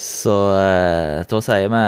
Så 0.01 0.35
eh, 0.57 1.21
da 1.29 1.41
sier 1.45 1.69
vi 1.69 1.85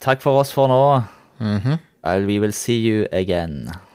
takk 0.00 0.24
for 0.24 0.40
oss 0.40 0.54
for 0.54 0.72
nå. 0.72 1.02
Mm 1.38 1.60
-hmm. 1.60 1.78
we 2.26 2.38
will 2.40 2.52
see 2.52 2.80
you 2.80 3.06
again. 3.12 3.70